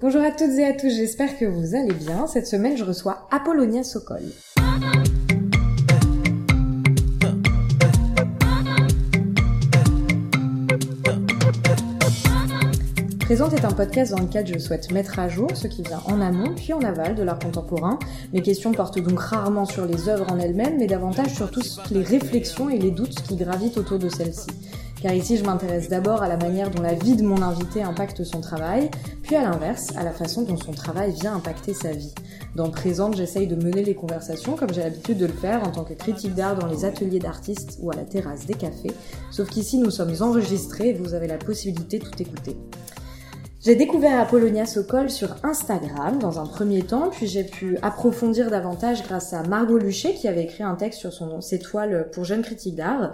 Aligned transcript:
Bonjour 0.00 0.22
à 0.22 0.30
toutes 0.30 0.56
et 0.56 0.64
à 0.64 0.74
tous, 0.74 0.90
j'espère 0.90 1.36
que 1.36 1.44
vous 1.44 1.74
allez 1.74 1.92
bien. 1.92 2.28
Cette 2.28 2.46
semaine, 2.46 2.76
je 2.76 2.84
reçois 2.84 3.26
Apollonia 3.32 3.82
Sokol. 3.82 4.22
Présente 13.18 13.54
est 13.54 13.64
un 13.64 13.72
podcast 13.72 14.12
dans 14.12 14.22
lequel 14.22 14.46
je 14.46 14.56
souhaite 14.60 14.92
mettre 14.92 15.18
à 15.18 15.28
jour 15.28 15.50
ce 15.54 15.66
qui 15.66 15.82
vient 15.82 16.00
en 16.06 16.20
amont 16.20 16.54
puis 16.54 16.72
en 16.72 16.80
aval 16.80 17.16
de 17.16 17.24
l'art 17.24 17.40
contemporain. 17.40 17.98
Mes 18.32 18.40
questions 18.40 18.70
portent 18.70 19.00
donc 19.00 19.18
rarement 19.18 19.64
sur 19.64 19.84
les 19.84 20.08
œuvres 20.08 20.30
en 20.32 20.38
elles-mêmes, 20.38 20.78
mais 20.78 20.86
davantage 20.86 21.34
sur 21.34 21.50
toutes 21.50 21.90
les 21.90 22.04
réflexions 22.04 22.70
et 22.70 22.78
les 22.78 22.92
doutes 22.92 23.20
qui 23.22 23.34
gravitent 23.34 23.78
autour 23.78 23.98
de 23.98 24.08
celles-ci. 24.08 24.46
Car 25.00 25.14
ici, 25.14 25.36
je 25.36 25.44
m'intéresse 25.44 25.88
d'abord 25.88 26.22
à 26.22 26.28
la 26.28 26.36
manière 26.36 26.70
dont 26.70 26.82
la 26.82 26.94
vie 26.94 27.14
de 27.14 27.22
mon 27.22 27.40
invité 27.40 27.82
impacte 27.82 28.24
son 28.24 28.40
travail, 28.40 28.90
puis 29.22 29.36
à 29.36 29.42
l'inverse, 29.42 29.94
à 29.96 30.02
la 30.02 30.10
façon 30.10 30.42
dont 30.42 30.56
son 30.56 30.72
travail 30.72 31.12
vient 31.12 31.36
impacter 31.36 31.72
sa 31.72 31.92
vie. 31.92 32.12
Dans 32.56 32.70
Présente, 32.70 33.16
j'essaye 33.16 33.46
de 33.46 33.54
mener 33.54 33.84
les 33.84 33.94
conversations 33.94 34.56
comme 34.56 34.72
j'ai 34.74 34.82
l'habitude 34.82 35.18
de 35.18 35.26
le 35.26 35.32
faire 35.32 35.62
en 35.62 35.70
tant 35.70 35.84
que 35.84 35.94
critique 35.94 36.34
d'art 36.34 36.58
dans 36.58 36.66
les 36.66 36.84
ateliers 36.84 37.20
d'artistes 37.20 37.78
ou 37.80 37.92
à 37.92 37.94
la 37.94 38.02
terrasse 38.02 38.46
des 38.46 38.54
cafés, 38.54 38.90
sauf 39.30 39.48
qu'ici 39.48 39.78
nous 39.78 39.90
sommes 39.92 40.14
enregistrés 40.20 40.88
et 40.88 40.94
vous 40.94 41.14
avez 41.14 41.28
la 41.28 41.38
possibilité 41.38 42.00
de 42.00 42.04
tout 42.04 42.20
écouter. 42.20 42.56
J'ai 43.60 43.74
découvert 43.74 44.20
Apollonia 44.20 44.66
Sokol 44.66 45.10
sur 45.10 45.34
Instagram 45.42 46.20
dans 46.20 46.38
un 46.38 46.46
premier 46.46 46.82
temps, 46.82 47.08
puis 47.10 47.26
j'ai 47.26 47.42
pu 47.42 47.76
approfondir 47.82 48.52
davantage 48.52 49.02
grâce 49.02 49.32
à 49.32 49.42
Margot 49.42 49.78
Luchet 49.78 50.14
qui 50.14 50.28
avait 50.28 50.44
écrit 50.44 50.62
un 50.62 50.76
texte 50.76 51.00
sur 51.00 51.12
son, 51.12 51.40
ses 51.40 51.58
toiles 51.58 52.08
pour 52.12 52.24
jeunes 52.24 52.42
critiques 52.42 52.76
d'art. 52.76 53.12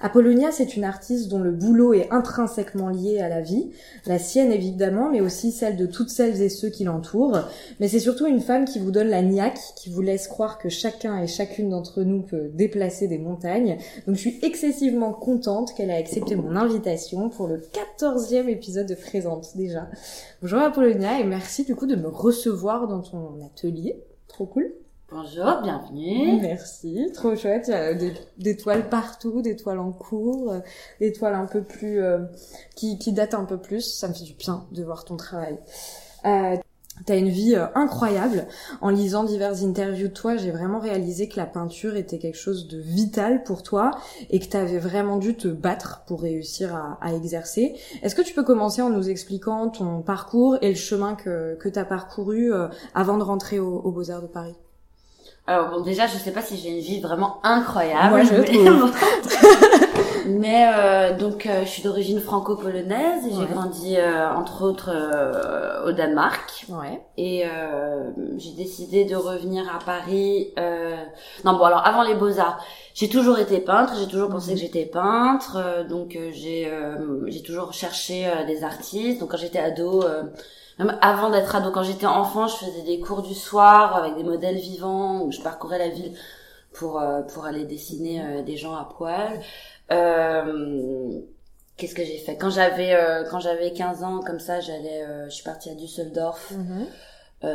Apollonia, 0.00 0.50
c'est 0.50 0.74
une 0.76 0.82
artiste 0.82 1.28
dont 1.28 1.38
le 1.38 1.52
boulot 1.52 1.94
est 1.94 2.10
intrinsèquement 2.10 2.88
lié 2.88 3.20
à 3.20 3.28
la 3.28 3.40
vie, 3.40 3.70
la 4.04 4.18
sienne 4.18 4.50
évidemment, 4.50 5.10
mais 5.10 5.20
aussi 5.20 5.52
celle 5.52 5.76
de 5.76 5.86
toutes 5.86 6.10
celles 6.10 6.42
et 6.42 6.48
ceux 6.48 6.70
qui 6.70 6.82
l'entourent. 6.82 7.38
Mais 7.78 7.86
c'est 7.86 8.00
surtout 8.00 8.26
une 8.26 8.40
femme 8.40 8.64
qui 8.64 8.80
vous 8.80 8.90
donne 8.90 9.08
la 9.08 9.22
niaque, 9.22 9.60
qui 9.76 9.90
vous 9.90 10.02
laisse 10.02 10.26
croire 10.26 10.58
que 10.58 10.68
chacun 10.68 11.22
et 11.22 11.28
chacune 11.28 11.70
d'entre 11.70 12.02
nous 12.02 12.22
peut 12.22 12.50
déplacer 12.52 13.06
des 13.06 13.18
montagnes. 13.18 13.78
Donc 14.08 14.16
je 14.16 14.20
suis 14.20 14.40
excessivement 14.42 15.12
contente 15.12 15.72
qu'elle 15.74 15.90
ait 15.90 15.96
accepté 15.96 16.34
mon 16.34 16.56
invitation 16.56 17.28
pour 17.28 17.46
le 17.46 17.58
14e 17.58 18.48
épisode 18.48 18.88
de 18.88 18.96
Présente 18.96 19.56
déjà. 19.56 19.83
Bonjour 20.42 20.60
Apollonia 20.60 21.20
et 21.20 21.24
merci 21.24 21.64
du 21.64 21.74
coup 21.74 21.86
de 21.86 21.96
me 21.96 22.08
recevoir 22.08 22.88
dans 22.88 23.00
ton 23.02 23.44
atelier. 23.44 24.02
Trop 24.28 24.46
cool. 24.46 24.72
Bonjour, 25.10 25.60
bienvenue. 25.62 26.40
Merci, 26.40 27.10
trop 27.14 27.36
chouette. 27.36 27.66
Il 27.68 27.70
y 27.70 27.74
a 27.74 27.94
des, 27.94 28.14
des 28.38 28.56
toiles 28.56 28.88
partout, 28.88 29.42
des 29.42 29.54
toiles 29.54 29.78
en 29.78 29.92
cours, 29.92 30.52
euh, 30.52 30.60
des 30.98 31.12
toiles 31.12 31.34
un 31.34 31.46
peu 31.46 31.62
plus 31.62 32.02
euh, 32.02 32.24
qui, 32.74 32.98
qui 32.98 33.12
datent 33.12 33.34
un 33.34 33.44
peu 33.44 33.58
plus. 33.58 33.82
Ça 33.82 34.08
me 34.08 34.14
fait 34.14 34.24
du 34.24 34.34
bien 34.34 34.66
de 34.72 34.82
voir 34.82 35.04
ton 35.04 35.16
travail. 35.16 35.58
Euh, 36.24 36.56
T'as 37.06 37.18
une 37.18 37.28
vie 37.28 37.56
euh, 37.56 37.66
incroyable. 37.74 38.46
En 38.80 38.88
lisant 38.88 39.24
diverses 39.24 39.62
interviews 39.62 40.08
de 40.08 40.12
toi, 40.12 40.36
j'ai 40.36 40.52
vraiment 40.52 40.78
réalisé 40.78 41.28
que 41.28 41.36
la 41.36 41.44
peinture 41.44 41.96
était 41.96 42.18
quelque 42.18 42.38
chose 42.38 42.68
de 42.68 42.78
vital 42.78 43.42
pour 43.42 43.62
toi 43.62 43.90
et 44.30 44.38
que 44.38 44.46
t'avais 44.46 44.78
vraiment 44.78 45.16
dû 45.16 45.34
te 45.36 45.48
battre 45.48 46.04
pour 46.06 46.22
réussir 46.22 46.74
à, 46.74 46.98
à 47.00 47.12
exercer. 47.12 47.74
Est-ce 48.02 48.14
que 48.14 48.22
tu 48.22 48.32
peux 48.32 48.44
commencer 48.44 48.80
en 48.80 48.90
nous 48.90 49.10
expliquant 49.10 49.68
ton 49.68 50.02
parcours 50.02 50.56
et 50.62 50.68
le 50.68 50.76
chemin 50.76 51.14
que, 51.14 51.56
que 51.56 51.68
t'as 51.68 51.84
parcouru 51.84 52.52
avant 52.94 53.18
de 53.18 53.24
rentrer 53.24 53.58
aux 53.58 53.80
au 53.80 53.90
Beaux-Arts 53.90 54.22
de 54.22 54.28
Paris? 54.28 54.54
Alors 55.46 55.68
bon, 55.68 55.80
déjà, 55.82 56.06
je 56.06 56.16
sais 56.16 56.30
pas 56.30 56.40
si 56.40 56.56
j'ai 56.56 56.70
une 56.70 56.80
vie 56.80 57.00
vraiment 57.00 57.38
incroyable. 57.42 58.10
Moi, 58.10 58.22
je. 58.22 58.34
mais 60.26 60.70
euh, 60.74 61.16
donc, 61.16 61.46
euh, 61.46 61.64
je 61.64 61.68
suis 61.68 61.82
d'origine 61.82 62.20
franco-polonaise 62.20 63.26
et 63.26 63.30
j'ai 63.34 63.46
grandi 63.46 63.96
euh, 63.96 64.30
entre 64.30 64.62
autres 64.62 64.90
euh, 64.92 65.88
au 65.88 65.92
Danemark. 65.92 66.66
Ouais. 66.68 67.02
Et 67.16 67.44
j'ai 68.38 68.52
décidé 68.52 69.04
de 69.04 69.16
revenir 69.16 69.64
à 69.74 69.78
Paris. 69.78 70.52
Non, 71.44 71.56
bon, 71.56 71.64
alors 71.64 71.86
avant 71.86 72.02
les 72.02 72.14
beaux 72.14 72.38
arts, 72.38 72.64
j'ai 72.94 73.08
toujours 73.08 73.38
été 73.38 73.60
peintre. 73.60 73.94
J'ai 73.98 74.08
toujours 74.08 74.30
pensé 74.30 74.54
que 74.54 74.60
j'étais 74.60 74.86
peintre. 74.86 75.86
donc, 75.88 76.18
j'ai 76.32 76.70
j'ai 77.26 77.42
toujours 77.42 77.72
cherché 77.72 78.30
des 78.46 78.64
artistes. 78.64 79.20
Donc, 79.20 79.30
quand 79.30 79.38
j'étais 79.38 79.60
ado 79.60 80.02
même 80.78 80.98
avant 81.02 81.30
d'être 81.30 81.54
ado, 81.54 81.70
quand 81.70 81.84
j'étais 81.84 82.06
enfant, 82.06 82.48
je 82.48 82.56
faisais 82.56 82.82
des 82.82 82.98
cours 82.98 83.22
du 83.22 83.34
soir 83.34 83.94
avec 83.94 84.16
des 84.16 84.24
modèles 84.24 84.56
vivants 84.56 85.22
où 85.22 85.30
je 85.30 85.40
parcourais 85.40 85.78
la 85.78 85.88
ville 85.88 86.12
pour 86.74 87.00
euh, 87.00 87.22
pour 87.22 87.46
aller 87.46 87.64
dessiner 87.64 88.22
euh, 88.22 88.42
des 88.42 88.56
gens 88.56 88.74
à 88.74 88.84
poil. 88.84 89.40
Euh, 89.90 91.20
Qu'est-ce 91.76 91.94
que 91.94 92.04
j'ai 92.04 92.18
fait? 92.18 92.36
Quand 92.36 92.50
j'avais 92.50 92.96
quand 93.30 93.40
j'avais 93.40 93.72
15 93.72 94.04
ans, 94.04 94.20
comme 94.20 94.38
ça, 94.38 94.60
j'allais, 94.60 95.04
je 95.24 95.30
suis 95.30 95.42
partie 95.42 95.70
à 95.70 95.74
Düsseldorf. 95.74 96.52
Mm 96.52 96.84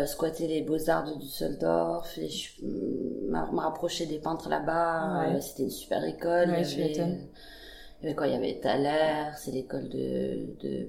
squatter 0.05 0.45
les 0.45 0.61
beaux-arts 0.61 1.05
de 1.05 1.15
Düsseldorf 1.19 2.15
et 2.19 2.29
je 2.29 2.63
me 2.63 3.59
rapprocher 3.59 4.05
des 4.05 4.19
peintres 4.19 4.47
là-bas. 4.47 5.41
C'était 5.41 5.63
une 5.63 5.71
super 5.71 6.03
école. 6.03 6.51
Ouais, 6.51 6.61
il, 6.61 6.79
y 6.79 6.83
avait, 6.83 6.91
il 6.91 8.03
y 8.03 8.05
avait 8.05 8.13
quoi? 8.13 8.27
Il 8.27 8.33
y 8.33 8.35
avait 8.35 8.59
Thaler, 8.59 9.31
c'est 9.35 9.49
l'école 9.49 9.89
de, 9.89 10.45
de 10.61 10.87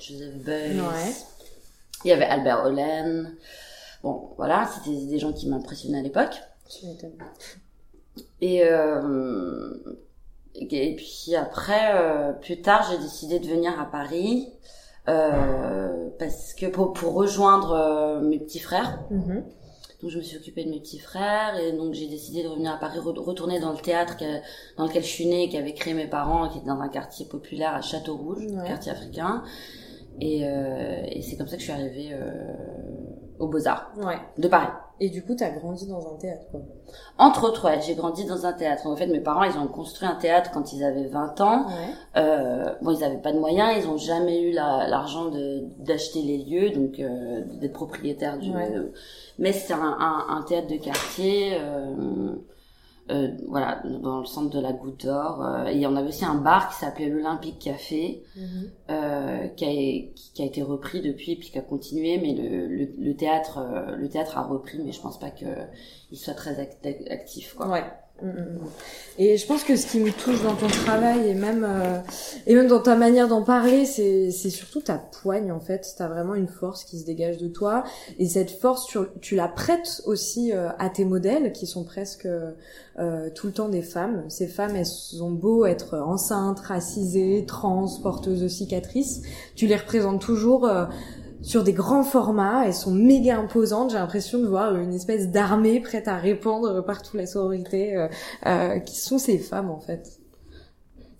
Joseph 0.00 0.36
Beuys. 0.36 0.80
Ouais. 0.80 1.12
Il 2.06 2.08
y 2.08 2.12
avait 2.12 2.24
Albert 2.24 2.64
Hollen. 2.64 3.36
Bon, 4.02 4.30
voilà, 4.38 4.66
c'était 4.66 4.96
des 4.96 5.18
gens 5.18 5.34
qui 5.34 5.46
m'impressionnaient 5.46 5.98
à 5.98 6.02
l'époque. 6.02 6.40
Et, 8.40 8.62
euh, 8.64 9.72
et 10.54 10.96
puis 10.96 11.34
après, 11.36 11.92
euh, 11.94 12.32
plus 12.32 12.60
tard, 12.60 12.88
j'ai 12.90 12.98
décidé 12.98 13.38
de 13.38 13.46
venir 13.46 13.78
à 13.80 13.84
Paris 13.84 14.48
euh, 15.08 16.08
parce 16.18 16.54
que 16.54 16.66
pour, 16.66 16.92
pour 16.92 17.14
rejoindre 17.14 18.20
mes 18.22 18.38
petits 18.38 18.58
frères. 18.58 18.98
Mm-hmm. 19.10 19.42
Donc 20.00 20.10
je 20.10 20.18
me 20.18 20.22
suis 20.22 20.36
occupée 20.36 20.64
de 20.64 20.70
mes 20.70 20.78
petits 20.78 21.00
frères 21.00 21.58
et 21.58 21.72
donc 21.72 21.92
j'ai 21.92 22.06
décidé 22.06 22.44
de 22.44 22.48
revenir 22.48 22.72
à 22.72 22.76
Paris, 22.76 23.00
retourner 23.00 23.58
dans 23.58 23.72
le 23.72 23.78
théâtre 23.78 24.16
dans 24.76 24.86
lequel 24.86 25.02
je 25.02 25.08
suis 25.08 25.26
née, 25.26 25.48
qui 25.48 25.56
avait 25.56 25.74
créé 25.74 25.92
mes 25.92 26.06
parents, 26.06 26.48
qui 26.48 26.58
était 26.58 26.68
dans 26.68 26.80
un 26.80 26.88
quartier 26.88 27.26
populaire 27.26 27.74
à 27.74 27.80
Château 27.80 28.16
Rouge, 28.16 28.46
quartier 28.64 28.92
africain. 28.92 29.42
Et, 30.20 30.40
euh, 30.44 31.02
et 31.10 31.22
c'est 31.22 31.36
comme 31.36 31.48
ça 31.48 31.56
que 31.56 31.62
je 31.62 31.70
suis 31.70 31.72
arrivée 31.72 32.10
euh, 32.12 32.52
aux 33.38 33.48
Beaux-Arts 33.48 33.92
ouais. 33.98 34.18
de 34.36 34.48
Paris. 34.48 34.68
Et 35.00 35.10
du 35.10 35.22
coup, 35.22 35.34
t'as 35.36 35.50
grandi 35.50 35.86
dans 35.86 36.12
un 36.12 36.16
théâtre, 36.16 36.46
quoi. 36.50 36.60
Entre 37.18 37.44
autres, 37.44 37.66
ouais, 37.66 37.80
j'ai 37.80 37.94
grandi 37.94 38.24
dans 38.24 38.46
un 38.46 38.52
théâtre. 38.52 38.86
En 38.88 38.96
fait, 38.96 39.06
mes 39.06 39.20
parents, 39.20 39.44
ils 39.44 39.56
ont 39.56 39.68
construit 39.68 40.08
un 40.08 40.16
théâtre 40.16 40.50
quand 40.52 40.72
ils 40.72 40.82
avaient 40.82 41.06
20 41.06 41.40
ans. 41.40 41.66
Ouais. 41.68 41.94
Euh, 42.16 42.74
bon, 42.82 42.90
ils 42.90 43.04
avaient 43.04 43.18
pas 43.22 43.32
de 43.32 43.38
moyens, 43.38 43.76
ils 43.78 43.88
ont 43.88 43.96
jamais 43.96 44.42
eu 44.42 44.52
l'argent 44.52 45.30
d'acheter 45.78 46.22
les 46.22 46.38
lieux, 46.38 46.70
donc 46.70 46.98
euh, 46.98 47.42
d'être 47.60 47.74
propriétaires 47.74 48.38
du. 48.38 48.50
Ouais. 48.50 48.72
Mais 49.38 49.52
c'est 49.52 49.72
un, 49.72 49.96
un, 50.00 50.26
un, 50.30 50.42
théâtre 50.42 50.66
de 50.66 50.76
quartier. 50.76 51.56
Euh, 53.10 53.28
voilà, 53.48 53.82
dans 54.02 54.18
le 54.20 54.26
centre 54.26 54.50
de 54.50 54.60
la 54.60 54.72
Goutte 54.74 55.06
d'Or. 55.06 55.42
Euh, 55.42 55.64
et 55.66 55.86
on 55.86 55.96
avait 55.96 56.08
aussi 56.08 56.26
un 56.26 56.34
bar 56.34 56.68
qui 56.68 56.76
s'appelait 56.76 57.08
l'Olympique 57.08 57.58
Café, 57.58 58.22
Mhm. 58.36 58.70
euh, 58.90 59.48
qui, 59.56 59.64
a, 59.64 59.68
qui 60.34 60.42
a 60.42 60.44
été 60.44 60.62
repris 60.62 61.00
depuis, 61.00 61.36
puis 61.36 61.50
qui 61.50 61.58
a 61.58 61.62
continué. 61.62 62.18
Mais 62.18 62.34
le, 62.34 62.66
le, 62.66 62.88
le 62.98 63.16
théâtre, 63.16 63.58
euh, 63.58 63.96
le 63.96 64.08
théâtre 64.10 64.36
a 64.36 64.42
repris, 64.42 64.78
mais 64.84 64.92
je 64.92 65.00
pense 65.00 65.18
pas 65.18 65.30
que 65.30 65.46
il 66.10 66.18
soit 66.18 66.34
très 66.34 66.60
act 66.60 66.86
actif, 67.10 67.54
quoi. 67.54 67.68
Ouais. 67.68 67.84
Et 69.20 69.36
je 69.36 69.46
pense 69.46 69.64
que 69.64 69.76
ce 69.76 69.86
qui 69.86 70.00
me 70.00 70.10
touche 70.10 70.42
dans 70.42 70.54
ton 70.54 70.66
travail 70.66 71.28
et 71.28 71.34
même 71.34 71.64
euh, 71.68 71.98
et 72.46 72.54
même 72.54 72.66
dans 72.68 72.80
ta 72.80 72.96
manière 72.96 73.28
d'en 73.28 73.42
parler, 73.42 73.84
c'est 73.84 74.30
c'est 74.30 74.50
surtout 74.50 74.80
ta 74.80 74.98
poigne 74.98 75.52
en 75.52 75.60
fait. 75.60 75.94
T'as 75.96 76.08
vraiment 76.08 76.34
une 76.34 76.48
force 76.48 76.84
qui 76.84 76.98
se 76.98 77.04
dégage 77.04 77.38
de 77.38 77.48
toi 77.48 77.84
et 78.18 78.26
cette 78.26 78.50
force 78.50 78.86
tu, 78.86 78.98
tu 79.20 79.34
la 79.36 79.48
prêtes 79.48 80.02
aussi 80.06 80.52
euh, 80.52 80.68
à 80.78 80.88
tes 80.88 81.04
modèles 81.04 81.52
qui 81.52 81.66
sont 81.66 81.84
presque 81.84 82.28
euh, 82.98 83.30
tout 83.30 83.46
le 83.46 83.52
temps 83.52 83.68
des 83.68 83.82
femmes. 83.82 84.24
Ces 84.28 84.48
femmes 84.48 84.74
elles 84.74 85.22
ont 85.22 85.30
beau 85.30 85.66
être 85.66 85.96
enceintes, 85.98 86.58
racisées, 86.60 87.44
trans, 87.46 87.86
porteuses 88.02 88.40
de 88.40 88.48
cicatrices, 88.48 89.22
tu 89.54 89.66
les 89.68 89.76
représentes 89.76 90.20
toujours 90.20 90.66
euh, 90.66 90.86
sur 91.42 91.62
des 91.62 91.72
grands 91.72 92.02
formats, 92.02 92.64
elles 92.66 92.74
sont 92.74 92.90
méga 92.90 93.38
imposantes. 93.38 93.90
J'ai 93.90 93.98
l'impression 93.98 94.38
de 94.38 94.46
voir 94.46 94.74
une 94.76 94.94
espèce 94.94 95.28
d'armée 95.28 95.80
prête 95.80 96.08
à 96.08 96.16
répandre 96.16 96.84
partout 96.84 97.16
la 97.16 97.26
sororité, 97.26 97.96
euh, 97.96 98.08
euh, 98.46 98.78
qui 98.80 98.96
sont 98.96 99.18
ces 99.18 99.38
femmes 99.38 99.70
en 99.70 99.80
fait. 99.80 100.18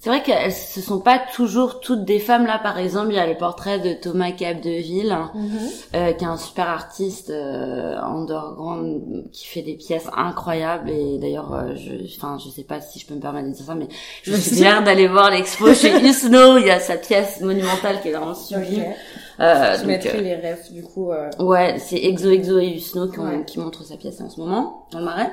C'est 0.00 0.10
vrai 0.10 0.22
qu'elles 0.22 0.52
ce 0.52 0.80
sont 0.80 1.00
pas 1.00 1.20
toujours 1.34 1.80
toutes 1.80 2.04
des 2.04 2.20
femmes 2.20 2.46
là. 2.46 2.60
Par 2.62 2.78
exemple, 2.78 3.08
il 3.10 3.16
y 3.16 3.18
a 3.18 3.26
le 3.26 3.36
portrait 3.36 3.80
de 3.80 3.94
Thomas 3.94 4.30
Capdeville, 4.30 5.16
Mm 5.34 5.46
-hmm. 5.46 5.96
euh, 5.96 6.12
qui 6.12 6.24
est 6.24 6.28
un 6.28 6.36
super 6.36 6.68
artiste 6.68 7.30
euh, 7.30 7.96
underground 7.98 9.24
qui 9.32 9.46
fait 9.48 9.62
des 9.62 9.74
pièces 9.74 10.08
incroyables. 10.16 10.88
Et 10.90 11.18
d'ailleurs, 11.18 11.52
euh, 11.52 11.74
je, 11.74 11.92
enfin, 12.16 12.38
je 12.38 12.48
sais 12.48 12.62
pas 12.62 12.80
si 12.80 13.00
je 13.00 13.06
peux 13.08 13.14
me 13.14 13.20
permettre 13.20 13.48
de 13.48 13.54
dire 13.54 13.66
ça, 13.66 13.74
mais 13.74 13.88
je 14.22 14.34
suis 14.36 14.56
fière 14.56 14.84
d'aller 14.84 15.08
voir 15.08 15.30
l'expo 15.32 15.74
chez 15.74 15.90
Usno. 16.08 16.58
Il 16.58 16.66
y 16.66 16.70
a 16.70 16.78
sa 16.78 16.96
pièce 16.96 17.40
monumentale 17.40 18.00
qui 18.00 18.08
est 18.08 18.12
vraiment 18.12 18.34
sublime. 18.34 18.82
Okay. 18.82 18.94
Euh, 19.40 19.76
je 19.80 19.84
mettrai 19.86 20.20
les 20.20 20.34
refs 20.34 20.72
du 20.72 20.82
coup. 20.82 21.12
Euh... 21.12 21.30
Ouais, 21.38 21.76
c'est 21.78 21.96
Exo 21.96 22.30
Exo 22.30 22.58
et 22.58 22.68
Usno 22.74 23.08
qui, 23.08 23.20
Ouais. 23.20 23.44
qui 23.46 23.58
montrent 23.60 23.84
sa 23.84 23.96
pièce 23.96 24.20
en 24.20 24.28
ce 24.28 24.40
moment 24.40 24.86
dans 24.90 24.98
le 24.98 25.04
Marais. 25.04 25.30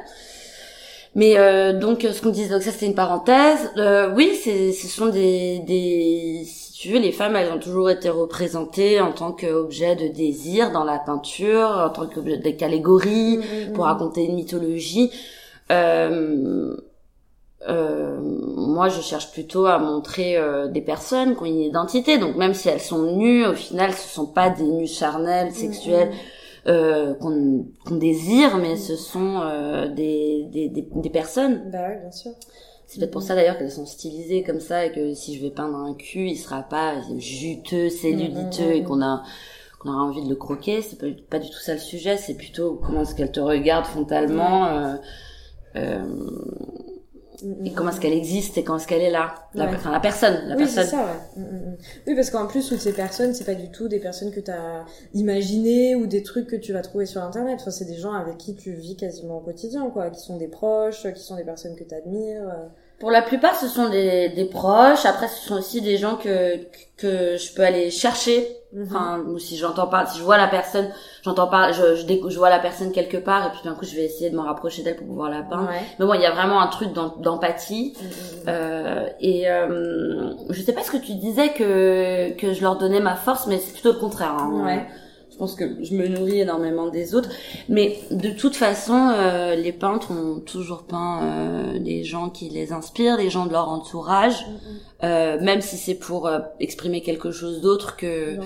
Mais 1.15 1.37
euh, 1.37 1.73
donc 1.73 2.01
ce 2.01 2.21
qu'on 2.21 2.29
disait, 2.29 2.49
donc 2.53 2.61
ça 2.61 2.71
c'était 2.71 2.87
une 2.87 2.95
parenthèse. 2.95 3.71
Euh, 3.77 4.13
oui, 4.15 4.37
c'est 4.43 4.73
ce 4.73 4.87
sont 4.87 5.07
des 5.07 5.59
des 5.59 6.45
tu 6.77 6.89
veux, 6.91 6.99
les 6.99 7.13
femmes, 7.13 7.35
elles 7.35 7.51
ont 7.51 7.57
toujours 7.57 7.89
été 7.89 8.09
représentées 8.09 8.99
en 9.01 9.11
tant 9.11 9.31
qu'objet 9.31 9.95
de 9.95 10.07
désir 10.09 10.71
dans 10.71 10.83
la 10.83 10.99
peinture, 10.99 11.69
en 11.69 11.89
tant 11.89 12.05
qu'objet 12.05 12.37
d'allégorie, 12.37 13.37
mmh, 13.37 13.73
pour 13.73 13.85
raconter 13.85 14.25
une 14.25 14.35
mythologie. 14.35 15.09
Euh, 15.71 16.75
euh, 17.67 18.19
moi, 18.21 18.89
je 18.89 19.01
cherche 19.01 19.31
plutôt 19.31 19.65
à 19.65 19.79
montrer 19.79 20.37
euh, 20.37 20.67
des 20.67 20.81
personnes 20.81 21.35
qui 21.35 21.41
ont 21.41 21.45
une 21.45 21.61
identité. 21.61 22.17
Donc, 22.17 22.35
même 22.35 22.53
si 22.53 22.69
elles 22.69 22.81
sont 22.81 23.15
nues, 23.15 23.45
au 23.45 23.53
final, 23.53 23.93
ce 23.93 24.07
sont 24.07 24.27
pas 24.27 24.49
des 24.49 24.63
nus 24.63 24.87
charnels, 24.87 25.51
sexuels. 25.51 26.11
Euh, 26.67 27.13
qu'on 27.13 27.63
désire, 27.91 28.57
mais 28.57 28.75
ce 28.75 28.95
sont 28.95 29.39
euh, 29.43 29.87
des, 29.87 30.47
des, 30.51 30.67
des, 30.67 30.89
des, 30.95 31.09
personnes. 31.11 31.69
Bah 31.71 31.89
oui, 31.89 31.99
bien 32.01 32.11
sûr. 32.11 32.31
C'est 32.87 32.97
peut-être 32.97 33.11
pour 33.11 33.21
ça 33.21 33.35
d'ailleurs 33.35 33.59
qu'elles 33.59 33.71
sont 33.71 33.85
stylisées 33.85 34.41
comme 34.41 34.59
ça 34.59 34.83
et 34.83 34.91
que 34.91 35.13
si 35.13 35.35
je 35.35 35.43
vais 35.43 35.51
peindre 35.51 35.77
un 35.77 35.93
cul, 35.93 36.27
il 36.27 36.37
sera 36.37 36.63
pas 36.63 36.95
juteux, 37.17 37.89
celluliteux 37.89 38.71
et 38.71 38.83
qu'on 38.83 39.03
a 39.03 39.21
qu'on 39.79 39.89
aura 39.93 40.03
envie 40.05 40.23
de 40.23 40.29
le 40.29 40.35
croquer. 40.35 40.81
C'est 40.81 40.97
pas, 40.97 41.05
pas 41.29 41.37
du 41.37 41.51
tout 41.51 41.59
ça 41.59 41.73
le 41.73 41.79
sujet. 41.79 42.17
C'est 42.17 42.33
plutôt 42.33 42.81
comment 42.83 43.01
est-ce 43.01 43.13
qu'elle 43.13 43.31
te 43.31 43.39
regarde 43.39 43.85
frontalement. 43.85 44.65
Euh, 44.65 44.95
euh, 45.75 46.03
et 47.63 47.71
comment 47.73 47.89
est-ce 47.89 47.99
qu'elle 47.99 48.13
existe 48.13 48.57
et 48.57 48.63
comment 48.63 48.77
est-ce 48.77 48.87
qu'elle 48.87 49.01
est 49.01 49.11
là? 49.11 49.35
La, 49.53 49.65
enfin, 49.65 49.91
la 49.91 49.99
personne 49.99 50.47
la 50.47 50.55
oui, 50.55 50.63
personne. 50.63 50.85
ça, 50.85 50.97
ouais. 50.97 51.41
Mm, 51.41 51.41
mm, 51.41 51.69
mm. 51.71 51.77
oui 52.07 52.15
parce 52.15 52.29
qu'en 52.29 52.47
plus 52.47 52.67
toutes 52.69 52.79
ces 52.79 52.93
personnes 52.93 53.33
c'est 53.33 53.43
pas 53.43 53.55
du 53.55 53.69
tout 53.71 53.87
des 53.87 53.99
personnes 53.99 54.31
que 54.31 54.39
tu 54.39 54.51
as 54.51 54.85
imaginées 55.13 55.95
ou 55.95 56.07
des 56.07 56.23
trucs 56.23 56.47
que 56.47 56.55
tu 56.55 56.73
vas 56.73 56.81
trouver 56.81 57.05
sur 57.05 57.21
internet. 57.21 57.59
Enfin 57.61 57.71
c'est 57.71 57.85
des 57.85 57.97
gens 57.97 58.13
avec 58.13 58.37
qui 58.37 58.55
tu 58.55 58.73
vis 58.73 58.95
quasiment 58.95 59.37
au 59.37 59.41
quotidien 59.41 59.89
quoi 59.89 60.09
qui 60.09 60.21
sont 60.21 60.37
des 60.37 60.47
proches 60.47 61.11
qui 61.13 61.21
sont 61.21 61.35
des 61.35 61.45
personnes 61.45 61.75
que 61.75 61.83
tu 61.83 61.95
admires 61.95 62.49
pour 62.99 63.11
la 63.11 63.21
plupart 63.21 63.55
ce 63.55 63.67
sont 63.67 63.89
des, 63.89 64.29
des 64.29 64.45
proches 64.45 65.05
après 65.05 65.27
ce 65.27 65.47
sont 65.47 65.55
aussi 65.55 65.81
des 65.81 65.97
gens 65.97 66.15
que 66.15 66.57
que 66.97 67.37
je 67.37 67.53
peux 67.53 67.63
aller 67.63 67.91
chercher 67.91 68.47
Mhm. 68.75 68.87
Enfin, 68.89 69.23
ou 69.25 69.39
si 69.39 69.55
j'entends 69.55 69.87
pas, 69.87 70.05
si 70.05 70.19
je 70.19 70.23
vois 70.23 70.37
la 70.37 70.47
personne, 70.47 70.89
j'entends 71.23 71.47
pas, 71.47 71.71
je, 71.71 71.95
je, 71.95 72.05
je, 72.05 72.37
vois 72.37 72.49
la 72.49 72.59
personne 72.59 72.91
quelque 72.91 73.15
part 73.15 73.47
et 73.47 73.49
puis 73.51 73.61
d'un 73.63 73.73
coup 73.73 73.85
je 73.85 73.95
vais 73.95 74.03
essayer 74.03 74.29
de 74.29 74.35
me 74.35 74.41
rapprocher 74.41 74.83
d'elle 74.83 74.97
pour 74.97 75.07
pouvoir 75.07 75.29
la 75.29 75.43
peindre. 75.43 75.69
Mais 75.97 76.05
bon, 76.05 76.13
il 76.13 76.19
y 76.19 76.25
a 76.25 76.31
vraiment 76.31 76.59
un 76.61 76.67
truc 76.67 76.91
d'empathie. 76.91 77.95
Mhm, 77.95 78.07
mhm, 78.07 78.43
euh, 78.49 79.07
et 79.21 79.49
euh, 79.49 80.33
je 80.49 80.61
sais 80.61 80.73
pas 80.73 80.83
ce 80.83 80.91
que 80.91 80.97
tu 80.97 81.13
disais 81.15 81.49
que 81.49 82.31
que 82.33 82.53
je 82.53 82.61
leur 82.61 82.77
donnais 82.77 82.99
ma 82.99 83.15
force, 83.15 83.47
mais 83.47 83.59
c'est 83.59 83.71
plutôt 83.71 83.93
le 83.93 83.99
contraire. 83.99 84.35
Hein. 84.37 84.65
Ouais. 84.65 84.85
Je 85.35 85.39
pense 85.39 85.55
que 85.55 85.83
je 85.83 85.93
me 85.95 86.07
nourris 86.07 86.39
énormément 86.39 86.87
des 86.87 87.13
autres, 87.13 87.27
mais 87.67 87.99
de 88.09 88.29
toute 88.29 88.55
façon, 88.55 89.09
euh, 89.09 89.53
les 89.53 89.73
peintres 89.73 90.11
ont 90.11 90.39
toujours 90.39 90.83
peint 90.83 91.23
euh, 91.23 91.77
des 91.77 92.05
gens 92.05 92.29
qui 92.29 92.47
les 92.47 92.71
inspirent, 92.71 93.17
des 93.17 93.29
gens 93.29 93.45
de 93.45 93.51
leur 93.51 93.67
entourage, 93.67 94.45
euh, 95.03 95.37
même 95.41 95.59
si 95.59 95.75
c'est 95.75 95.95
pour 95.95 96.27
euh, 96.27 96.39
exprimer 96.61 97.01
quelque 97.01 97.31
chose 97.31 97.59
d'autre 97.59 97.97
que, 97.97 98.37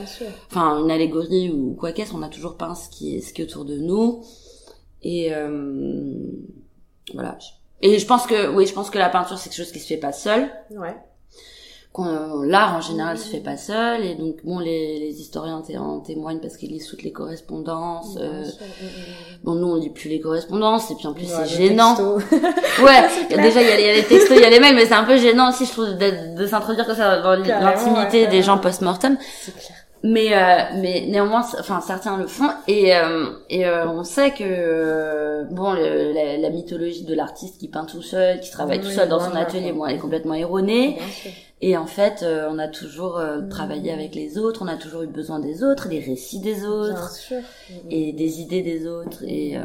enfin, 0.50 0.80
une 0.80 0.90
allégorie 0.90 1.52
ou 1.52 1.76
quoi 1.76 1.92
qu'est-ce. 1.92 2.16
On 2.16 2.24
a 2.24 2.28
toujours 2.28 2.58
peint 2.58 2.74
ce 2.74 2.90
qui 2.90 3.18
est 3.18 3.22
ce 3.22 3.36
qui 3.36 3.44
est 3.44 3.46
autour 3.46 3.66
de 3.66 3.78
nous, 3.78 4.24
et 5.04 5.32
euh, 5.32 6.12
voilà. 7.14 7.38
Et 7.84 8.00
je 8.00 8.08
pense 8.08 8.26
que 8.26 8.50
oui, 8.52 8.66
je 8.66 8.74
pense 8.74 8.90
que 8.90 8.98
la 8.98 9.10
peinture 9.10 9.38
c'est 9.38 9.50
quelque 9.50 9.64
chose 9.64 9.72
qui 9.72 9.80
se 9.80 9.86
fait 9.86 9.98
pas 9.98 10.12
seul. 10.12 10.50
Ouais 10.72 10.98
l'art 11.98 12.76
en 12.76 12.82
général 12.82 13.18
se 13.18 13.28
fait 13.30 13.40
pas 13.40 13.58
seul. 13.58 14.06
Et 14.06 14.16
donc 14.16 14.38
bon 14.44 14.60
les, 14.60 15.00
les 15.00 15.20
historiens 15.22 15.62
en 15.80 16.00
témoignent 16.00 16.40
parce 16.40 16.56
qu'ils 16.58 16.70
lisent 16.70 16.88
toutes 16.88 17.04
les 17.04 17.12
correspondances 17.12 18.18
euh, 18.20 18.44
bon 19.44 19.56
nous 19.56 19.68
on 19.68 19.76
lit 19.76 19.90
plus 19.90 20.10
les 20.10 20.20
correspondances. 20.20 20.92
Et 20.92 20.96
puis 20.96 21.08
en 21.08 21.14
plus 21.14 21.26
c'est 21.26 21.48
gênant. 21.48 21.96
ouais 22.84 23.02
déjà 23.30 23.62
il 23.62 23.68
y, 23.68 23.72
a, 23.72 23.80
y, 23.80 23.90
a 23.90 23.94
les 23.96 24.04
textos 24.04 24.38
il 24.38 24.42
y 24.42 24.46
a 24.46 24.50
les 24.50 24.60
mails 24.60 24.76
mais 24.76 24.86
c'est 24.86 24.94
un 24.94 25.04
peu 25.04 25.18
gênant 25.18 25.50
aussi 25.50 25.66
je 25.66 25.72
trouve 25.72 25.98
de, 25.98 26.38
de 26.38 26.48
s'introduire 26.48 26.86
comme 26.86 26.96
ça 26.96 27.22
dans 27.22 27.36
l'intimité 27.36 28.28
des 28.28 28.42
gens 28.42 28.58
post-mortem 28.58 29.18
mais 30.04 30.34
euh, 30.34 30.80
mais 30.82 31.06
néanmoins 31.08 31.46
enfin 31.60 31.82
certains 31.82 32.18
le 32.18 32.28
font 32.28 32.50
et 32.68 32.96
euh, 32.96 33.32
et 33.50 33.66
euh, 33.66 33.88
on 33.88 34.04
sait 34.04 34.32
que 34.32 35.44
bon 35.52 35.74
la, 35.74 36.38
la, 36.38 36.50
mythologie 36.50 37.04
de 37.04 37.14
l'artiste 37.14 37.58
qui 37.60 37.68
peint 37.68 37.86
tout 37.86 38.02
seul 38.02 38.40
qui 38.40 38.50
travaille 38.50 38.80
tout 38.80 38.90
seul 38.90 39.10
dans 39.10 39.20
son 39.20 39.36
atelier 39.36 39.74
bon 39.74 39.86
elle 39.86 39.98
est 39.98 40.00
complètement 40.00 40.36
erronée 40.36 40.98
et 41.62 41.76
en 41.76 41.88
fait, 41.88 42.24
euh, 42.24 42.48
on 42.50 42.58
a 42.58 42.70
toujours 42.70 43.18
euh, 43.18 43.42
mmh. 43.42 43.50
travaillé 43.50 43.92
avec 43.92 44.16
les 44.16 44.38
autres, 44.38 44.62
on 44.64 44.68
a 44.68 44.78
toujours 44.78 45.02
eu 45.02 45.08
besoin 45.08 45.40
des 45.40 45.64
autres, 45.64 45.90
des 45.90 46.00
récits 46.00 46.40
des 46.40 46.66
autres, 46.66 47.34
et 47.90 48.14
des 48.14 48.40
idées 48.40 48.62
des 48.62 48.88
autres. 48.88 49.24
Et 49.28 49.58
euh, 49.58 49.64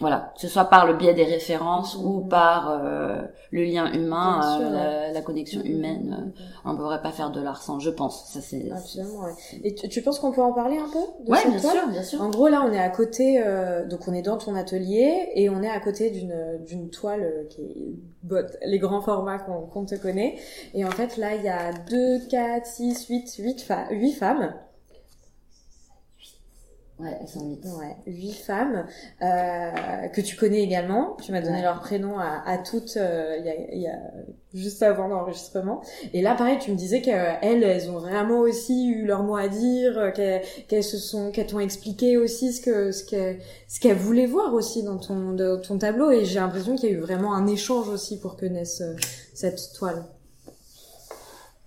voilà, 0.00 0.32
que 0.34 0.40
ce 0.40 0.48
soit 0.48 0.66
par 0.66 0.86
le 0.86 0.94
biais 0.94 1.14
des 1.14 1.24
références 1.24 1.96
ou 1.96 2.20
par 2.20 2.70
euh, 2.70 3.22
le 3.50 3.64
lien 3.64 3.92
humain, 3.92 4.60
euh, 4.60 5.12
la, 5.12 5.22
connexion 5.22 5.60
humaine. 5.62 6.32
Euh, 6.38 6.42
on 6.64 6.74
ne 6.74 6.78
pourrait 6.78 7.02
pas 7.02 7.10
faire 7.10 7.30
de 7.30 7.40
l'art 7.40 7.60
sans, 7.60 7.80
je 7.80 7.90
pense. 7.90 8.30
Ça 8.32 8.40
c'est. 8.40 8.70
Absolument. 8.70 9.24
Ouais. 9.24 9.32
Et 9.64 9.74
tu, 9.74 10.02
penses 10.02 10.20
qu'on 10.20 10.30
peut 10.30 10.42
en 10.42 10.52
parler 10.52 10.78
un 10.78 10.88
peu 10.88 11.00
de 11.24 11.30
Ouais, 11.30 11.48
bien 11.48 11.58
sûr, 11.58 11.88
bien 11.88 12.02
sûr. 12.02 12.22
En 12.22 12.30
gros, 12.30 12.48
là, 12.48 12.64
on 12.64 12.72
est 12.72 12.78
à 12.78 12.90
côté, 12.90 13.42
donc 13.90 14.06
on 14.06 14.14
est 14.14 14.22
dans 14.22 14.38
ton 14.38 14.54
atelier 14.54 15.30
et 15.34 15.50
on 15.50 15.62
est 15.62 15.70
à 15.70 15.80
côté 15.80 16.10
d'une 16.10 16.58
d'une 16.64 16.90
toile 16.90 17.46
qui 17.50 17.62
est 17.62 17.94
botte, 18.22 18.56
les 18.64 18.78
grands 18.78 19.00
formats 19.00 19.38
qu'on 19.38 19.84
te 19.84 19.96
connaît. 19.96 20.36
Et 20.74 20.84
en 20.84 20.90
fait, 20.90 21.16
là, 21.16 21.34
il 21.34 21.42
y 21.42 21.48
a 21.48 21.72
2, 21.72 22.28
4, 22.28 22.66
6, 22.66 23.06
8, 23.08 23.34
8, 23.38 23.72
8 23.90 24.12
femmes 24.12 24.54
Ouais, 26.98 27.16
elles 27.20 27.28
sont 27.28 27.48
huit. 27.48 27.64
Ouais, 27.64 27.96
huit 28.06 28.32
femmes 28.32 28.84
euh, 29.22 30.08
que 30.08 30.20
tu 30.20 30.34
connais 30.34 30.62
également. 30.62 31.16
Tu 31.22 31.30
m'as 31.30 31.40
donné 31.40 31.62
leur 31.62 31.80
prénom 31.80 32.18
à, 32.18 32.42
à 32.44 32.58
toutes 32.58 32.96
euh, 32.96 33.36
il 33.38 33.46
y, 33.46 33.50
a, 33.50 33.74
y, 33.74 33.86
a, 33.86 33.98
juste 34.52 34.82
avant 34.82 35.06
l'enregistrement. 35.06 35.80
Et 36.12 36.22
là, 36.22 36.34
pareil, 36.34 36.58
tu 36.58 36.72
me 36.72 36.76
disais 36.76 37.00
qu'elles, 37.00 37.62
elles 37.62 37.88
ont 37.88 37.98
vraiment 37.98 38.40
aussi 38.40 38.88
eu 38.88 39.06
leur 39.06 39.22
mot 39.22 39.36
à 39.36 39.46
dire, 39.46 39.96
euh, 39.96 40.10
qu'elles, 40.10 40.84
se 40.84 40.98
sont, 40.98 41.30
qu'elles 41.30 41.46
t'ont 41.46 41.60
expliqué 41.60 42.16
aussi 42.16 42.52
ce 42.52 42.60
que 42.60 42.90
ce 42.90 43.04
qu'elles 43.04 43.38
ce 43.68 43.78
qu'elles 43.78 43.96
voulaient 43.96 44.26
voir 44.26 44.52
aussi 44.54 44.82
dans 44.82 44.98
ton 44.98 45.32
de, 45.34 45.56
ton 45.56 45.78
tableau. 45.78 46.10
Et 46.10 46.24
j'ai 46.24 46.40
l'impression 46.40 46.74
qu'il 46.74 46.90
y 46.90 46.92
a 46.92 46.96
eu 46.96 47.00
vraiment 47.00 47.32
un 47.32 47.46
échange 47.46 47.88
aussi 47.88 48.18
pour 48.18 48.36
que 48.36 48.46
naisse 48.46 48.80
euh, 48.80 48.96
cette 49.34 49.72
toile. 49.72 50.04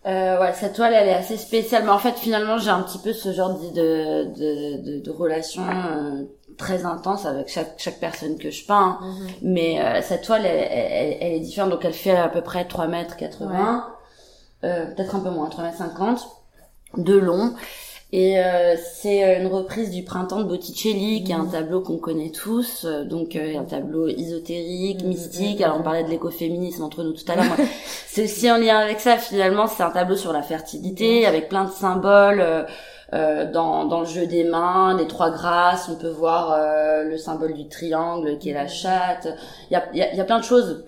Euh, 0.07 0.39
ouais, 0.39 0.53
cette 0.53 0.73
toile, 0.73 0.93
elle 0.93 1.07
est 1.07 1.13
assez 1.13 1.37
spéciale. 1.37 1.83
Mais 1.83 1.91
en 1.91 1.99
fait, 1.99 2.17
finalement, 2.17 2.57
j'ai 2.57 2.71
un 2.71 2.81
petit 2.81 2.97
peu 2.97 3.13
ce 3.13 3.31
genre 3.33 3.59
de, 3.59 4.23
de, 4.33 4.81
de, 4.83 4.99
de 4.99 5.11
relation 5.11 5.63
euh, 5.63 6.23
très 6.57 6.85
intense 6.85 7.25
avec 7.25 7.49
chaque, 7.49 7.73
chaque 7.77 7.99
personne 7.99 8.37
que 8.37 8.49
je 8.49 8.65
peins. 8.65 8.97
Mhm. 9.01 9.27
Mais 9.43 9.79
euh, 9.79 10.01
cette 10.01 10.23
toile, 10.23 10.45
elle, 10.45 10.67
elle, 10.71 11.17
elle, 11.21 11.33
est 11.33 11.39
différente. 11.39 11.69
Donc, 11.69 11.85
elle 11.85 11.93
fait 11.93 12.15
à 12.15 12.29
peu 12.29 12.41
près 12.41 12.65
3 12.65 12.87
mètres 12.87 13.15
80. 13.15 13.87
Euh, 14.63 14.85
peut-être 14.87 15.15
un 15.15 15.19
peu 15.19 15.29
moins, 15.29 15.49
3 15.49 15.65
mètres 15.65 15.77
50 15.77 16.27
de 16.97 17.17
long. 17.17 17.53
Et 18.13 18.39
euh, 18.39 18.75
c'est 18.75 19.23
euh, 19.23 19.39
une 19.39 19.47
reprise 19.47 19.89
du 19.89 20.03
Printemps 20.03 20.39
de 20.39 20.43
Botticelli, 20.43 21.23
qui 21.23 21.31
est 21.31 21.35
un 21.35 21.43
mmh. 21.43 21.51
tableau 21.51 21.81
qu'on 21.81 21.97
connaît 21.97 22.31
tous, 22.31 22.83
euh, 22.83 23.05
donc 23.05 23.37
un 23.37 23.63
tableau 23.63 24.09
ésotérique, 24.09 25.01
mmh, 25.01 25.07
mystique. 25.07 25.59
Mmh, 25.61 25.63
Alors 25.63 25.77
on 25.79 25.83
parlait 25.83 26.03
de 26.03 26.09
l'écoféminisme 26.09 26.83
entre 26.83 27.03
nous 27.03 27.13
tout 27.13 27.23
à 27.31 27.35
l'heure. 27.35 27.55
c'est 28.07 28.25
aussi 28.25 28.51
en 28.51 28.57
lien 28.57 28.77
avec 28.79 28.99
ça. 28.99 29.17
Finalement, 29.17 29.67
c'est 29.67 29.83
un 29.83 29.91
tableau 29.91 30.17
sur 30.17 30.33
la 30.33 30.41
fertilité, 30.41 31.25
avec 31.25 31.47
plein 31.47 31.63
de 31.63 31.71
symboles. 31.71 32.43
Euh, 33.13 33.51
dans, 33.51 33.83
dans 33.85 33.99
le 33.99 34.05
jeu 34.05 34.25
des 34.25 34.45
mains, 34.45 34.95
les 34.97 35.05
trois 35.05 35.31
grâces, 35.31 35.89
on 35.89 35.97
peut 35.97 36.07
voir 36.07 36.57
le 37.03 37.17
symbole 37.17 37.53
du 37.53 37.67
triangle 37.67 38.37
qui 38.37 38.49
est 38.49 38.53
la 38.53 38.67
chatte. 38.67 39.27
Il 39.69 39.73
y 39.73 39.75
a, 39.75 39.83
y, 39.93 40.01
a, 40.01 40.15
y 40.15 40.21
a 40.21 40.23
plein 40.23 40.39
de 40.39 40.45
choses 40.45 40.85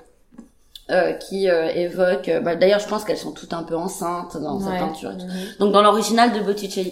euh, 0.91 1.13
qui 1.13 1.49
euh, 1.49 1.69
évoque. 1.69 2.27
Euh, 2.27 2.41
bah, 2.41 2.57
D'ailleurs, 2.57 2.79
je 2.79 2.89
pense 2.89 3.05
qu'elles 3.05 3.17
sont 3.17 3.31
toutes 3.31 3.53
un 3.53 3.63
peu 3.63 3.77
enceintes 3.77 4.35
dans 4.35 4.59
cette 4.59 4.77
peinture. 4.79 5.11
Mhm. 5.11 5.27
Donc 5.59 5.71
dans 5.71 5.81
l'original 5.81 6.33
de 6.33 6.41
Botticelli. 6.41 6.91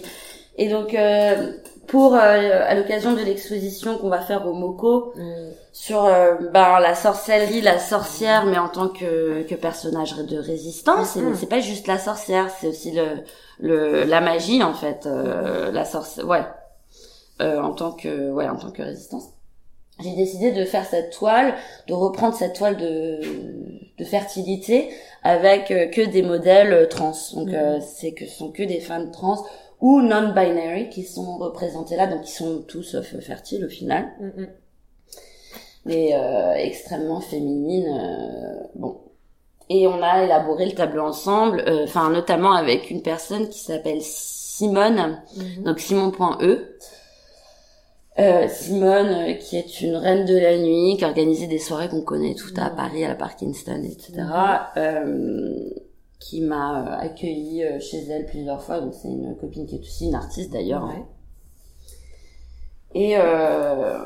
Et 0.56 0.70
donc 0.70 0.94
euh, 0.94 1.52
pour 1.88 2.14
à 2.14 2.74
l'occasion 2.74 3.12
de 3.12 3.20
l'exposition 3.20 3.98
qu'on 3.98 4.08
va 4.08 4.20
faire 4.20 4.46
au 4.46 4.54
Moco 4.54 5.12
mhm. 5.14 5.50
sur 5.74 6.08
bah, 6.54 6.80
la 6.80 6.94
sorcellerie, 6.94 7.60
la 7.60 7.78
sorcière, 7.78 8.46
mais 8.46 8.56
en 8.56 8.68
tant 8.68 8.88
que, 8.88 9.42
que 9.42 9.54
personnage 9.54 10.16
de 10.16 10.38
résistance. 10.38 11.16
Mm 11.16 11.34
C'est 11.34 11.48
pas 11.48 11.60
juste 11.60 11.86
la 11.86 11.98
sorcière, 11.98 12.48
c'est 12.48 12.68
aussi 12.68 12.92
le, 12.92 13.04
le 13.60 14.04
la 14.04 14.22
magie 14.22 14.62
en 14.62 14.72
fait, 14.72 15.06
la 15.06 15.84
sorcière. 15.84 16.26
Ouais. 16.26 16.44
en 17.40 17.72
tant 17.72 17.92
que 17.92 18.30
ouais 18.30 18.48
en 18.48 18.56
tant 18.56 18.70
que 18.70 18.80
résistance 18.80 19.24
j'ai 20.02 20.14
décidé 20.14 20.52
de 20.52 20.64
faire 20.64 20.84
cette 20.84 21.12
toile, 21.12 21.54
de 21.88 21.94
reprendre 21.94 22.34
cette 22.34 22.54
toile 22.54 22.76
de, 22.76 23.20
de 23.98 24.04
fertilité 24.04 24.90
avec 25.22 25.70
euh, 25.70 25.86
que 25.86 26.02
des 26.02 26.22
modèles 26.22 26.72
euh, 26.72 26.86
trans. 26.86 27.12
Donc 27.34 27.48
mhm. 27.48 27.54
euh, 27.54 27.80
c'est 27.80 28.12
que 28.12 28.26
ce 28.26 28.36
sont 28.38 28.50
que 28.50 28.62
des 28.62 28.80
femmes 28.80 29.10
trans 29.10 29.44
ou 29.80 30.00
non-binary 30.00 30.88
qui 30.88 31.04
sont 31.04 31.38
représentées 31.38 31.96
là, 31.96 32.06
donc 32.06 32.22
qui 32.22 32.32
sont 32.32 32.62
tous 32.66 32.96
fertiles 33.20 33.64
au 33.64 33.68
final. 33.68 34.06
Mais 35.84 36.12
extrêmement 36.58 37.20
féminines. 37.20 38.68
bon. 38.76 39.00
Et 39.68 39.88
on 39.88 40.00
a 40.00 40.22
élaboré 40.22 40.66
le 40.66 40.72
tableau 40.72 41.02
ensemble, 41.02 41.64
enfin 41.82 42.10
notamment 42.10 42.52
avec 42.52 42.92
une 42.92 43.02
personne 43.02 43.48
qui 43.48 43.58
s'appelle 43.58 44.00
Simone, 44.00 45.20
mhm. 45.36 45.64
donc 45.64 45.80
Simon.e 45.80 46.76
euh, 48.18 48.46
Simone, 48.48 49.08
euh, 49.08 49.32
qui 49.34 49.56
est 49.56 49.80
une 49.80 49.96
reine 49.96 50.26
de 50.26 50.36
la 50.36 50.58
nuit, 50.58 50.96
qui 50.98 51.04
organisait 51.04 51.46
des 51.46 51.58
soirées 51.58 51.88
qu'on 51.88 52.02
connaît 52.02 52.34
tout 52.34 52.52
à 52.56 52.70
Paris, 52.70 53.04
à 53.04 53.08
la 53.08 53.14
Parkinson, 53.14 53.82
etc. 53.82 54.12
Euh, 54.76 55.70
qui 56.20 56.40
m'a 56.40 56.96
accueilli 56.98 57.64
chez 57.80 57.98
elle 58.08 58.26
plusieurs 58.26 58.62
fois. 58.62 58.80
Donc 58.80 58.94
c'est 58.94 59.08
une 59.08 59.34
copine 59.36 59.66
qui 59.66 59.76
est 59.76 59.80
aussi 59.80 60.06
une 60.06 60.14
artiste 60.14 60.52
d'ailleurs. 60.52 60.84
Ouais. 60.84 61.02
Et 62.94 63.16
euh, 63.16 63.98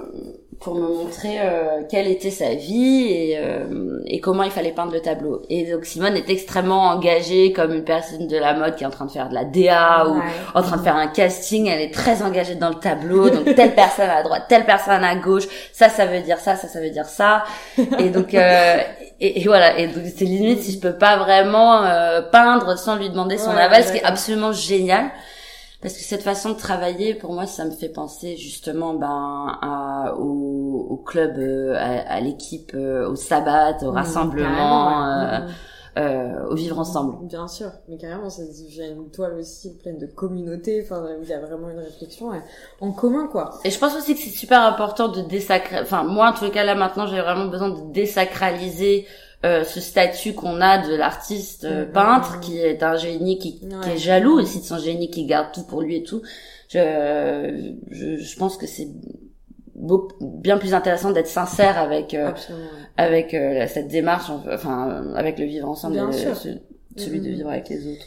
pour 0.61 0.75
me 0.75 0.89
montrer 0.89 1.39
euh, 1.41 1.83
quelle 1.89 2.07
était 2.07 2.31
sa 2.31 2.55
vie 2.55 3.07
et, 3.09 3.39
euh, 3.39 4.01
et 4.07 4.21
comment 4.21 4.43
il 4.43 4.51
fallait 4.51 4.73
peindre 4.73 4.93
le 4.93 5.01
tableau. 5.01 5.43
Et 5.51 5.71
donc 5.71 5.85
Simone 5.85 6.17
est 6.17 6.31
extrêmement 6.31 6.85
engagée 6.89 7.53
comme 7.53 7.73
une 7.73 7.85
personne 7.85 8.27
de 8.27 8.37
la 8.37 8.55
mode 8.55 8.75
qui 8.77 8.85
est 8.85 8.87
en 8.87 8.91
train 8.91 9.05
de 9.07 9.11
faire 9.11 9.29
de 9.29 9.35
la 9.35 9.45
DA 9.45 10.07
ou 10.09 10.21
en 10.55 10.63
train 10.63 10.77
de 10.79 10.83
faire 10.83 10.97
un 10.97 11.09
casting. 11.09 11.67
Elle 11.67 11.81
est 11.83 11.93
très 11.93 12.23
engagée 12.23 12.55
dans 12.55 12.71
le 12.71 12.77
tableau. 12.77 13.29
Donc 13.31 13.55
telle 13.55 13.75
personne 13.75 14.09
à 14.09 14.23
droite, 14.23 14.45
telle 14.49 14.65
personne 14.65 15.05
à 15.05 15.15
gauche. 15.17 15.45
Ça, 15.73 15.89
ça 15.89 16.07
veut 16.07 16.21
dire 16.21 16.39
ça, 16.39 16.57
ça, 16.57 16.69
ça 16.69 16.81
veut 16.81 16.91
dire 16.91 17.07
ça. 17.07 17.45
Et 17.99 18.09
donc 18.09 18.35
euh, 18.35 18.77
et, 19.21 19.41
et 19.43 19.45
voilà. 19.47 19.79
Et 19.79 19.89
donc 19.89 20.05
c'est 20.17 20.25
limite 20.25 20.63
si 20.63 20.73
je 20.73 20.81
peux 20.81 20.97
pas 20.97 21.17
vraiment 21.19 21.85
euh, 21.85 22.23
peindre 22.23 22.79
sans 22.79 22.97
lui 22.97 23.11
demander 23.11 23.37
son 23.39 23.51
Ouais, 23.51 23.61
aval, 23.61 23.85
ce 23.85 23.93
qui 23.93 23.99
est 23.99 24.05
absolument 24.05 24.53
génial. 24.53 25.11
Parce 25.83 25.95
que 25.95 26.01
cette 26.03 26.23
façon 26.23 26.51
de 26.51 26.55
travailler, 26.57 27.15
pour 27.15 27.33
moi, 27.33 27.47
ça 27.47 27.65
me 27.65 27.71
fait 27.71 27.89
penser 27.91 28.37
justement 28.37 28.95
ben 28.95 29.59
à, 29.63 30.15
au, 30.19 30.87
au 30.91 30.97
club, 30.97 31.37
euh, 31.39 31.75
à, 31.77 32.15
à 32.17 32.21
l'équipe, 32.21 32.73
euh, 32.75 33.09
au 33.09 33.15
sabbat, 33.17 33.77
au 33.83 33.93
Mmh, 33.93 33.95
rassemblement, 33.95 35.05
euh, 35.07 35.39
Mmh. 35.41 35.49
euh, 35.99 36.47
au 36.51 36.55
vivre 36.55 36.79
ensemble. 36.79 37.17
Bien 37.27 37.49
sûr, 37.49 37.71
mais 37.89 37.97
carrément, 37.97 38.29
ça 38.31 38.43
devient 38.45 38.89
une 38.97 39.11
toile 39.11 39.35
aussi 39.39 39.77
pleine 39.79 39.99
de 39.99 40.07
communauté, 40.07 40.83
enfin, 40.85 41.03
où 41.19 41.23
il 41.23 41.29
y 41.29 41.33
a 41.33 41.41
vraiment 41.41 41.71
une 41.71 41.79
réflexion 41.79 42.29
ouais, 42.31 42.43
en 42.81 42.93
commun, 42.93 43.29
quoi. 43.29 43.51
Et 43.65 43.71
je 43.71 43.79
pense 43.79 43.97
aussi 43.97 44.15
que 44.15 44.21
c'est 44.21 44.31
super 44.31 44.63
important 44.63 45.09
de 45.09 45.23
désacraliser. 45.23 45.83
Enfin, 45.83 46.05
moi, 46.05 46.31
en 46.31 46.33
tous 46.35 46.45
les 46.45 46.51
cas, 46.51 46.65
là 46.65 46.75
maintenant, 46.75 47.07
j'ai 47.07 47.21
vraiment 47.21 47.47
besoin 47.47 47.71
de 47.71 47.93
désacraliser 47.93 49.07
euh, 49.47 49.65
ce 49.65 49.81
statut 49.81 50.33
qu'on 50.35 50.61
a 50.61 50.79
de 50.87 50.95
l'artiste 50.95 51.65
euh, 51.65 51.85
Mhm. 51.87 51.93
peintre 51.93 52.41
qui 52.41 52.59
est 52.59 52.83
un 52.83 52.97
génie 52.97 53.39
qui, 53.39 53.61
est 53.93 53.97
jaloux 53.99 54.41
aussi 54.41 54.61
de 54.61 54.65
son 54.65 54.79
génie 54.79 55.11
qui 55.11 55.25
garde 55.27 55.53
tout 55.55 55.65
pour 55.67 55.81
lui 55.83 55.97
et 55.97 56.03
tout. 56.03 56.21
Je, 56.69 56.79
je, 57.91 58.17
je 58.17 58.37
pense 58.37 58.57
que 58.57 58.67
c'est 58.67 58.89
beau- 59.75 60.09
bien 60.21 60.59
plus 60.59 60.75
intéressant 60.75 61.13
d'être 61.13 61.29
sincère 61.29 61.79
avec 61.79 62.13
euh, 62.15 62.33
avec 62.97 63.35
euh, 63.35 63.67
cette 63.69 63.89
démarche, 63.89 64.31
enfin 64.53 65.13
avec 65.15 65.39
le 65.39 65.45
vivre 65.47 65.69
ensemble, 65.69 65.95
Bien 65.95 66.11
et 66.11 66.13
le- 66.17 66.19
sûr. 66.19 66.37
ce- 66.37 66.49
celui 66.97 67.21
de 67.21 67.29
Mhm. 67.29 67.35
vivre 67.35 67.51
avec 67.51 67.69
les 67.69 67.87
autres. 67.93 68.07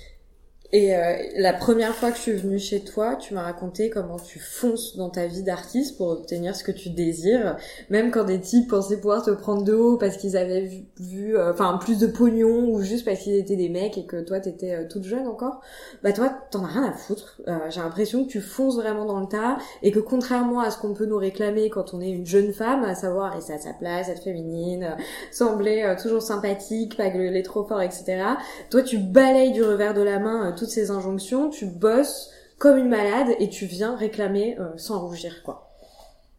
Et 0.71 0.95
euh, 0.95 1.15
la 1.35 1.53
première 1.53 1.95
fois 1.95 2.11
que 2.11 2.17
je 2.17 2.21
suis 2.21 2.33
venue 2.33 2.59
chez 2.59 2.81
toi, 2.81 3.15
tu 3.15 3.33
m'as 3.33 3.41
raconté 3.41 3.89
comment 3.89 4.19
tu 4.19 4.37
fonces 4.37 4.95
dans 4.97 5.09
ta 5.09 5.25
vie 5.25 5.41
d'artiste 5.41 5.97
pour 5.97 6.09
obtenir 6.09 6.55
ce 6.55 6.63
que 6.63 6.71
tu 6.71 6.91
désires, 6.91 7.57
même 7.89 8.11
quand 8.11 8.23
des 8.23 8.39
types 8.39 8.69
pensaient 8.69 8.97
pouvoir 8.97 9.25
te 9.25 9.31
prendre 9.31 9.63
de 9.63 9.73
haut 9.73 9.97
parce 9.97 10.17
qu'ils 10.17 10.37
avaient 10.37 10.69
vu, 10.99 11.35
euh, 11.35 11.51
enfin 11.51 11.79
plus 11.81 11.97
de 11.97 12.05
pognon 12.05 12.69
ou 12.69 12.83
juste 12.83 13.03
parce 13.03 13.19
qu'ils 13.21 13.33
étaient 13.33 13.55
des 13.55 13.69
mecs 13.69 13.97
et 13.97 14.05
que 14.05 14.21
toi 14.21 14.39
t'étais 14.39 14.75
euh, 14.75 14.87
toute 14.87 15.05
jeune 15.05 15.25
encore. 15.25 15.61
Bah 16.03 16.13
toi 16.13 16.29
t'en 16.51 16.63
as 16.63 16.67
rien 16.67 16.83
à 16.83 16.91
foutre. 16.93 17.41
Euh, 17.47 17.57
J'ai 17.71 17.79
l'impression 17.79 18.23
que 18.23 18.29
tu 18.29 18.39
fonces 18.39 18.75
vraiment 18.75 19.05
dans 19.05 19.19
le 19.19 19.27
tas 19.27 19.57
et 19.81 19.89
que 19.91 19.99
contrairement 19.99 20.59
à 20.59 20.69
ce 20.69 20.77
qu'on 20.77 20.93
peut 20.93 21.07
nous 21.07 21.17
réclamer 21.17 21.71
quand 21.71 21.95
on 21.95 21.99
est 22.01 22.11
une 22.11 22.27
jeune 22.27 22.53
femme, 22.53 22.83
à 22.83 22.93
savoir 22.93 23.33
rester 23.33 23.53
à 23.53 23.59
sa 23.59 23.73
place, 23.73 24.07
être 24.07 24.21
féminine, 24.21 24.83
euh, 24.83 25.01
sembler 25.31 25.95
toujours 25.99 26.21
sympathique, 26.21 26.95
pas 26.95 27.09
gueuler 27.09 27.41
trop 27.41 27.63
fort, 27.63 27.81
etc. 27.81 28.21
Toi, 28.69 28.83
tu 28.83 28.99
balayes 28.99 29.51
du 29.51 29.63
revers 29.63 29.95
de 29.95 30.01
la 30.03 30.19
main 30.19 30.53
toutes 30.59 30.69
ces 30.69 30.91
injonctions, 30.91 31.49
tu 31.49 31.65
bosses 31.65 32.29
comme 32.57 32.77
une 32.77 32.89
malade 32.89 33.29
et 33.39 33.49
tu 33.49 33.65
viens 33.65 33.95
réclamer 33.95 34.57
euh, 34.59 34.65
sans 34.77 34.99
rougir, 34.99 35.41
quoi. 35.43 35.65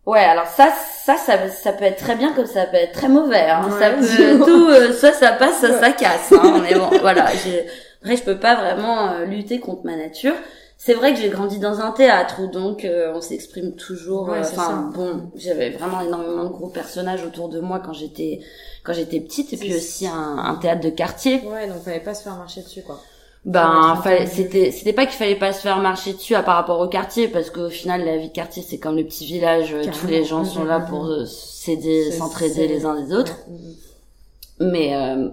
Ouais, 0.07 0.21
alors 0.21 0.47
ça, 0.47 0.69
ça, 1.05 1.17
ça, 1.17 1.49
ça 1.49 1.73
peut 1.73 1.85
être 1.85 1.99
très 1.99 2.17
bien 2.17 2.33
comme 2.35 2.47
ça 2.47 2.67
peut 2.67 2.77
être 2.77 2.93
très 2.93 3.09
mauvais. 3.09 3.49
Hein. 3.49 3.69
Ouais, 3.71 3.79
ça 3.79 3.91
peut 3.91 4.01
dis-moi. 4.01 4.47
tout, 4.47 4.69
euh, 4.69 4.93
soit 4.93 5.13
ça 5.13 5.33
passe, 5.33 5.61
soit 5.61 5.71
Ouais. 5.71 5.81
ça 5.81 5.93
casse. 5.93 6.33
Hein. 6.33 6.63
Mais 6.63 6.75
bon, 6.75 6.89
voilà. 7.01 7.27
Après, 7.27 8.17
je 8.17 8.23
peux 8.23 8.39
pas 8.39 8.55
vraiment 8.57 9.11
euh, 9.11 9.25
lutter 9.27 9.61
contre 9.61 9.85
ma 9.85 9.97
nature. 9.97 10.35
C'est 10.79 10.95
vrai 10.95 11.13
que 11.13 11.21
j'ai 11.21 11.29
grandi 11.29 11.59
dans 11.59 11.81
un 11.81 11.91
théâtre 11.93 12.41
où 12.43 12.47
donc 12.47 12.87
euh, 12.87 13.13
on 13.15 13.21
s'exprime 13.21 13.77
toujours. 13.77 14.33
Euh, 14.33 14.41
Enfin 14.41 14.91
bon, 14.95 15.31
j'avais 15.37 15.69
vraiment 15.69 16.01
énormément 16.01 16.45
de 16.45 16.49
gros 16.49 16.69
personnages 16.69 17.23
autour 17.23 17.51
de 17.51 17.61
moi 17.61 17.81
quand 17.85 17.93
j'étais 17.93 18.41
quand 18.83 18.95
j'étais 18.95 19.21
petite 19.21 19.53
et 19.53 19.59
puis 19.59 19.77
aussi 19.77 20.07
un, 20.09 20.39
un 20.39 20.55
théâtre 20.55 20.81
de 20.81 20.89
quartier. 20.89 21.43
Ouais, 21.47 21.69
donc 21.69 21.83
fallait 21.85 22.01
pas 22.01 22.15
se 22.15 22.23
faire 22.23 22.37
marcher 22.37 22.63
dessus, 22.63 22.81
quoi. 22.81 22.99
Ben, 23.47 23.99
c'était, 24.27 24.71
c'était 24.71 24.93
pas 24.93 25.07
qu'il 25.07 25.17
fallait 25.17 25.35
pas 25.39 25.55
se 25.55 25.63
faire 25.63 25.79
marcher 25.79 26.13
dessus 26.13 26.35
à 26.35 26.43
par 26.43 26.57
rapport 26.57 26.79
au 26.79 26.89
quartier, 26.89 27.27
parce 27.27 27.49
qu'au 27.49 27.71
final, 27.71 28.05
la 28.05 28.19
vie 28.19 28.29
de 28.29 28.35
quartier, 28.35 28.63
c'est 28.63 28.79
comme 28.79 28.97
le 28.97 29.05
petit 29.05 29.25
village, 29.25 29.73
euh, 29.73 29.83
tous 29.99 30.07
les 30.07 30.25
gens 30.25 30.45
sont 30.45 30.65
là 30.65 30.79
pour 30.79 31.07
euh, 31.07 31.25
s'aider, 31.25 32.13
s'entraider 32.13 32.69
les 32.69 32.85
uns 32.85 33.01
des 33.03 33.15
autres. 33.15 33.39
Ouais. 33.49 34.67
Mais, 34.71 34.95
euh, 34.95 35.31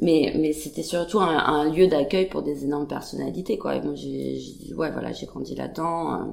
mais, 0.00 0.34
mais 0.36 0.52
c'était 0.52 0.82
surtout 0.82 1.18
un, 1.18 1.34
un 1.38 1.70
lieu 1.72 1.86
d'accueil 1.86 2.26
pour 2.26 2.42
des 2.42 2.64
énormes 2.64 2.86
personnalités, 2.86 3.56
quoi. 3.56 3.74
Et 3.76 3.80
moi, 3.80 3.94
j'ai, 3.94 4.38
ouais, 4.76 4.90
voilà, 4.90 5.12
j'ai 5.12 5.24
grandi 5.24 5.54
là-dedans. 5.54 6.12
euh. 6.12 6.24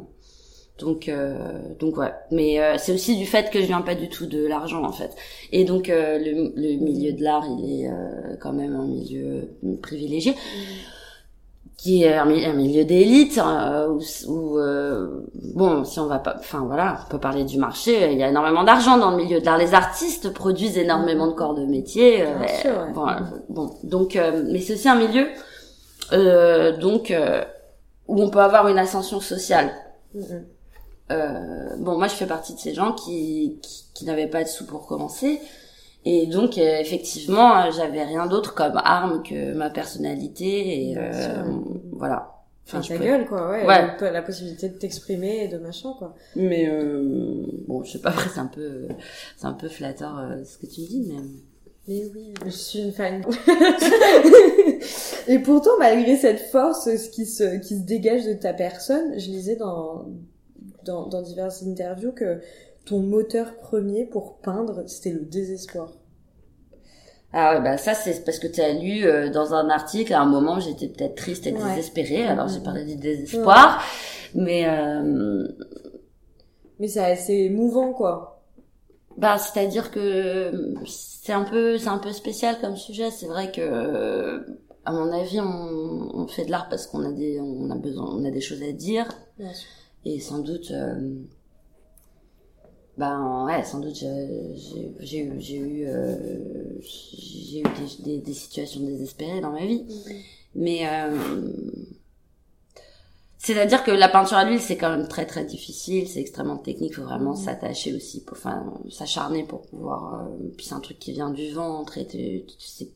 donc, 0.78 1.08
euh, 1.08 1.60
donc 1.80 1.96
ouais. 1.96 2.12
Mais 2.32 2.60
euh, 2.60 2.76
c'est 2.78 2.92
aussi 2.94 3.16
du 3.16 3.26
fait 3.26 3.50
que 3.50 3.62
je 3.62 3.66
viens 3.68 3.82
pas 3.82 3.96
du 3.96 4.10
tout 4.10 4.26
de 4.26 4.46
l'argent, 4.46 4.84
en 4.84 4.92
fait. 4.92 5.16
Et 5.54 5.64
donc, 5.64 5.88
euh, 5.88 6.18
le, 6.20 6.52
le 6.54 6.84
milieu 6.84 7.14
de 7.14 7.24
l'art, 7.24 7.46
il 7.48 7.82
est 7.84 7.88
euh, 7.88 8.36
quand 8.42 8.52
même 8.52 8.76
un 8.76 8.86
milieu 8.86 9.48
privilégié 9.82 10.36
qui 11.84 12.04
est 12.04 12.14
un, 12.24 12.26
mi- 12.26 12.46
un 12.46 12.54
milieu 12.54 12.86
d'élite 12.86 13.38
euh, 13.40 13.88
où, 13.90 14.00
où, 14.32 14.58
euh, 14.58 15.26
bon 15.56 15.84
si 15.84 16.00
on 16.00 16.06
va 16.08 16.20
pas 16.20 16.36
enfin 16.40 16.62
voilà 16.66 17.00
on 17.06 17.10
peut 17.12 17.20
parler 17.20 17.44
du 17.44 17.58
marché 17.58 17.94
il 18.14 18.18
y 18.20 18.24
a 18.24 18.30
énormément 18.30 18.64
d'argent 18.64 18.98
dans 18.98 19.12
le 19.12 19.18
milieu 19.18 19.40
de 19.42 19.46
l'art 19.46 19.58
les 19.58 19.74
artistes 19.74 20.34
produisent 20.34 20.78
énormément 20.78 21.28
de 21.28 21.34
corps 21.34 21.56
de 21.56 21.66
métier 21.66 22.22
euh, 22.22 22.36
Bien 22.40 22.48
sûr, 22.64 22.72
ouais. 22.72 22.94
bon, 22.94 23.08
euh, 23.10 23.14
bon 23.50 23.66
donc 23.84 24.16
euh, 24.16 24.44
mais 24.52 24.62
c'est 24.62 24.76
aussi 24.76 24.88
un 24.88 24.96
milieu 25.06 25.26
euh, 26.14 26.78
donc 26.78 27.14
où 28.08 28.22
on 28.22 28.30
peut 28.30 28.40
avoir 28.50 28.68
une 28.70 28.80
ascension 28.80 29.20
sociale 29.20 29.70
euh, 31.12 31.76
bon, 31.80 31.98
moi, 31.98 32.08
je 32.08 32.14
fais 32.14 32.26
partie 32.26 32.54
de 32.54 32.60
ces 32.60 32.74
gens 32.74 32.94
qui, 32.94 33.60
qui, 33.62 33.84
qui 33.94 34.06
n'avaient 34.06 34.28
pas 34.28 34.44
de 34.44 34.48
sous 34.48 34.66
pour 34.66 34.88
commencer. 34.88 35.42
Et 36.06 36.28
donc, 36.28 36.58
euh, 36.58 36.80
effectivement, 36.80 37.58
euh, 37.58 37.72
j'avais 37.72 38.04
rien 38.04 38.26
d'autre 38.28 38.54
comme 38.54 38.78
arme 38.84 39.24
que 39.24 39.54
ma 39.54 39.70
personnalité. 39.70 40.90
Et 40.90 40.98
euh, 40.98 41.44
voilà. 41.92 42.30
Enfin, 42.66 42.82
ta 42.82 42.98
peux- 42.98 43.04
gueule, 43.04 43.26
quoi, 43.26 43.50
ouais. 43.52 43.66
Ouais. 43.66 43.88
La, 44.00 44.12
la 44.12 44.22
possibilité 44.22 44.70
de 44.70 44.78
t'exprimer 44.78 45.44
et 45.44 45.48
de 45.48 45.58
machin, 45.58 45.94
quoi. 46.00 46.16
Mais 46.36 46.68
euh, 46.70 47.46
bon, 47.68 47.84
je 47.84 47.92
sais 47.94 48.00
pas, 48.00 48.10
après, 48.10 48.30
c'est 48.34 48.40
un 48.40 48.48
peu, 48.48 48.88
c'est 49.38 49.46
un 49.48 49.54
peu 49.54 49.68
flatteur 49.68 50.18
euh, 50.20 50.44
ce 50.46 50.58
que 50.58 50.66
tu 50.72 50.82
me 50.82 50.88
dis, 50.88 51.06
mais... 51.10 51.22
Mais 51.86 52.06
oui, 52.16 52.34
je 52.46 52.50
suis 52.50 52.80
une 52.80 52.94
fan. 52.94 53.22
et 55.28 55.40
pourtant, 55.40 55.72
malgré 55.80 56.16
cette 56.16 56.40
force, 56.40 56.86
ce 56.86 57.10
qui 57.10 57.26
se, 57.26 57.58
qui 57.60 57.76
se 57.78 57.82
dégage 57.84 58.26
de 58.26 58.34
ta 58.34 58.54
personne, 58.54 59.20
je 59.20 59.28
lisais 59.28 59.58
dans, 59.58 60.06
dans, 60.86 61.08
dans 61.08 61.22
diverses 61.22 61.64
interviews 61.64 62.14
que 62.14 62.40
ton 62.86 63.00
moteur 63.02 63.58
premier 63.58 64.06
pour 64.06 64.38
peindre, 64.40 64.84
c'était 64.88 65.12
le 65.12 65.22
désespoir. 65.26 65.92
Ah 67.36 67.56
ouais, 67.56 67.64
bah 67.64 67.78
ça 67.78 67.96
c'est 67.96 68.24
parce 68.24 68.38
que 68.38 68.46
tu 68.48 68.62
as 68.62 68.74
lu 68.74 69.06
euh, 69.06 69.30
dans 69.32 69.56
un 69.56 69.70
article 69.70 70.14
à 70.14 70.22
un 70.22 70.26
moment 70.28 70.60
j'étais 70.60 70.88
peut-être 70.88 71.16
triste 71.16 71.48
et 71.48 71.52
Ouais. 71.54 71.60
désespérée 71.70 72.24
alors 72.26 72.48
j'ai 72.48 72.60
Mhm. 72.60 72.64
parlé 72.64 72.86
du 72.86 72.96
désespoir 72.96 73.84
mais 74.36 74.68
euh, 74.68 75.48
Mais 76.80 76.88
c'est 76.88 77.00
assez 77.04 77.34
émouvant, 77.34 77.94
quoi. 77.94 78.42
Bah, 79.18 79.38
c'est-à-dire 79.38 79.92
que 79.92 80.74
c'est 80.88 81.34
un 81.34 81.44
peu, 81.44 81.78
c'est 81.78 81.90
un 81.90 82.00
peu 82.00 82.12
spécial 82.12 82.58
comme 82.60 82.76
sujet. 82.78 83.12
C'est 83.12 83.28
vrai 83.28 83.52
que, 83.52 84.44
à 84.86 84.92
mon 84.92 85.12
avis, 85.12 85.40
on, 85.40 86.10
on 86.16 86.28
fait 86.28 86.46
de 86.46 86.52
l'art 86.52 86.68
parce 86.70 86.88
qu'on 86.88 87.04
a 87.06 87.12
des, 87.12 87.40
on 87.40 87.70
a 87.70 87.76
besoin, 87.76 88.06
on 88.12 88.26
a 88.26 88.32
des 88.32 88.42
choses 88.42 88.64
à 88.64 88.72
dire. 88.72 89.08
Bien 89.38 89.54
sûr. 89.54 89.70
Et 90.06 90.20
sans 90.20 90.40
doute, 90.40 90.72
euh, 90.72 90.96
ben 92.98 93.46
ouais, 93.46 93.64
sans 93.64 93.80
doute, 93.80 93.96
j'ai 93.96 94.06
eu, 95.20 95.34
j'ai 95.40 95.58
eu, 95.58 95.86
euh, 95.88 96.16
j'ai 96.82 97.60
eu 97.62 97.64
des, 97.64 98.04
des, 98.04 98.18
des 98.20 98.34
situations 98.34 98.82
désespérées 98.82 99.42
dans 99.42 99.52
ma 99.52 99.66
vie. 99.66 99.84
Mais 100.56 100.88
euh, 100.88 101.18
c'est-à-dire 103.38 103.84
que 103.84 103.92
la 103.92 104.08
peinture 104.08 104.38
à 104.38 104.46
l'huile, 104.46 104.62
c'est 104.62 104.78
quand 104.78 104.90
même 104.96 105.08
très 105.08 105.26
très 105.26 105.44
difficile, 105.44 106.08
c'est 106.08 106.22
extrêmement 106.22 106.58
technique, 106.58 106.96
faut 106.96 107.04
vraiment 107.04 107.32
Mhm. 107.32 107.36
s'attacher 107.36 107.94
aussi, 107.94 108.22
pour, 108.24 108.38
enfin 108.38 108.74
s'acharner 108.90 109.44
pour 109.44 109.62
pouvoir. 109.64 110.26
euh, 110.28 110.50
puis 110.56 110.66
c'est 110.66 110.76
un 110.76 110.80
truc 110.80 110.98
qui 111.00 111.12
vient 111.12 111.30
du 111.30 111.52
ventre 111.52 111.98
et 111.98 112.08
c'est 112.60 112.90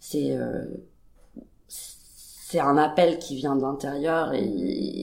c'est 0.00 0.32
euh, 0.36 0.64
c'est 1.68 2.60
un 2.60 2.78
appel 2.78 3.18
qui 3.18 3.36
vient 3.36 3.56
de 3.56 3.62
l'intérieur 3.62 4.32
et, 4.32 4.42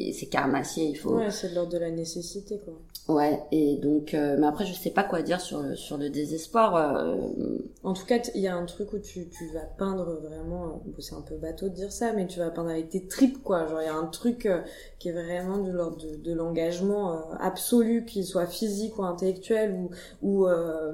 et 0.10 0.14
c'est 0.14 0.25
carnassier, 0.28 0.86
il 0.86 0.96
faut. 0.98 1.16
Ouais, 1.16 1.30
c'est 1.32 1.50
de 1.50 1.56
l'ordre 1.56 1.74
de 1.74 1.78
la 1.78 1.92
nécessité, 1.92 2.60
quoi. 2.64 2.74
Ouais, 3.08 3.40
et 3.52 3.76
donc, 3.78 4.16
euh, 4.16 4.36
mais 4.40 4.48
après, 4.48 4.66
je 4.66 4.74
sais 4.74 4.90
pas 4.90 5.04
quoi 5.04 5.22
dire 5.22 5.40
sur 5.40 5.62
le, 5.62 5.76
sur 5.76 5.96
le 5.98 6.10
désespoir. 6.10 6.76
euh, 6.76 7.60
En 7.84 7.94
tout 7.94 8.04
cas, 8.06 8.18
il 8.34 8.42
y 8.42 8.48
a 8.48 8.56
un 8.56 8.66
truc 8.66 8.94
où 8.94 8.98
tu, 9.00 9.30
tu 9.30 9.48
vas 9.54 9.60
peindre 9.78 10.20
vraiment, 10.24 10.66
euh, 10.66 10.70
bon, 10.86 10.96
c'est 11.00 11.14
un 11.14 11.22
peu 11.22 11.36
bateau 11.38 11.70
de 11.70 11.76
dire 11.76 11.92
ça, 11.92 12.14
mais 12.14 12.26
tu 12.26 12.40
vas 12.40 12.50
peindre 12.50 12.72
avec 12.72 12.90
tes 12.90 13.06
tripes, 13.08 13.44
quoi. 13.44 13.68
Genre, 13.68 13.80
il 13.82 13.86
y 13.86 13.88
a 13.88 13.94
un 13.96 14.08
truc 14.08 14.48
euh, 14.48 14.62
qui 14.98 15.10
est 15.10 15.12
vraiment 15.12 15.60
de 15.60 15.72
l'ordre 15.72 15.98
de, 15.98 16.16
de 16.16 16.34
l'engagement 16.34 17.14
euh, 17.14 17.36
absolu, 17.40 18.06
qu'il 18.06 18.26
soit 18.26 18.48
physique 18.48 18.98
ou 18.98 19.04
intellectuel 19.04 19.74
ou, 19.74 19.92
ou, 20.24 20.48
euh, 20.48 20.94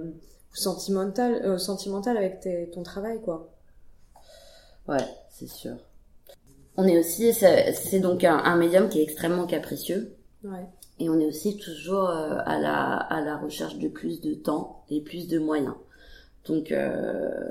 sentimental, 0.54 1.36
euh, 1.46 1.58
sentimental 1.58 2.18
avec 2.18 2.42
tes- 2.42 2.70
ton 2.72 2.84
travail, 2.84 3.22
quoi. 3.22 3.50
ouais, 4.88 5.08
c'est 5.30 5.48
sûr. 5.50 5.78
on 6.78 6.86
est 6.88 6.98
aussi, 7.00 7.34
c'est 7.34 8.00
donc 8.00 8.24
un, 8.26 8.38
un, 8.38 8.56
médium 8.58 8.90
qui 8.90 9.00
est 9.00 9.04
extrêmement 9.04 9.46
capricieux. 9.48 10.18
Ouais. 10.44 10.68
Et 11.02 11.10
on 11.10 11.20
est 11.20 11.26
aussi 11.26 11.58
toujours 11.58 12.10
euh, 12.12 12.38
à 12.46 12.60
la 12.60 12.96
à 12.96 13.22
la 13.22 13.36
recherche 13.36 13.80
de 13.80 13.88
plus 13.88 14.22
de 14.22 14.36
temps 14.36 14.84
et 14.92 15.02
plus 15.02 15.28
de 15.28 15.40
moyens. 15.40 15.74
Donc 16.48 16.72
euh, 16.72 17.50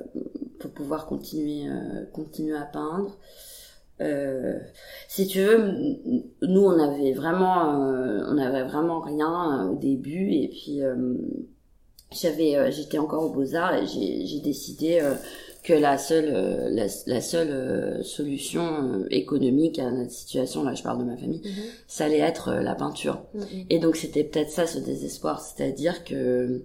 pour 0.60 0.70
pouvoir 0.70 1.06
continuer 1.06 1.68
euh, 1.68 2.04
continuer 2.12 2.56
à 2.56 2.64
peindre. 2.64 3.18
Si 5.08 5.26
tu 5.26 5.42
veux, 5.42 5.74
nous 6.42 6.64
on 6.64 6.78
avait 6.78 7.12
vraiment 7.12 7.74
on 7.74 8.38
avait 8.38 8.62
vraiment 8.62 9.00
rien 9.00 9.68
au 9.68 9.74
début 9.74 10.32
et 10.32 10.48
puis 10.48 10.80
j'avais 12.10 12.72
j'étais 12.72 12.96
encore 12.96 13.24
au 13.24 13.28
beaux 13.28 13.54
arts 13.54 13.74
et 13.74 13.86
j'ai 13.86 14.40
décidé 14.40 15.02
que 15.62 15.72
la 15.72 15.98
seule 15.98 16.30
euh, 16.32 16.88
la, 17.06 17.20
seule 17.20 17.50
euh, 17.50 18.02
solution 18.02 18.62
euh, 18.62 19.06
économique 19.10 19.78
à 19.78 19.90
notre 19.90 20.10
situation 20.10 20.62
là 20.62 20.74
je 20.74 20.82
parle 20.82 20.98
de 20.98 21.04
ma 21.04 21.16
famille 21.16 21.42
mhm. 21.44 21.64
ça 21.86 22.04
allait 22.06 22.18
être 22.18 22.52
la 22.52 22.74
peinture 22.74 23.22
mhm. 23.34 23.66
et 23.68 23.78
donc 23.78 23.96
c'était 23.96 24.24
peut-être 24.24 24.50
ça 24.50 24.66
ce 24.66 24.78
désespoir 24.78 25.40
c'est-à-dire 25.40 26.04
que 26.04 26.62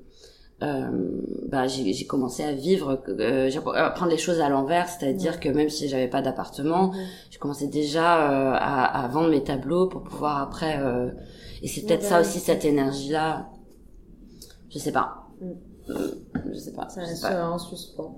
euh, 0.64 1.22
bah, 1.50 1.68
j'ai 1.68 2.06
commencé 2.06 2.42
à 2.42 2.54
vivre, 2.54 3.04
euh, 3.10 3.50
à 3.76 3.90
prendre 3.90 4.12
les 4.12 4.18
choses 4.18 4.40
à 4.40 4.48
l'envers, 4.48 4.88
c'est-à-dire 4.88 5.42
que 5.42 5.50
même 5.50 5.70
si 5.70 5.90
j'avais 5.90 6.08
pas 6.08 6.22
d'appartement, 6.22 6.88
mmh. 6.88 6.96
je 7.32 7.40
commençais 7.40 7.68
déjà 7.68 8.32
euh, 8.32 8.54
à, 8.54 9.04
à, 9.04 9.08
vendre 9.10 9.30
mes 9.30 9.44
tableaux 9.44 9.88
pour 9.88 10.04
pouvoir 10.04 10.42
après. 10.42 10.80
et 11.62 11.68
c'est 11.68 11.82
peut-être 11.82 12.04
ça 12.04 12.22
aussi 12.22 12.40
cette 12.40 12.64
énergie-là. 12.64 13.50
Je 14.70 14.80
sais 14.80 14.94
pas. 14.94 15.28
Euh, 15.90 16.26
je 16.52 16.58
sais 16.58 16.72
pas. 16.72 16.88
Ça 16.90 17.02
reste 17.02 17.26
un 17.26 17.58
suspens. 17.58 18.18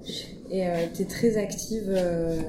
Et 0.50 0.68
euh, 0.68 0.86
t'es 0.94 1.06
très 1.06 1.38
active, 1.38 1.86
euh, 1.90 2.40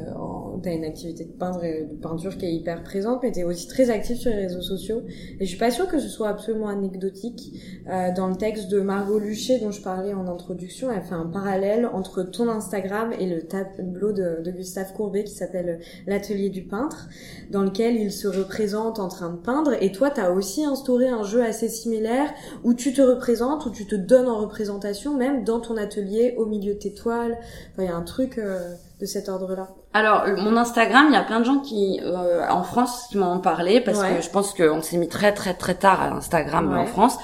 t'as 0.63 0.73
une 0.73 0.85
activité 0.85 1.25
de 1.25 1.33
peindre 1.33 1.65
et 1.65 1.85
de 1.85 1.95
peinture 1.95 2.37
qui 2.37 2.47
est 2.47 2.55
hyper 2.55 2.83
présente, 2.83 3.23
mais 3.23 3.33
t'es 3.33 3.45
aussi 3.45 3.67
très 3.67 3.91
active 3.91 4.17
sur 4.17 4.31
les 4.31 4.37
réseaux 4.37 4.63
sociaux. 4.63 5.03
Et 5.41 5.45
je 5.45 5.49
suis 5.49 5.59
pas 5.59 5.71
sûre 5.71 5.89
que 5.89 5.99
ce 5.99 6.09
soit 6.09 6.29
absolument 6.29 6.69
anecdotique. 6.69 7.53
Euh, 7.89 8.13
dans 8.15 8.29
le 8.29 8.37
texte 8.37 8.69
de 8.69 8.81
Margot 8.81 9.19
Luché 9.19 9.59
dont 9.59 9.71
je 9.71 9.83
parlais 9.83 10.15
en 10.15 10.29
introduction, 10.29 10.91
elle 10.91 11.03
fait 11.03 11.15
un 11.15 11.27
parallèle 11.27 11.87
entre 11.87 12.23
ton 12.23 12.49
Instagram 12.49 13.13
et 13.19 13.27
le 13.27 13.43
tableau 13.43 14.13
de, 14.13 14.43
de 14.43 14.51
Gustave 14.51 14.93
Courbet 14.93 15.25
qui 15.25 15.35
s'appelle 15.35 15.81
L'atelier 16.07 16.51
du 16.51 16.63
peintre, 16.63 17.09
dans 17.51 17.63
lequel 17.63 17.97
il 17.97 18.13
se 18.13 18.29
représente 18.29 18.99
en 18.99 19.09
train 19.09 19.31
de 19.31 19.39
peindre. 19.39 19.73
Et 19.81 19.93
toi, 19.93 20.11
t'as 20.11 20.31
aussi 20.31 20.65
instauré 20.65 21.09
un 21.09 21.23
jeu 21.23 21.43
assez 21.43 21.69
similaire 21.69 22.33
où 22.63 22.75
tu 22.75 22.93
te 22.93 23.03
représentes, 23.03 23.67
où 23.67 23.71
tu 23.71 23.87
te 23.87 23.95
donnes 23.95 24.29
en 24.29 24.39
représentation 24.39 25.08
même 25.15 25.45
dans 25.45 25.61
ton 25.61 25.77
atelier, 25.77 26.35
au 26.37 26.47
milieu 26.47 26.75
de 26.75 26.79
tes 26.79 26.93
toiles. 26.93 27.37
il 27.79 27.85
y 27.85 27.89
a 27.89 27.95
un 27.95 28.03
truc 28.03 28.39
euh, 28.39 28.75
de 29.01 29.07
cet 29.07 29.29
ordre-là. 29.29 29.69
Alors, 29.93 30.27
mon 30.39 30.57
Instagram, 30.57 31.07
il 31.09 31.15
y 31.15 31.17
a 31.17 31.23
plein 31.23 31.41
de 31.41 31.45
gens 31.45 31.61
qui, 31.61 32.01
euh, 32.03 32.47
en 32.49 32.63
France, 32.63 33.07
qui 33.11 33.19
m'en 33.19 33.37
ont 33.37 33.41
parlé 33.41 33.81
parce 33.81 34.03
que 34.03 34.21
je 34.21 34.31
pense 34.31 34.55
qu'on 34.55 34.83
s'est 34.83 34.99
mis 34.99 35.09
très 35.09 35.33
très 35.33 35.55
très 35.55 35.75
tard 35.75 36.03
à 36.03 36.11
Instagram 36.13 36.77
en 36.77 36.87
France. 36.87 37.17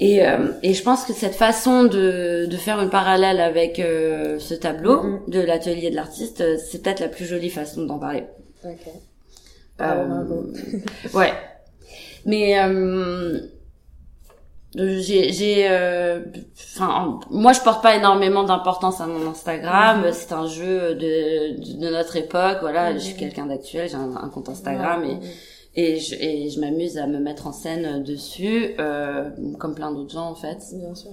Et, 0.00 0.24
euh, 0.24 0.52
et 0.62 0.74
je 0.74 0.82
pense 0.84 1.04
que 1.04 1.12
cette 1.12 1.34
façon 1.34 1.82
de, 1.82 2.46
de 2.46 2.56
faire 2.56 2.80
une 2.80 2.90
parallèle 2.90 3.40
avec 3.40 3.76
ce 3.78 4.54
tableau 4.54 5.02
mm-hmm. 5.02 5.30
de 5.30 5.40
l'atelier 5.40 5.90
de 5.90 5.96
l'artiste, 5.96 6.44
c'est 6.58 6.82
peut-être 6.82 7.00
la 7.00 7.08
plus 7.08 7.24
jolie 7.24 7.50
façon 7.50 7.84
d'en 7.84 7.98
parler. 7.98 8.24
Ok. 8.64 8.86
ouais. 11.14 11.32
Mais 12.26 12.54
j'ai 14.74 15.66
euh, 15.70 16.20
enfin 16.76 17.20
moi 17.30 17.54
je 17.54 17.60
porte 17.60 17.82
pas 17.82 17.96
énormément 17.96 18.44
d'importance 18.44 19.00
à 19.00 19.06
mon 19.06 19.30
Instagram 19.30 20.02
mhm. 20.02 20.12
c'est 20.12 20.32
un 20.32 20.46
jeu 20.46 20.94
de, 20.94 21.78
de, 21.80 21.88
notre 21.88 22.16
époque 22.16 22.58
voilà 22.60 22.92
je 22.92 22.98
suis 22.98 23.14
mhm. 23.14 23.18
quelqu'un 23.20 23.46
d'actuel 23.46 23.88
j'ai 23.88 23.96
un, 23.96 24.28
compte 24.28 24.50
Instagram 24.50 25.04
et 25.04 25.18
et 25.74 26.00
je, 26.00 26.14
et 26.16 26.50
je 26.50 26.60
m'amuse 26.60 26.98
à 26.98 27.06
me 27.06 27.18
mettre 27.18 27.46
en 27.46 27.52
scène 27.52 28.02
dessus 28.02 28.74
euh, 28.78 29.30
comme 29.58 29.74
plein 29.74 29.92
d'autres 29.92 30.12
gens 30.12 30.28
en 30.28 30.34
fait 30.34 30.58
Bien 30.74 30.94
sûr. 30.94 31.12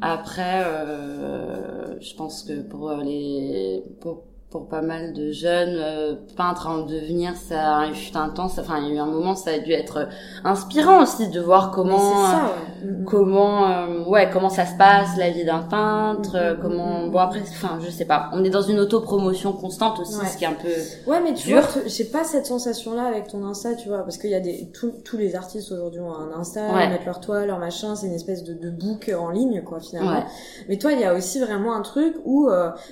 après 0.00 0.62
euh, 0.64 2.00
je 2.00 2.14
pense 2.14 2.44
que 2.44 2.62
pour 2.62 2.90
les 2.92 3.82
pour 4.00 4.22
pour 4.50 4.66
pas 4.66 4.82
mal 4.82 5.12
de 5.12 5.30
jeunes 5.30 5.76
euh, 5.78 6.16
peintres 6.36 6.66
en 6.66 6.78
devenir 6.78 7.36
ça 7.36 7.76
a 7.76 7.86
eu 7.86 7.94
un 8.14 8.28
temps 8.30 8.46
enfin 8.46 8.78
il 8.78 8.88
y 8.88 8.90
a 8.90 8.94
eu 8.94 8.98
un 8.98 9.06
moment 9.06 9.36
ça 9.36 9.52
a 9.52 9.58
dû 9.58 9.70
être 9.70 10.08
inspirant 10.42 11.02
aussi 11.02 11.28
de 11.28 11.40
voir 11.40 11.70
comment 11.70 12.26
ça, 12.26 12.52
euh, 12.84 13.04
comment 13.06 13.70
euh, 13.70 14.04
ouais 14.06 14.28
comment 14.32 14.48
ça 14.48 14.66
se 14.66 14.76
passe 14.76 15.16
la 15.16 15.30
vie 15.30 15.44
d'un 15.44 15.62
peintre 15.62 16.36
mm-hmm. 16.36 16.60
comment 16.60 17.06
bon 17.06 17.18
après 17.20 17.42
enfin 17.42 17.78
je 17.80 17.90
sais 17.90 18.04
pas. 18.04 18.28
On 18.32 18.42
est 18.42 18.50
dans 18.50 18.62
une 18.62 18.80
autopromotion 18.80 19.52
constante 19.52 20.00
aussi 20.00 20.14
ce 20.14 20.36
qui 20.36 20.42
est 20.42 20.48
un 20.48 20.54
peu 20.54 20.68
ouais 21.08 21.20
mais 21.22 21.32
tu 21.32 21.46
dur. 21.46 21.60
vois 21.60 21.82
j'ai 21.86 22.04
pas 22.04 22.24
cette 22.24 22.46
sensation 22.46 22.94
là 22.94 23.04
avec 23.04 23.28
ton 23.28 23.44
insta 23.46 23.76
tu 23.76 23.88
vois 23.88 23.98
parce 23.98 24.18
qu'il 24.18 24.30
y 24.30 24.34
a 24.34 24.40
des 24.40 24.68
tous 24.72 25.16
les 25.16 25.36
artistes 25.36 25.70
aujourd'hui 25.70 26.00
ont 26.00 26.12
un 26.12 26.36
insta 26.36 26.60
ils 26.82 26.90
mettent 26.90 27.06
leur 27.06 27.20
toile 27.20 27.46
leur 27.46 27.60
machin 27.60 27.94
c'est 27.94 28.08
une 28.08 28.14
espèce 28.14 28.42
de, 28.42 28.54
de 28.54 28.70
book 28.70 29.12
en 29.16 29.30
ligne 29.30 29.62
quoi 29.62 29.78
finalement. 29.78 30.24
Mais 30.68 30.76
toi 30.76 30.90
il 30.90 30.98
y 30.98 31.04
a 31.04 31.14
aussi 31.14 31.38
vraiment 31.38 31.72
un 31.72 31.82
truc 31.82 32.16
où 32.24 32.48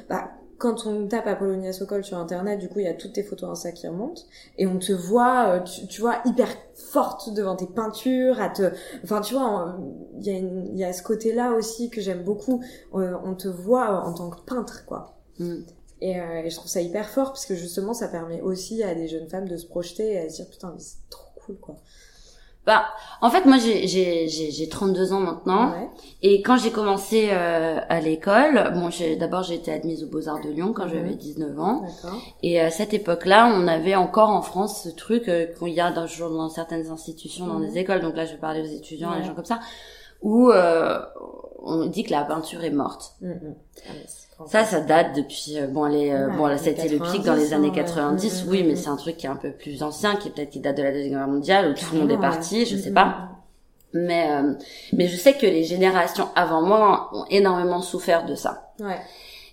bah 0.08 0.28
quand 0.58 0.86
on 0.86 1.06
tape 1.06 1.28
Apollonia 1.28 1.72
Sokol 1.72 2.04
sur 2.04 2.18
internet, 2.18 2.58
du 2.58 2.68
coup, 2.68 2.80
il 2.80 2.84
y 2.84 2.88
a 2.88 2.94
toutes 2.94 3.12
tes 3.12 3.22
photos 3.22 3.50
Insta 3.50 3.70
qui 3.70 3.86
remontent 3.86 4.22
et 4.58 4.66
on 4.66 4.78
te 4.78 4.92
voit, 4.92 5.50
euh, 5.50 5.60
tu, 5.60 6.00
vois, 6.00 6.20
hyper 6.24 6.48
forte 6.74 7.32
devant 7.32 7.54
tes 7.54 7.66
peintures, 7.66 8.40
à 8.40 8.48
te, 8.50 8.72
enfin, 9.04 9.20
tu 9.20 9.34
vois, 9.34 9.78
il 10.18 10.26
y 10.26 10.30
a 10.30 10.38
y 10.40 10.84
a 10.84 10.92
ce 10.92 11.02
côté-là 11.04 11.52
aussi 11.52 11.90
que 11.90 12.00
j'aime 12.00 12.24
beaucoup. 12.24 12.62
Euh, 12.94 13.14
on, 13.24 13.34
te 13.34 13.46
voit 13.46 14.04
en 14.04 14.12
tant 14.12 14.30
que 14.30 14.40
peintre, 14.40 14.84
quoi. 14.84 15.16
Mm. 15.38 15.58
Et, 16.00 16.20
euh, 16.20 16.42
et, 16.44 16.50
je 16.50 16.56
trouve 16.56 16.70
ça 16.70 16.80
hyper 16.80 17.08
fort 17.08 17.28
parce 17.28 17.46
que 17.46 17.54
justement, 17.54 17.94
ça 17.94 18.08
permet 18.08 18.40
aussi 18.40 18.82
à 18.82 18.94
des 18.94 19.06
jeunes 19.06 19.28
femmes 19.28 19.48
de 19.48 19.56
se 19.56 19.66
projeter 19.66 20.14
et 20.14 20.18
à 20.18 20.28
se 20.28 20.36
dire 20.36 20.50
putain, 20.50 20.72
mais 20.72 20.80
c'est 20.80 21.08
trop 21.08 21.30
cool, 21.46 21.56
quoi. 21.58 21.76
Bah, 22.68 22.84
en 23.22 23.30
fait, 23.30 23.46
moi, 23.46 23.56
j'ai 23.56 23.88
j'ai 23.88 24.28
j'ai 24.28 24.68
32 24.68 25.14
ans 25.14 25.20
maintenant, 25.20 25.72
et 26.20 26.42
quand 26.42 26.58
j'ai 26.58 26.70
commencé 26.70 27.30
euh, 27.32 27.80
à 27.88 27.98
l'école, 27.98 28.72
bon, 28.74 28.90
j'ai 28.90 29.16
d'abord 29.16 29.42
j'ai 29.42 29.54
été 29.54 29.72
admise 29.72 30.04
aux 30.04 30.06
Beaux 30.06 30.28
Arts 30.28 30.42
de 30.42 30.50
Lyon 30.50 30.74
quand 30.76 30.86
j'avais 30.86 31.14
19 31.14 31.58
ans, 31.58 31.86
et 32.42 32.60
à 32.60 32.70
cette 32.70 32.92
époque-là, 32.92 33.50
on 33.54 33.66
avait 33.68 33.94
encore 33.94 34.28
en 34.28 34.42
France 34.42 34.82
ce 34.84 34.90
truc 34.90 35.28
euh, 35.30 35.46
qu'il 35.58 35.72
y 35.72 35.80
a 35.80 35.90
dans, 35.92 36.04
dans 36.28 36.50
certaines 36.50 36.90
institutions, 36.90 37.46
dans 37.46 37.58
des 37.60 37.78
écoles. 37.78 38.02
Donc 38.02 38.14
là, 38.14 38.26
je 38.26 38.32
vais 38.32 38.38
parler 38.38 38.60
aux 38.60 38.76
étudiants, 38.76 39.14
et 39.14 39.20
les 39.20 39.24
gens 39.24 39.34
comme 39.34 39.46
ça, 39.46 39.60
où 40.22 40.50
euh, 40.50 41.00
on 41.62 41.86
dit 41.86 42.04
que 42.04 42.10
la 42.10 42.24
peinture 42.24 42.64
est 42.64 42.70
morte. 42.70 43.14
Ça, 44.46 44.64
ça 44.64 44.80
date 44.80 45.16
depuis. 45.16 45.58
Euh, 45.58 45.66
bon, 45.66 45.86
les, 45.86 46.10
euh, 46.10 46.28
bon, 46.28 46.46
là, 46.46 46.58
c'était 46.58 46.88
le 46.88 46.98
pic 46.98 47.24
dans 47.24 47.34
les 47.34 47.52
années 47.52 47.72
90, 47.72 48.44
oui, 48.48 48.62
mais 48.62 48.76
c'est 48.76 48.88
un 48.88 48.96
truc 48.96 49.16
qui 49.16 49.26
est 49.26 49.30
un 49.30 49.36
peu 49.36 49.50
plus 49.50 49.82
ancien, 49.82 50.16
qui 50.16 50.30
peut-être 50.30 50.50
qui 50.50 50.60
date 50.60 50.76
de 50.76 50.82
la 50.82 50.92
deuxième 50.92 51.12
guerre 51.12 51.28
mondiale, 51.28 51.70
où 51.70 51.74
tout 51.74 51.86
le 51.92 52.00
monde 52.00 52.10
est 52.10 52.18
parti, 52.18 52.64
je 52.64 52.76
sais 52.76 52.92
pas. 52.92 53.30
Mais, 53.92 54.30
euh, 54.30 54.52
mais 54.92 55.08
je 55.08 55.16
sais 55.16 55.32
que 55.32 55.46
les 55.46 55.64
générations 55.64 56.28
avant 56.36 56.62
moi 56.62 57.10
ont 57.12 57.24
énormément 57.30 57.80
souffert 57.80 58.26
de 58.26 58.34
ça. 58.34 58.72
Ouais. 58.80 59.00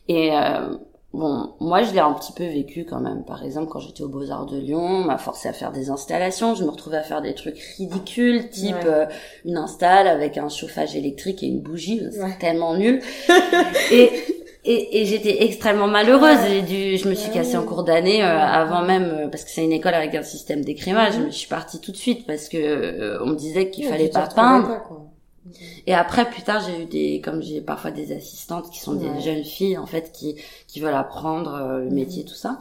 Et 0.07 0.31
bon, 1.15 1.53
moi, 1.59 1.83
je 1.83 1.93
l'ai 1.93 1.99
un 1.99 2.13
petit 2.13 2.33
peu 2.33 2.45
vécu 2.45 2.85
quand 2.85 2.99
même. 2.99 3.23
Par 3.25 3.43
exemple, 3.43 3.69
quand 3.69 3.79
j'étais 3.79 4.03
aux 4.03 4.09
Beaux 4.09 4.29
Arts 4.31 4.45
de 4.45 4.57
Lyon, 4.57 4.81
on 4.81 5.03
m'a 5.03 5.17
forcé 5.17 5.47
à 5.47 5.53
faire 5.53 5.71
des 5.71 5.89
installations. 5.89 6.55
Je 6.55 6.63
me 6.63 6.69
retrouvais 6.69 6.97
à 6.97 7.03
faire 7.03 7.21
des 7.21 7.33
trucs 7.33 7.59
ridicules, 7.77 8.49
type 8.49 8.87
une 9.45 9.57
install 9.57 10.07
avec 10.07 10.37
un 10.37 10.49
chauffage 10.49 10.95
électrique 10.95 11.43
et 11.43 11.47
une 11.47 11.61
bougie. 11.61 12.01
C'est 12.11 12.39
tellement 12.39 12.75
nul. 12.75 13.01
et 13.91 14.11
et, 14.65 15.01
et 15.01 15.05
j'étais 15.05 15.43
extrêmement 15.43 15.87
malheureuse. 15.87 16.39
J'ai 16.47 16.61
dû, 16.63 16.97
je 16.97 17.07
me 17.07 17.13
suis 17.13 17.31
cassée 17.31 17.55
en 17.55 17.63
cours 17.63 17.83
d'année 17.83 18.23
euh, 18.23 18.39
avant 18.39 18.81
même 18.81 19.03
euh, 19.03 19.27
parce 19.27 19.43
que 19.43 19.51
c'est 19.51 19.63
une 19.63 19.71
école 19.71 19.93
avec 19.93 20.15
un 20.15 20.23
système 20.23 20.65
d'écrémage. 20.65 21.13
Je 21.27 21.31
suis 21.31 21.47
partie 21.47 21.79
tout 21.79 21.91
de 21.91 21.97
suite 21.97 22.25
parce 22.25 22.49
que 22.49 22.57
euh, 22.57 23.19
on 23.21 23.27
me 23.27 23.35
disait 23.35 23.69
qu'il 23.69 23.85
fallait 23.85 24.09
pas 24.09 24.27
peindre. 24.27 24.81
Et 25.87 25.93
après, 25.93 26.29
plus 26.29 26.41
tard, 26.41 26.61
j'ai 26.65 26.81
eu 26.81 26.85
des, 26.85 27.21
comme 27.21 27.41
j'ai 27.41 27.61
parfois 27.61 27.91
des 27.91 28.11
assistantes 28.11 28.69
qui 28.71 28.79
sont 28.79 28.95
des 28.95 29.21
jeunes 29.21 29.43
filles 29.43 29.77
en 29.77 29.85
fait 29.85 30.11
qui 30.11 30.35
qui 30.67 30.79
veulent 30.79 30.95
apprendre 30.95 31.79
le 31.79 31.89
métier, 31.89 32.25
tout 32.25 32.33
ça. 32.35 32.57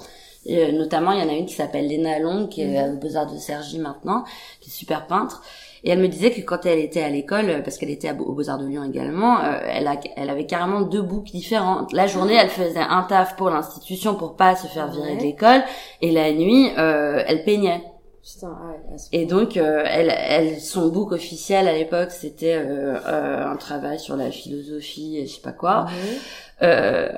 Et 0.47 0.73
notamment, 0.73 1.13
il 1.13 1.21
y 1.21 1.23
en 1.23 1.29
a 1.29 1.33
une 1.33 1.47
qui 1.47 1.55
s'appelle 1.55 1.89
Léna 1.89 2.19
Long, 2.19 2.47
qui 2.47 2.61
est 2.63 2.89
aux 2.89 2.97
Beaux 2.97 3.17
Arts 3.17 3.33
de 3.33 3.39
Sergi 3.39 3.79
maintenant, 3.79 4.25
qui 4.61 4.69
est 4.69 4.73
super 4.73 5.07
peintre. 5.07 5.43
Et 5.85 5.91
elle 5.91 5.99
me 5.99 6.09
disait 6.09 6.31
que 6.31 6.41
quand 6.41 6.65
elle 6.65 6.79
était 6.79 7.03
à 7.03 7.11
l'école, 7.11 7.63
parce 7.63 7.77
qu'elle 7.77 7.91
était 7.91 8.11
aux 8.11 8.33
Beaux-Arts 8.33 8.59
de 8.59 8.67
Lyon 8.67 8.85
également, 8.85 9.41
euh, 9.41 9.59
elle, 9.67 9.87
a, 9.87 10.01
elle 10.17 10.31
avait 10.31 10.47
carrément 10.47 10.81
deux 10.81 11.03
books 11.03 11.27
différents. 11.27 11.87
La 11.93 12.07
journée, 12.07 12.35
elle 12.35 12.49
faisait 12.49 12.79
un 12.79 13.03
taf 13.03 13.37
pour 13.37 13.51
l'institution 13.51 14.15
pour 14.15 14.35
pas 14.35 14.57
se 14.57 14.67
faire 14.67 14.91
virer 14.91 15.17
de 15.17 15.23
l'école, 15.23 15.63
et 16.01 16.11
la 16.11 16.33
nuit, 16.33 16.71
euh, 16.79 17.23
elle 17.27 17.45
peignait. 17.45 17.83
Putain, 18.25 18.49
ouais, 18.49 18.97
et 19.13 19.27
donc, 19.27 19.59
euh, 19.59 19.83
elle, 19.85 20.11
elle, 20.11 20.59
son 20.59 20.89
book 20.89 21.13
officiel 21.13 21.69
à 21.69 21.75
l'époque, 21.75 22.11
c'était 22.11 22.55
euh, 22.55 22.99
euh, 23.07 23.47
un 23.47 23.57
travail 23.57 24.01
sur 24.01 24.17
la 24.17 24.31
philosophie, 24.31 25.19
et 25.19 25.27
je 25.27 25.35
sais 25.35 25.43
pas 25.43 25.53
quoi. 25.53 25.85
Euh, 26.63 27.09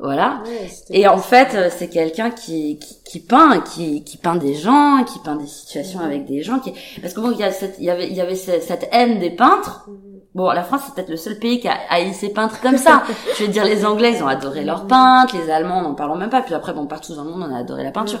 voilà. 0.00 0.44
et 0.90 1.08
en 1.08 1.18
fait, 1.18 1.72
c'est 1.76 1.88
quelqu'un 1.88 2.30
qui, 2.30 2.78
qui, 2.78 3.02
qui, 3.02 3.18
peint, 3.18 3.62
qui, 3.62 4.04
qui 4.04 4.16
peint 4.16 4.36
des 4.36 4.54
gens, 4.54 5.02
qui 5.02 5.18
peint 5.18 5.34
des 5.34 5.48
situations 5.48 5.98
avec 5.98 6.24
des 6.24 6.42
gens. 6.42 6.60
Qui... 6.60 6.72
Parce 7.02 7.14
que 7.14 7.20
bon, 7.20 7.32
il 7.32 7.38
y, 7.38 7.42
a 7.42 7.50
cette, 7.50 7.74
il 7.78 7.84
y 7.84 7.90
avait, 7.90 8.06
il 8.06 8.14
y 8.14 8.20
avait 8.20 8.36
cette 8.36 8.88
haine 8.92 9.18
des 9.18 9.30
peintres. 9.30 9.88
Bon, 10.36 10.50
la 10.50 10.62
France, 10.62 10.82
c'est 10.86 10.94
peut-être 10.94 11.10
le 11.10 11.16
seul 11.16 11.38
pays 11.38 11.58
qui 11.58 11.66
a 11.66 11.76
haï 11.90 12.14
ses 12.14 12.28
peintres 12.28 12.60
comme 12.60 12.76
ça. 12.76 13.02
Je 13.38 13.44
veux 13.44 13.50
dire, 13.50 13.64
les 13.64 13.84
Anglais, 13.84 14.14
ils 14.16 14.22
ont 14.22 14.28
adoré 14.28 14.64
leurs 14.64 14.86
peintres, 14.86 15.36
les 15.36 15.50
Allemands, 15.50 15.82
n'en 15.82 15.94
parlons 15.94 16.16
même 16.16 16.30
pas. 16.30 16.42
Puis 16.42 16.54
après, 16.54 16.72
bon, 16.72 16.86
partout 16.86 17.14
dans 17.14 17.24
le 17.24 17.30
monde, 17.30 17.46
on 17.48 17.54
a 17.54 17.58
adoré 17.58 17.82
la 17.82 17.90
peinture. 17.90 18.20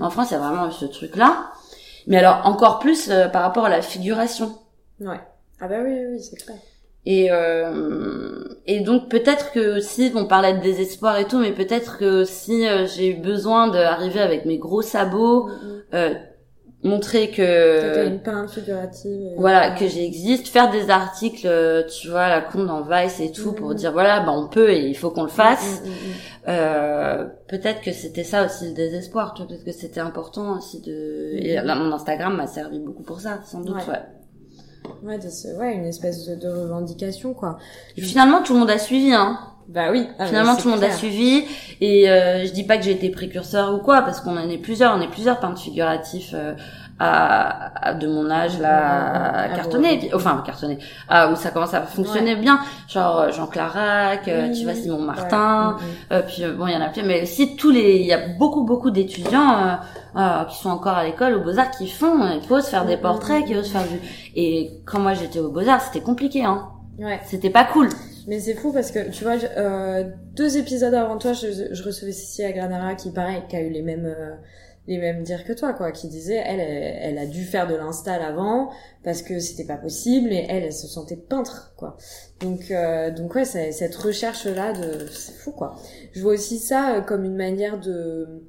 En 0.00 0.08
France, 0.08 0.30
il 0.30 0.34
y 0.34 0.36
a 0.36 0.40
vraiment 0.40 0.68
eu 0.68 0.72
ce 0.72 0.86
truc-là. 0.86 1.52
Mais 2.06 2.16
alors, 2.18 2.46
encore 2.46 2.78
plus 2.78 3.10
euh, 3.10 3.28
par 3.28 3.42
rapport 3.42 3.64
à 3.66 3.68
la 3.68 3.82
figuration. 3.82 4.58
Ouais. 5.00 5.20
Ah 5.60 5.68
bah 5.68 5.76
oui, 5.84 5.92
oui, 5.92 6.06
oui, 6.12 6.22
c'est 6.22 6.36
clair. 6.36 6.58
Et, 7.06 7.30
euh, 7.30 8.44
et 8.66 8.80
donc, 8.80 9.10
peut-être 9.10 9.52
que 9.52 9.80
si, 9.80 10.10
on 10.14 10.26
parlait 10.26 10.54
de 10.54 10.60
désespoir 10.62 11.18
et 11.18 11.26
tout, 11.26 11.38
mais 11.38 11.52
peut-être 11.52 11.98
que 11.98 12.24
si 12.24 12.66
euh, 12.66 12.86
j'ai 12.86 13.10
eu 13.10 13.14
besoin 13.20 13.68
d'arriver 13.68 14.20
avec 14.20 14.46
mes 14.46 14.58
gros 14.58 14.82
sabots, 14.82 15.48
Mm, 15.48 15.50
mm. 15.50 15.82
euh, 15.94 16.14
montrer 16.84 17.30
que 17.30 18.06
une 18.06 18.20
figurative. 18.48 19.32
voilà 19.38 19.70
que 19.70 19.88
j'existe 19.88 20.48
faire 20.48 20.70
des 20.70 20.90
articles 20.90 21.46
euh, 21.46 21.82
tu 21.86 22.08
vois 22.08 22.28
la 22.28 22.42
con 22.42 22.64
dans 22.64 22.82
Vice 22.82 23.20
et 23.20 23.32
tout 23.32 23.52
pour 23.52 23.70
Mhm. 23.70 23.74
dire 23.74 23.92
voilà 23.92 24.20
bah 24.20 24.32
on 24.32 24.48
peut 24.48 24.70
et 24.70 24.86
il 24.86 24.94
faut 24.96 25.10
qu'on 25.10 25.22
le 25.22 25.28
fasse 25.28 25.80
Mm, 25.82 25.88
mm, 25.88 25.90
mm. 25.90 25.94
euh, 26.48 27.24
peut-être 27.48 27.80
que 27.80 27.92
c'était 27.92 28.22
ça 28.24 28.44
aussi 28.44 28.68
le 28.68 28.74
désespoir 28.74 29.32
tu 29.34 29.40
vois 29.42 29.48
peut-être 29.48 29.64
que 29.64 29.72
c'était 29.72 30.00
important 30.00 30.58
aussi 30.58 30.80
de 30.82 31.30
et 31.36 31.54
là 31.54 31.74
mon 31.74 31.90
Instagram 31.92 32.36
m'a 32.36 32.46
servi 32.46 32.78
beaucoup 32.80 33.02
pour 33.02 33.20
ça 33.20 33.40
sans 33.46 33.60
doute 33.60 33.76
Ouais. 33.76 33.92
ouais, 33.92 34.00
Ouais, 35.02 35.18
de 35.18 35.30
ce- 35.30 35.56
ouais, 35.58 35.74
une 35.74 35.86
espèce 35.86 36.26
de, 36.28 36.34
de 36.34 36.46
revendication, 36.48 37.32
quoi. 37.32 37.56
Et 37.96 38.02
finalement 38.02 38.42
tout 38.42 38.52
le 38.52 38.58
monde 38.60 38.68
a 38.70 38.76
suivi 38.78 39.12
hein 39.14 39.38
Bah 39.68 39.88
oui. 39.90 40.06
Ah, 40.18 40.26
finalement 40.26 40.56
tout 40.56 40.68
le 40.68 40.74
monde 40.74 40.84
a 40.84 40.90
suivi 40.90 41.44
et 41.80 42.08
euh, 42.10 42.44
je 42.46 42.52
dis 42.52 42.64
pas 42.64 42.76
que 42.76 42.84
j'ai 42.84 42.92
été 42.92 43.08
précurseur 43.10 43.74
ou 43.74 43.78
quoi 43.78 44.02
parce 44.02 44.20
qu'on 44.20 44.36
en 44.36 44.48
est 44.48 44.58
plusieurs 44.58 44.94
on 44.96 45.00
est 45.00 45.08
plusieurs 45.10 45.40
peintres 45.40 45.60
figuratifs 45.60 46.32
euh, 46.34 46.54
à, 47.00 47.88
à- 47.88 47.94
de 47.94 48.06
mon 48.06 48.30
âge 48.30 48.58
là 48.60 48.76
à 48.78 49.42
Ah, 49.44 49.48
cartonner 49.48 49.88
ouais. 49.88 49.94
et 49.94 49.98
puis- 49.98 50.10
enfin 50.14 50.42
cartonner 50.44 50.78
ah, 51.08 51.30
où 51.30 51.36
ça 51.36 51.50
commence 51.50 51.74
à 51.74 51.80
fonctionner 51.82 52.36
bien 52.36 52.60
genre 52.88 53.20
euh, 53.20 53.32
Jean 53.32 53.46
Clarac 53.46 54.28
euh, 54.28 54.48
Oui, 54.48 54.58
tu 54.58 54.64
vois. 54.64 54.74
Simon 54.74 55.00
Ouais. 55.00 55.06
Martin 55.06 55.72
Mm, 55.72 55.74
mm. 55.76 56.12
euh, 56.12 56.22
puis 56.26 56.44
euh, 56.44 56.52
bon 56.52 56.66
il 56.66 56.72
y 56.74 56.76
en 56.76 56.80
a 56.82 56.88
plein 56.90 57.02
mais 57.04 57.22
aussi 57.22 57.56
tous 57.56 57.70
les 57.70 57.96
il 57.96 58.06
y 58.06 58.12
a 58.12 58.20
beaucoup 58.38 58.64
beaucoup 58.64 58.90
d'étudiants 58.90 59.56
euh, 59.56 60.20
euh, 60.20 60.44
qui 60.44 60.58
sont 60.58 60.70
encore 60.70 60.96
à 60.98 61.04
l'école 61.04 61.34
aux 61.34 61.40
Beaux 61.40 61.58
Arts 61.58 61.70
qui 61.72 61.88
font 61.88 62.22
euh, 62.22 62.38
qui 62.38 62.52
osent 62.52 62.66
faire 62.68 62.84
des 62.84 62.96
Mm, 62.96 63.00
portraits 63.00 63.44
qui 63.46 63.56
osent 63.56 63.70
faire 63.72 63.82
du 63.88 63.98
et 64.36 64.72
quand 64.84 65.00
moi 65.00 65.14
j'étais 65.14 65.40
aux 65.40 65.50
Beaux 65.50 65.66
Arts 65.68 65.80
c'était 65.80 66.04
compliqué 66.04 66.44
hein 66.44 66.68
Ouais. 66.98 67.18
c'était 67.24 67.50
pas 67.50 67.64
cool 67.64 67.88
Mais 68.26 68.40
c'est 68.40 68.54
fou 68.54 68.72
parce 68.72 68.90
que 68.90 69.10
tu 69.10 69.24
vois, 69.24 69.36
euh, 69.56 70.04
deux 70.34 70.56
épisodes 70.56 70.94
avant 70.94 71.18
toi, 71.18 71.32
je, 71.32 71.72
je 71.72 71.82
recevais 71.82 72.12
Cécile 72.12 72.52
Granara 72.54 72.94
qui, 72.94 73.10
pareil, 73.10 73.42
qui 73.48 73.56
a 73.56 73.60
eu 73.60 73.70
les 73.70 73.82
mêmes 73.82 74.06
euh, 74.06 74.34
les 74.86 74.98
mêmes 74.98 75.22
dires 75.22 75.44
que 75.44 75.52
toi, 75.52 75.72
quoi, 75.72 75.92
qui 75.92 76.08
disait 76.08 76.42
elle, 76.44 76.60
elle, 76.60 77.18
a 77.18 77.26
dû 77.26 77.44
faire 77.44 77.66
de 77.66 77.74
l'install 77.74 78.20
avant 78.20 78.70
parce 79.02 79.22
que 79.22 79.38
c'était 79.38 79.64
pas 79.64 79.76
possible 79.76 80.30
et 80.32 80.46
elle, 80.48 80.64
elle 80.64 80.72
se 80.72 80.86
sentait 80.86 81.16
peintre, 81.16 81.72
quoi. 81.76 81.96
Donc 82.40 82.70
euh, 82.70 83.10
donc 83.10 83.34
ouais, 83.34 83.44
cette 83.44 83.94
recherche 83.94 84.44
là 84.46 84.72
de 84.72 85.06
c'est 85.10 85.32
fou, 85.32 85.52
quoi. 85.52 85.76
Je 86.12 86.20
vois 86.20 86.34
aussi 86.34 86.58
ça 86.58 86.96
euh, 86.96 87.00
comme 87.00 87.24
une 87.24 87.36
manière 87.36 87.80
de 87.80 88.42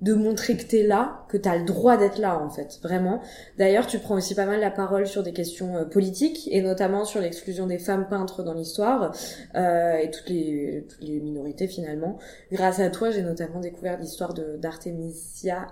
de 0.00 0.14
montrer 0.14 0.56
que 0.56 0.62
t'es 0.62 0.84
là, 0.84 1.24
que 1.28 1.36
t'as 1.36 1.56
le 1.56 1.64
droit 1.64 1.96
d'être 1.96 2.18
là 2.18 2.38
en 2.38 2.48
fait, 2.50 2.78
vraiment. 2.82 3.20
D'ailleurs, 3.56 3.86
tu 3.86 3.98
prends 3.98 4.14
aussi 4.14 4.34
pas 4.36 4.46
mal 4.46 4.60
la 4.60 4.70
parole 4.70 5.08
sur 5.08 5.24
des 5.24 5.32
questions 5.32 5.76
euh, 5.76 5.84
politiques 5.84 6.48
et 6.52 6.62
notamment 6.62 7.04
sur 7.04 7.20
l'exclusion 7.20 7.66
des 7.66 7.78
femmes 7.78 8.06
peintres 8.08 8.44
dans 8.44 8.54
l'histoire 8.54 9.12
euh, 9.56 9.96
et 9.96 10.10
toutes 10.10 10.28
les 10.28 10.86
toutes 10.88 11.02
les 11.02 11.18
minorités 11.18 11.66
finalement. 11.66 12.18
Grâce 12.52 12.78
à 12.78 12.90
toi, 12.90 13.10
j'ai 13.10 13.22
notamment 13.22 13.60
découvert 13.60 13.98
l'histoire 13.98 14.34
de 14.34 14.56
d'Artemisia. 14.56 15.66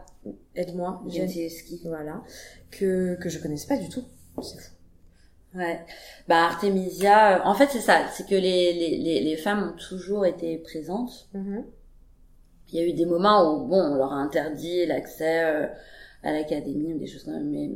Aide-moi. 0.56 1.02
Gentileschi. 1.06 1.80
Voilà, 1.84 2.22
que 2.72 3.16
que 3.20 3.28
je 3.28 3.38
connaissais 3.38 3.68
pas 3.68 3.76
du 3.76 3.88
tout. 3.88 4.02
C'est 4.42 4.58
fou. 4.58 4.72
Ouais. 5.54 5.80
Bah 6.28 6.44
Artemisia, 6.44 7.38
euh, 7.38 7.40
en 7.44 7.54
fait 7.54 7.68
c'est 7.70 7.80
ça, 7.80 8.00
c'est 8.12 8.26
que 8.26 8.34
les, 8.34 8.72
les, 8.72 8.98
les, 8.98 9.20
les 9.22 9.36
femmes 9.36 9.72
ont 9.72 9.76
toujours 9.78 10.26
été 10.26 10.58
présentes. 10.58 11.28
Mhm. 11.32 11.64
Il 12.72 12.80
y 12.80 12.82
a 12.82 12.86
eu 12.86 12.92
des 12.92 13.06
moments 13.06 13.54
où 13.54 13.66
bon, 13.66 13.80
on 13.80 13.94
leur 13.94 14.12
a 14.12 14.16
interdit 14.16 14.86
l'accès 14.86 15.44
euh, 15.44 15.66
à 16.22 16.32
l'académie 16.32 16.94
ou 16.94 16.98
des 16.98 17.06
choses 17.06 17.24
comme 17.24 17.34
ça, 17.34 17.40
mais 17.40 17.70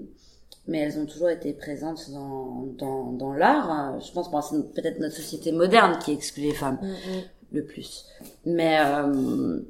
mais 0.66 0.78
elles 0.80 0.98
ont 0.98 1.06
toujours 1.06 1.30
été 1.30 1.52
présentes 1.52 2.10
dans 2.10 2.66
dans, 2.78 3.12
dans 3.12 3.32
l'art. 3.32 3.70
hein. 3.70 3.98
Je 4.04 4.12
pense 4.12 4.30
bon, 4.30 4.40
c'est 4.42 4.72
peut-être 4.74 4.98
notre 5.00 5.14
société 5.16 5.52
moderne 5.52 5.98
qui 6.04 6.12
exclut 6.12 6.42
les 6.44 6.54
femmes 6.54 6.78
Mhm. 6.82 7.22
le 7.52 7.64
plus. 7.64 8.04
Mais 8.44 8.78
euh, 8.80 9.60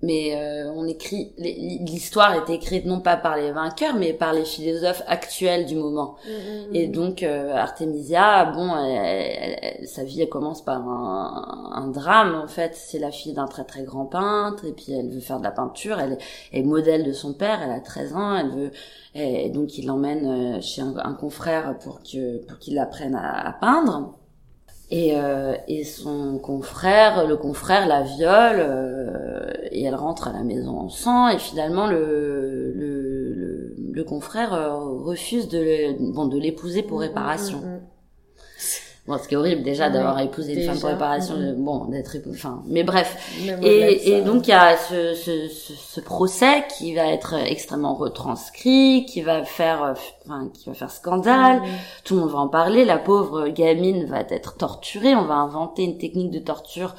mais 0.00 0.36
euh, 0.36 0.70
on 0.76 0.86
écrit 0.86 1.32
l'histoire 1.38 2.32
est 2.34 2.52
écrite 2.54 2.84
non 2.86 3.00
pas 3.00 3.16
par 3.16 3.36
les 3.36 3.50
vainqueurs 3.50 3.96
mais 3.96 4.12
par 4.12 4.32
les 4.32 4.44
philosophes 4.44 5.02
actuels 5.08 5.66
du 5.66 5.74
moment. 5.74 6.14
Mhm. 6.24 6.74
Et 6.76 6.86
donc 6.86 7.24
euh, 7.24 7.52
Artemisia, 7.54 8.44
bon, 8.44 8.76
elle- 8.76 9.34
elle- 9.40 9.58
elle- 9.80 9.88
sa 9.88 10.04
vie 10.04 10.22
elle 10.22 10.28
commence 10.28 10.62
par 10.64 10.86
un, 10.88 11.72
un 11.74 11.88
drame 11.88 12.36
en 12.40 12.46
fait. 12.46 12.76
C'est 12.76 13.00
la 13.00 13.10
fille 13.10 13.32
d'un 13.32 13.48
très 13.48 13.64
très 13.64 13.82
grand 13.82 14.06
peintre 14.06 14.64
et 14.66 14.72
puis 14.72 14.92
elle 14.92 15.08
veut 15.10 15.18
faire 15.20 15.38
de 15.40 15.44
la 15.44 15.50
peinture. 15.50 15.98
Elle 15.98 16.18
est, 16.52 16.62
modèle 16.62 17.02
de 17.04 17.12
son 17.12 17.32
père. 17.34 17.60
Elle 17.62 17.72
a 17.72 17.80
13 17.80 18.14
ans. 18.14 18.36
Elle 18.36 18.50
veut 18.50 18.70
et 19.16 19.48
donc 19.50 19.78
il 19.78 19.86
l'emmène 19.86 20.26
euh, 20.58 20.60
chez 20.60 20.80
un, 20.82 20.94
un 21.02 21.14
confrère 21.14 21.76
pour 21.80 22.02
que 22.04 22.38
pour 22.46 22.58
qu'il 22.60 22.74
l'apprenne 22.76 23.16
à, 23.16 23.48
à 23.48 23.52
peindre. 23.52 24.14
Et, 24.90 25.10
euh, 25.16 25.54
et 25.68 25.84
son 25.84 26.38
confrère, 26.38 27.26
le 27.26 27.36
confrère 27.36 27.86
la 27.86 28.00
viole 28.00 28.56
euh, 28.58 29.52
et 29.72 29.84
elle 29.84 29.94
rentre 29.94 30.28
à 30.28 30.32
la 30.32 30.42
maison 30.42 30.78
en 30.78 30.88
sang 30.88 31.28
et 31.28 31.38
finalement 31.38 31.86
le 31.86 32.72
le, 32.74 33.32
le, 33.34 33.74
le 33.92 34.04
confrère 34.04 34.52
euh, 34.54 34.74
refuse 35.04 35.48
de 35.48 35.58
le- 35.58 36.12
bon 36.12 36.26
de 36.26 36.38
l'épouser 36.38 36.82
pour 36.82 37.00
réparation. 37.00 37.58
Mhm. 37.58 37.80
Bon, 39.06 39.16
ce 39.16 39.26
qui 39.26 39.32
est 39.32 39.36
horrible 39.38 39.62
déjà 39.62 39.86
Ouais, 39.86 39.92
d'avoir 39.94 40.20
épousé 40.20 40.52
une 40.52 40.60
femme 40.66 40.74
pour 40.78 40.90
déjà. 40.90 40.92
réparation, 40.92 41.54
bon 41.56 41.86
d'être 41.86 42.14
enfin 42.28 42.62
mais 42.66 42.84
bref. 42.84 43.16
Et, 43.62 44.10
et 44.18 44.20
donc 44.20 44.46
il 44.46 44.50
y 44.50 44.52
a 44.52 44.76
ce, 44.76 45.14
ce, 45.14 45.48
ce, 45.48 45.72
ce 45.72 46.00
procès 46.02 46.64
qui 46.76 46.94
va 46.94 47.06
être 47.06 47.32
extrêmement 47.32 47.94
retranscrit, 47.94 49.06
qui 49.06 49.22
va 49.22 49.44
faire, 49.44 49.82
euh, 49.82 49.94
enfin, 50.26 50.50
qui 50.52 50.68
va 50.68 50.74
faire 50.74 50.90
scandale. 50.90 51.62
Tout 52.04 52.16
le 52.16 52.20
monde 52.20 52.30
va 52.32 52.38
en 52.40 52.48
parler. 52.48 52.84
La 52.84 52.98
pauvre 52.98 53.48
gamine 53.48 54.04
va 54.04 54.20
être 54.28 54.58
torturée. 54.58 55.14
On 55.14 55.24
va 55.24 55.36
inventer 55.36 55.84
une 55.84 55.96
technique 55.96 56.30
de 56.30 56.40
torture 56.40 56.94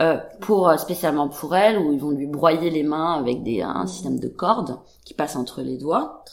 euh, 0.00 0.16
pour 0.40 0.68
euh, 0.68 0.76
spécialement 0.76 1.28
pour 1.28 1.54
elle, 1.56 1.78
où 1.78 1.92
ils 1.92 2.00
vont 2.00 2.10
lui 2.10 2.26
broyer 2.26 2.70
les 2.70 2.82
mains 2.82 3.14
avec 3.18 3.42
des 3.42 3.62
un 3.62 3.86
système 3.86 4.18
de 4.18 4.28
cordes 4.28 4.78
qui 5.04 5.14
passe 5.14 5.36
entre 5.36 5.62
les 5.62 5.76
doigts. 5.76 6.24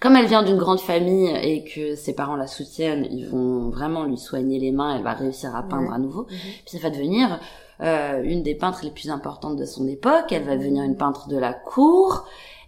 Comme 0.00 0.14
elle 0.16 0.26
vient 0.26 0.42
d'une 0.42 0.58
grande 0.58 0.80
famille 0.80 1.28
et 1.42 1.64
que 1.64 1.94
ses 1.94 2.14
parents 2.14 2.36
la 2.36 2.46
soutiennent, 2.46 3.06
ils 3.10 3.26
vont 3.26 3.70
vraiment 3.70 4.04
lui 4.04 4.18
soigner 4.18 4.58
les 4.58 4.70
mains. 4.72 4.96
Elle 4.96 5.02
va 5.02 5.14
réussir 5.14 5.56
à 5.56 5.62
peindre 5.62 5.88
Ouais. 5.88 5.94
à 5.94 5.98
nouveau. 5.98 6.22
Mhm. 6.22 6.28
Puis 6.66 6.76
ça 6.76 6.78
va 6.78 6.90
devenir 6.90 7.40
euh, 7.80 8.22
une 8.22 8.42
des 8.42 8.54
peintres 8.54 8.80
les 8.82 8.90
plus 8.90 9.10
importantes 9.10 9.56
de 9.56 9.64
son 9.64 9.86
époque. 9.88 10.26
Elle 10.32 10.44
va 10.44 10.56
devenir 10.56 10.82
une 10.82 10.96
peintre 10.96 11.28
de 11.28 11.38
la 11.38 11.54
cour. 11.54 12.26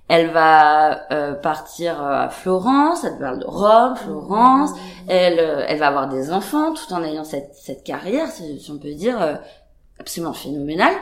Elle 0.08 0.30
va 0.30 1.12
euh, 1.12 1.34
partir 1.34 2.02
euh, 2.02 2.12
à 2.12 2.28
Florence. 2.30 3.04
Elle 3.04 3.18
parle 3.18 3.40
de 3.40 3.46
Rome, 3.46 3.94
Florence. 3.96 4.70
Elle, 5.06 5.38
euh, 5.38 5.64
elle 5.68 5.78
va 5.78 5.88
avoir 5.88 6.08
des 6.08 6.32
enfants 6.32 6.72
tout 6.72 6.92
en 6.94 7.02
ayant 7.04 7.24
cette, 7.24 7.50
cette 7.54 7.84
carrière, 7.84 8.28
si 8.28 8.58
si 8.58 8.70
on 8.70 8.78
peut 8.78 8.94
dire, 8.94 9.20
euh, 9.20 9.34
absolument 10.00 10.32
phénoménale. 10.32 10.94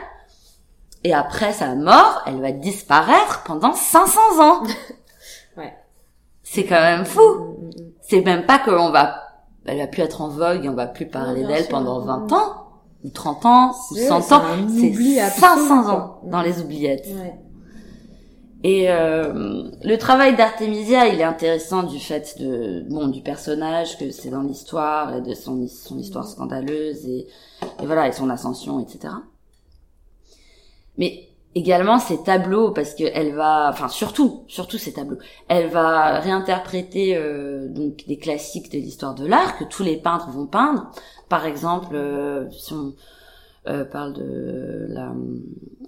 Et 1.03 1.13
après 1.13 1.53
sa 1.53 1.75
mort, 1.75 2.21
elle 2.25 2.41
va 2.41 2.51
disparaître 2.51 3.43
pendant 3.45 3.73
500 3.73 4.19
ans. 4.39 4.63
Ouais. 5.57 5.73
C'est 6.43 6.65
quand 6.65 6.79
même 6.79 7.03
fou. 7.05 7.21
Mhm, 7.21 7.65
mhm. 7.65 7.91
C'est 8.01 8.21
même 8.21 8.45
pas 8.45 8.59
qu'on 8.59 8.91
va, 8.91 9.23
elle 9.65 9.79
va 9.79 9.87
plus 9.87 10.03
être 10.03 10.21
en 10.21 10.27
vogue 10.29 10.63
et 10.65 10.69
on 10.69 10.75
va 10.75 10.85
plus 10.85 11.07
parler 11.07 11.43
d'elle 11.43 11.67
pendant 11.67 11.99
20 12.01 12.31
ans, 12.31 12.67
ou 13.03 13.09
30 13.09 13.43
ans, 13.47 13.71
ou 13.91 13.95
C'est- 13.95 14.07
100 14.07 14.21
c'est 14.21 14.33
ans. 14.35 14.41
C'est 14.69 14.89
oubli 14.91 15.19
absolu, 15.19 15.41
500 15.41 15.83
quoi. 15.83 15.93
ans 15.93 16.19
dans 16.25 16.41
les 16.43 16.61
oubliettes. 16.61 17.07
Ouais. 17.07 17.35
Et 18.63 18.89
euh, 18.89 19.69
le 19.83 19.97
travail 19.97 20.35
d'Artemisia, 20.35 21.07
il 21.07 21.19
est 21.19 21.23
intéressant 21.23 21.83
du 21.83 21.99
fait 21.99 22.39
de 22.39 22.83
bon 22.89 23.07
du 23.07 23.21
personnage 23.21 23.97
que 23.99 24.09
c'est 24.09 24.29
dans 24.29 24.41
l'histoire 24.41 25.15
et 25.15 25.21
de 25.21 25.33
son 25.35 25.67
son 25.67 25.99
histoire 25.99 26.27
scandaleuse 26.27 27.05
et, 27.05 27.27
et 27.81 27.85
voilà 27.85 28.07
et 28.07 28.11
son 28.11 28.29
ascension, 28.29 28.79
etc. 28.79 29.13
Mais 30.97 31.29
également 31.53 31.99
ses 31.99 32.23
tableaux 32.23 32.71
parce 32.71 32.93
que 32.95 33.03
elle 33.13 33.33
va, 33.33 33.69
enfin 33.69 33.87
surtout 33.89 34.43
surtout 34.47 34.77
ses 34.77 34.93
tableaux, 34.93 35.17
elle 35.47 35.67
va 35.69 36.19
réinterpréter 36.19 37.15
euh, 37.15 37.67
donc 37.67 38.05
des 38.07 38.17
classiques 38.17 38.71
de 38.71 38.77
l'histoire 38.77 39.15
de 39.15 39.25
l'art 39.25 39.57
que 39.57 39.63
tous 39.65 39.83
les 39.83 39.97
peintres 39.97 40.29
vont 40.31 40.47
peindre. 40.47 40.91
Par 41.29 41.45
exemple, 41.45 41.95
euh, 41.95 42.49
si 42.51 42.73
on 42.73 42.93
euh, 43.67 43.85
parle 43.85 44.13
de 44.13 44.87
la 44.89 45.13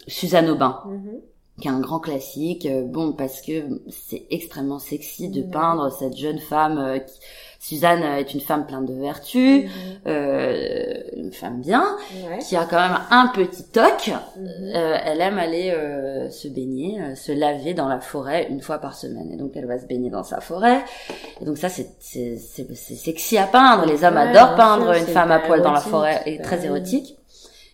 Suzanne 0.07 0.49
Aubin 0.49 0.81
Mhm. 0.85 1.21
Qui 1.59 1.67
est 1.67 1.71
un 1.71 1.79
grand 1.79 1.99
classique. 1.99 2.65
euh, 2.65 2.83
Bon, 2.83 3.13
parce 3.13 3.41
que 3.41 3.81
c'est 3.89 4.23
extrêmement 4.31 4.79
sexy 4.79 5.29
de 5.29 5.41
Ouais. 5.41 5.47
peindre 5.51 5.91
cette 5.91 6.15
jeune 6.17 6.39
femme 6.39 6.77
euh, 6.77 6.99
qui, 6.99 7.13
Suzanne 7.61 8.03
est 8.03 8.33
une 8.33 8.39
femme 8.39 8.65
pleine 8.65 8.85
de 8.85 8.93
vertus, 8.93 9.65
Mhm. 9.65 9.69
euh, 10.07 10.93
une 11.17 11.33
femme 11.33 11.59
bien, 11.59 11.83
Ouais. 12.29 12.37
qui 12.39 12.55
a 12.55 12.63
quand 12.63 12.77
même 12.79 12.97
un 13.11 13.27
petit 13.35 13.65
toc. 13.65 14.11
Mhm. 14.37 14.45
Euh, 14.75 14.97
elle 15.03 15.19
aime 15.19 15.37
aller 15.37 15.71
euh, 15.71 16.29
se 16.29 16.47
baigner, 16.47 17.01
euh, 17.01 17.15
se 17.15 17.33
laver 17.33 17.73
dans 17.73 17.89
la 17.89 17.99
forêt 17.99 18.47
une 18.49 18.61
fois 18.61 18.77
par 18.77 18.95
semaine. 18.95 19.29
Et 19.33 19.35
donc 19.35 19.51
elle 19.55 19.65
va 19.65 19.77
se 19.77 19.85
baigner 19.87 20.09
dans 20.09 20.23
sa 20.23 20.39
forêt. 20.39 20.85
Et 21.41 21.45
donc 21.45 21.57
ça 21.57 21.67
c'est 21.67 21.89
c'est 21.99 22.37
sexy 22.37 23.37
à 23.37 23.45
peindre. 23.47 23.85
Les 23.85 24.05
hommes 24.05 24.15
Ouais, 24.15 24.29
adorent 24.29 24.55
peindre 24.55 24.93
sûr, 24.93 25.03
une 25.07 25.13
femme 25.13 25.31
à 25.31 25.39
poil 25.39 25.61
dans 25.61 25.73
la 25.73 25.81
forêt 25.81 26.21
et 26.27 26.37
Bah 26.37 26.43
très 26.45 26.65
érotique. 26.65 27.17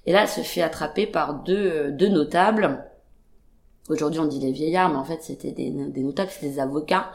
Et 0.07 0.13
là 0.13 0.21
elle 0.23 0.27
se 0.29 0.41
fait 0.41 0.63
attraper 0.63 1.05
par 1.05 1.43
deux 1.43 1.71
euh, 1.71 1.91
deux 1.91 2.09
notables. 2.09 2.83
Aujourd'hui 3.89 4.19
on 4.19 4.25
dit 4.25 4.39
les 4.39 4.51
vieillards, 4.51 4.89
mais 4.89 4.97
en 4.97 5.03
fait 5.05 5.19
c'était 5.21 5.51
des 5.51 5.69
des 5.69 6.01
notables, 6.03 6.29
c'était 6.31 6.49
des 6.53 6.59
avocats 6.59 7.11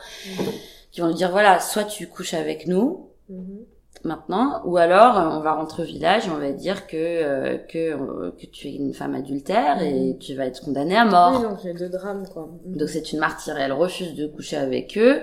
qui 0.92 1.00
vont 1.00 1.08
lui 1.08 1.14
dire 1.14 1.30
voilà 1.30 1.60
soit 1.60 1.84
tu 1.84 2.06
couches 2.08 2.34
avec 2.34 2.66
nous 2.66 3.06
Mhm. 3.28 3.60
maintenant, 4.04 4.60
ou 4.64 4.76
alors 4.76 5.16
euh, 5.16 5.36
on 5.36 5.40
va 5.40 5.52
rentrer 5.52 5.82
au 5.84 5.86
village 5.86 6.26
et 6.26 6.30
on 6.30 6.38
va 6.38 6.50
dire 6.50 6.88
que 6.88 6.96
euh, 6.96 7.58
que 7.58 7.78
euh, 7.78 8.32
que 8.40 8.46
tu 8.46 8.66
es 8.68 8.74
une 8.74 8.92
femme 8.92 9.14
adultère 9.14 9.80
et 9.82 10.16
tu 10.18 10.34
vas 10.34 10.46
être 10.46 10.60
condamnée 10.62 10.96
à 10.96 11.04
mort. 11.04 11.40
Oui, 11.40 11.70
donc 11.70 11.78
deux 11.78 11.88
drames, 11.88 12.26
quoi. 12.32 12.48
Mhm. 12.66 12.76
Donc 12.76 12.88
c'est 12.88 13.12
une 13.12 13.20
martyre 13.20 13.56
et 13.58 13.62
elle 13.62 13.72
refuse 13.72 14.14
de 14.14 14.26
coucher 14.26 14.56
avec 14.56 14.98
eux. 14.98 15.20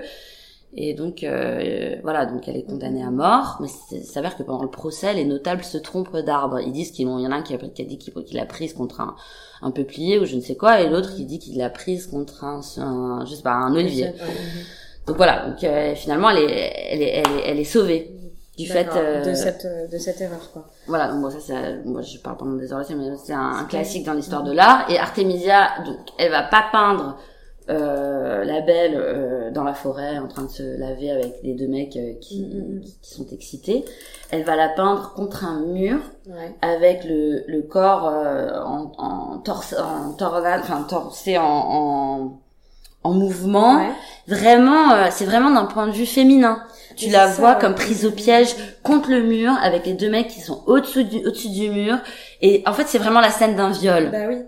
Et 0.74 0.94
donc 0.94 1.24
euh, 1.24 1.96
voilà, 2.02 2.26
donc 2.26 2.46
elle 2.46 2.56
est 2.56 2.64
condamnée 2.64 3.02
à 3.02 3.10
mort. 3.10 3.58
Mais 3.60 3.68
il 3.92 4.04
s'avère 4.04 4.36
que 4.36 4.42
pendant 4.42 4.62
le 4.62 4.70
procès, 4.70 5.14
les 5.14 5.24
notables 5.24 5.64
se 5.64 5.78
trompent 5.78 6.16
d'arbre. 6.18 6.60
Ils 6.60 6.72
disent 6.72 6.90
qu'il 6.90 7.06
y 7.06 7.08
en 7.08 7.32
a 7.32 7.34
un 7.34 7.42
qui 7.42 7.54
a, 7.54 7.58
qui 7.58 7.82
a 7.82 7.84
dit 7.84 7.98
qu'il 7.98 8.36
l'a 8.36 8.46
prise 8.46 8.74
contre 8.74 9.00
un, 9.00 9.16
un 9.62 9.70
peuplier 9.70 10.18
ou 10.18 10.26
je 10.26 10.36
ne 10.36 10.40
sais 10.40 10.56
quoi, 10.56 10.80
et 10.80 10.88
l'autre 10.88 11.14
qui 11.14 11.24
dit 11.24 11.38
qu'il 11.38 11.58
l'a 11.58 11.70
prise 11.70 12.06
contre 12.06 12.44
un, 12.44 12.60
un 12.78 13.24
je 13.24 13.34
sais 13.34 13.42
pas, 13.42 13.52
un 13.52 13.74
olivier. 13.74 14.12
Donc 15.06 15.16
voilà, 15.16 15.48
donc 15.48 15.64
euh, 15.64 15.94
finalement 15.94 16.28
elle 16.28 16.50
est, 16.50 16.72
elle 16.90 17.02
est, 17.02 17.08
elle 17.16 17.38
est, 17.38 17.42
elle 17.46 17.58
est 17.58 17.64
sauvée 17.64 18.12
du 18.58 18.66
fait. 18.66 18.88
Euh, 18.94 19.24
de 19.24 19.34
cette 19.34 19.64
euh, 19.64 19.86
de 19.86 19.96
cette 19.96 20.20
erreur, 20.20 20.50
quoi. 20.52 20.66
voilà, 20.86 21.08
donc 21.08 21.22
bon, 21.22 21.30
ça, 21.30 21.38
c'est, 21.40 21.84
moi, 21.84 22.02
je 22.02 22.18
parle 22.18 22.36
pendant 22.36 22.56
des 22.56 22.72
heures 22.72 22.84
mais 22.90 23.16
c'est 23.16 23.32
un, 23.32 23.64
classique 23.64 24.04
dans 24.04 24.12
l'histoire 24.12 24.42
de 24.42 24.52
l'art. 24.52 24.90
Et 24.90 24.98
Artemisia, 24.98 25.68
donc, 25.86 25.96
elle 26.18 26.30
va 26.30 26.42
pas 26.42 26.66
peindre 26.70 27.16
euh, 27.70 28.44
la 28.44 28.60
belle 28.62 28.94
euh, 28.96 29.37
dans 29.50 29.64
la 29.64 29.74
forêt 29.74 30.18
en 30.18 30.28
train 30.28 30.42
de 30.44 30.50
se 30.50 30.78
laver 30.78 31.10
avec 31.10 31.34
les 31.42 31.54
deux 31.54 31.68
mecs 31.68 31.96
euh, 31.96 32.14
qui, 32.20 32.42
Mm, 32.42 32.58
mm, 32.58 32.76
mm. 32.76 32.80
qui, 32.80 32.98
qui 33.02 33.14
sont 33.14 33.26
excités. 33.32 33.84
Elle 34.30 34.44
va 34.44 34.56
la 34.56 34.68
peindre 34.68 35.12
contre 35.14 35.44
un 35.44 35.60
mur 35.60 35.98
Ouais. 36.26 36.54
avec 36.60 37.04
le, 37.04 37.42
le 37.46 37.62
corps 37.62 38.08
euh, 38.08 38.60
en, 38.62 38.92
en 38.98 39.38
torse, 39.38 39.74
en 39.74 40.14
enfin 40.20 40.82
torsé 40.88 41.38
en, 41.38 41.44
en, 41.44 42.40
en 43.04 43.12
mouvement. 43.14 43.76
Ouais. 43.76 43.92
Vraiment, 44.26 44.92
euh, 44.92 45.06
c'est 45.10 45.24
vraiment 45.24 45.50
d'un 45.50 45.64
point 45.64 45.86
de 45.86 45.92
vue 45.92 46.04
féminin. 46.06 46.62
Tu 46.96 47.08
la 47.10 47.28
ça, 47.28 47.40
vois 47.40 47.52
ouais. 47.54 47.60
comme 47.60 47.74
prise 47.74 48.04
au 48.04 48.10
piège 48.10 48.54
contre 48.82 49.10
le 49.10 49.22
mur 49.22 49.52
avec 49.62 49.86
les 49.86 49.94
deux 49.94 50.10
mecs 50.10 50.28
qui 50.28 50.40
sont 50.40 50.62
au-dessus 50.66 51.04
du, 51.04 51.18
au-dessus 51.26 51.48
du 51.50 51.70
mur. 51.70 51.96
Et 52.42 52.62
en 52.66 52.72
fait, 52.72 52.84
c'est 52.88 52.98
vraiment 52.98 53.20
la 53.20 53.30
scène 53.30 53.54
d'un 53.56 53.70
viol. 53.70 54.10
Bah 54.10 54.26
oui. 54.28 54.42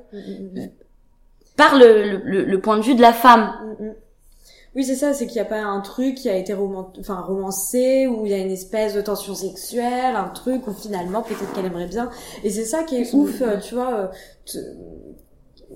Par 1.57 1.77
le, 1.77 2.17
le, 2.25 2.45
le 2.45 2.61
point 2.61 2.77
de 2.77 2.83
vue 2.83 2.95
de 2.95 3.01
la 3.03 3.13
femme. 3.13 3.53
Mm, 3.81 3.85
mm. 3.87 3.95
Oui, 4.77 4.85
c'est 4.85 4.95
ça, 4.95 5.13
c'est 5.13 5.27
qu'il 5.27 5.35
n'y 5.35 5.41
a 5.41 5.45
pas 5.47 5.61
un 5.61 5.81
truc 5.81 6.15
qui 6.15 6.29
a 6.29 6.37
été 6.37 6.55
roman... 6.55 6.93
enfin, 7.01 7.21
romancé, 7.21 8.07
où 8.07 8.25
il 8.25 8.31
y 8.31 8.35
a 8.35 8.39
une 8.39 8.53
espèce 8.53 8.95
de 8.95 9.01
tension 9.01 9.35
sexuelle, 9.35 10.15
un 10.15 10.29
truc 10.29 10.67
où 10.69 10.73
finalement 10.73 11.23
peut-être 11.23 11.53
qu'elle 11.53 11.65
aimerait 11.67 11.89
bien. 11.89 12.09
Et 12.45 12.51
c'est 12.51 12.65
ça 12.65 12.85
qui 12.85 12.97
est 12.97 13.13
ouf, 13.13 13.43
euh, 13.43 13.59
tu 13.59 13.75
vois. 13.75 13.95
euh, 13.95 14.07
te- 14.47 14.59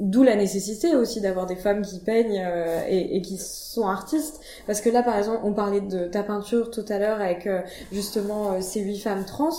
D'où 0.00 0.24
la 0.24 0.34
nécessité 0.34 0.96
aussi 0.96 1.20
d'avoir 1.20 1.46
des 1.46 1.54
femmes 1.54 1.82
qui 1.82 2.00
peignent 2.00 2.42
euh, 2.44 2.84
et, 2.88 3.16
et 3.16 3.22
qui 3.22 3.38
sont 3.38 3.86
artistes. 3.86 4.40
Parce 4.66 4.80
que 4.80 4.90
là, 4.90 5.04
par 5.04 5.16
exemple, 5.16 5.38
on 5.44 5.52
parlait 5.52 5.80
de 5.82 6.06
ta 6.08 6.24
peinture 6.24 6.72
tout 6.72 6.84
à 6.88 6.98
l'heure 6.98 7.20
avec 7.20 7.46
euh, 7.46 7.60
justement 7.92 8.54
euh, 8.54 8.60
ces 8.60 8.80
huit 8.80 8.98
femmes 8.98 9.24
trans. 9.24 9.50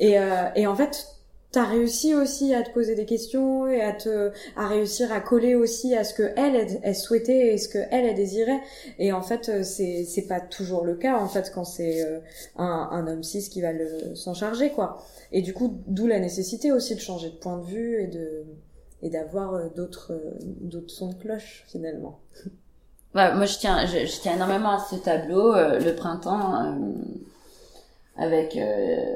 Et, 0.00 0.18
euh, 0.18 0.48
et 0.56 0.66
en 0.66 0.74
fait, 0.74 1.06
t'as 1.52 1.64
réussi 1.64 2.14
aussi 2.14 2.54
à 2.54 2.62
te 2.62 2.70
poser 2.70 2.94
des 2.94 3.06
questions 3.06 3.66
et 3.66 3.80
à 3.80 3.92
te 3.92 4.30
à 4.56 4.68
réussir 4.68 5.12
à 5.12 5.20
coller 5.20 5.54
aussi 5.54 5.94
à 5.94 6.04
ce 6.04 6.14
que 6.14 6.32
elle 6.36 6.80
elle, 6.82 6.94
souhaitait 6.94 7.54
et 7.54 7.58
ce 7.58 7.68
que 7.68 7.78
elle 7.90 8.06
elle 8.06 8.14
désirait. 8.14 8.60
Et 8.98 9.12
en 9.12 9.22
fait 9.22 9.48
euh, 9.48 9.62
c'est 9.62 10.04
c'est 10.04 10.26
pas 10.26 10.40
toujours 10.40 10.84
le 10.84 10.96
cas 10.96 11.18
en 11.18 11.28
fait 11.28 11.50
quand 11.54 11.64
c'est 11.64 12.04
euh, 12.04 12.20
un, 12.56 12.88
un 12.92 13.06
homme 13.06 13.22
cis 13.22 13.48
qui 13.48 13.60
va 13.60 13.72
le 13.72 14.14
s'en 14.14 14.34
charger 14.34 14.70
quoi. 14.70 14.98
Et 15.32 15.42
du 15.42 15.54
coup 15.54 15.80
d'où 15.86 16.06
la 16.06 16.20
nécessité 16.20 16.72
aussi 16.72 16.94
de 16.94 17.00
changer 17.00 17.30
de 17.30 17.36
point 17.36 17.58
de 17.58 17.64
vue 17.64 18.02
et 18.02 18.06
de 18.06 18.44
et 19.02 19.10
d'avoir 19.10 19.54
euh, 19.54 19.68
d'autres 19.74 20.12
d'autres 20.42 20.90
sons 20.90 21.08
de 21.08 21.14
cloche 21.14 21.64
finalement. 21.68 22.20
Ouais, 23.16 23.32
moi, 23.34 23.46
je 23.46 23.56
tiens, 23.56 23.86
je, 23.86 24.04
je 24.04 24.20
tiens 24.20 24.34
énormément 24.34 24.72
à 24.72 24.78
ce 24.78 24.96
tableau, 24.96 25.54
euh, 25.54 25.78
le 25.80 25.94
printemps, 25.94 26.62
euh, 26.62 26.74
avec 28.18 28.56
euh, 28.56 29.14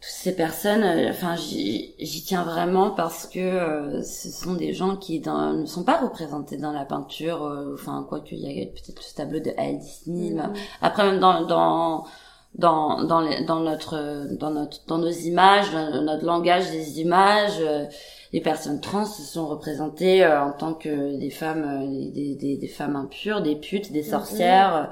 toutes 0.00 0.10
ces 0.10 0.34
personnes. 0.34 0.82
euh, 0.82 1.10
Enfin, 1.10 1.36
j'y 1.36 1.94
j'y 1.98 2.22
tiens 2.24 2.42
vraiment 2.44 2.90
parce 2.90 3.26
que 3.26 3.38
euh, 3.38 4.02
ce 4.02 4.30
sont 4.30 4.54
des 4.54 4.72
gens 4.74 4.96
qui 4.96 5.20
dans- 5.20 5.52
ne 5.52 5.66
sont 5.66 5.84
pas 5.84 5.98
représentés 5.98 6.56
dans 6.56 6.72
la 6.72 6.84
peinture. 6.84 7.44
euh, 7.44 7.74
Enfin, 7.74 8.04
quoi 8.08 8.20
qu'il 8.20 8.38
y 8.38 8.62
a 8.62 8.66
peut-être 8.66 9.02
ce 9.02 9.14
tableau 9.14 9.40
de 9.40 9.52
Al 9.58 9.78
Disney. 9.78 10.30
mais 10.34 10.42
Après, 10.82 11.04
même 11.04 11.20
dans 11.20 11.44
dans 11.46 12.04
dans 12.54 13.04
dans, 13.04 13.20
les- 13.20 13.44
dans 13.44 13.60
notre 13.60 14.26
dans 14.38 14.50
notre 14.50 14.78
dans 14.88 14.98
nos 14.98 15.10
images, 15.10 15.70
dans 15.72 16.02
notre 16.02 16.24
langage 16.24 16.70
des 16.70 17.00
images. 17.00 17.58
euh, 17.60 17.84
les 18.32 18.40
personnes 18.40 18.80
trans 18.80 19.04
sont 19.06 19.48
représentées 19.48 20.24
euh, 20.24 20.40
en 20.44 20.52
tant 20.52 20.72
que 20.74 21.16
des 21.18 21.30
femmes, 21.30 21.64
euh, 21.64 22.10
des, 22.12 22.36
des, 22.36 22.56
des 22.56 22.68
femmes 22.68 22.94
impures, 22.94 23.42
des 23.42 23.56
putes, 23.56 23.90
des 23.90 24.04
sorcières, 24.04 24.90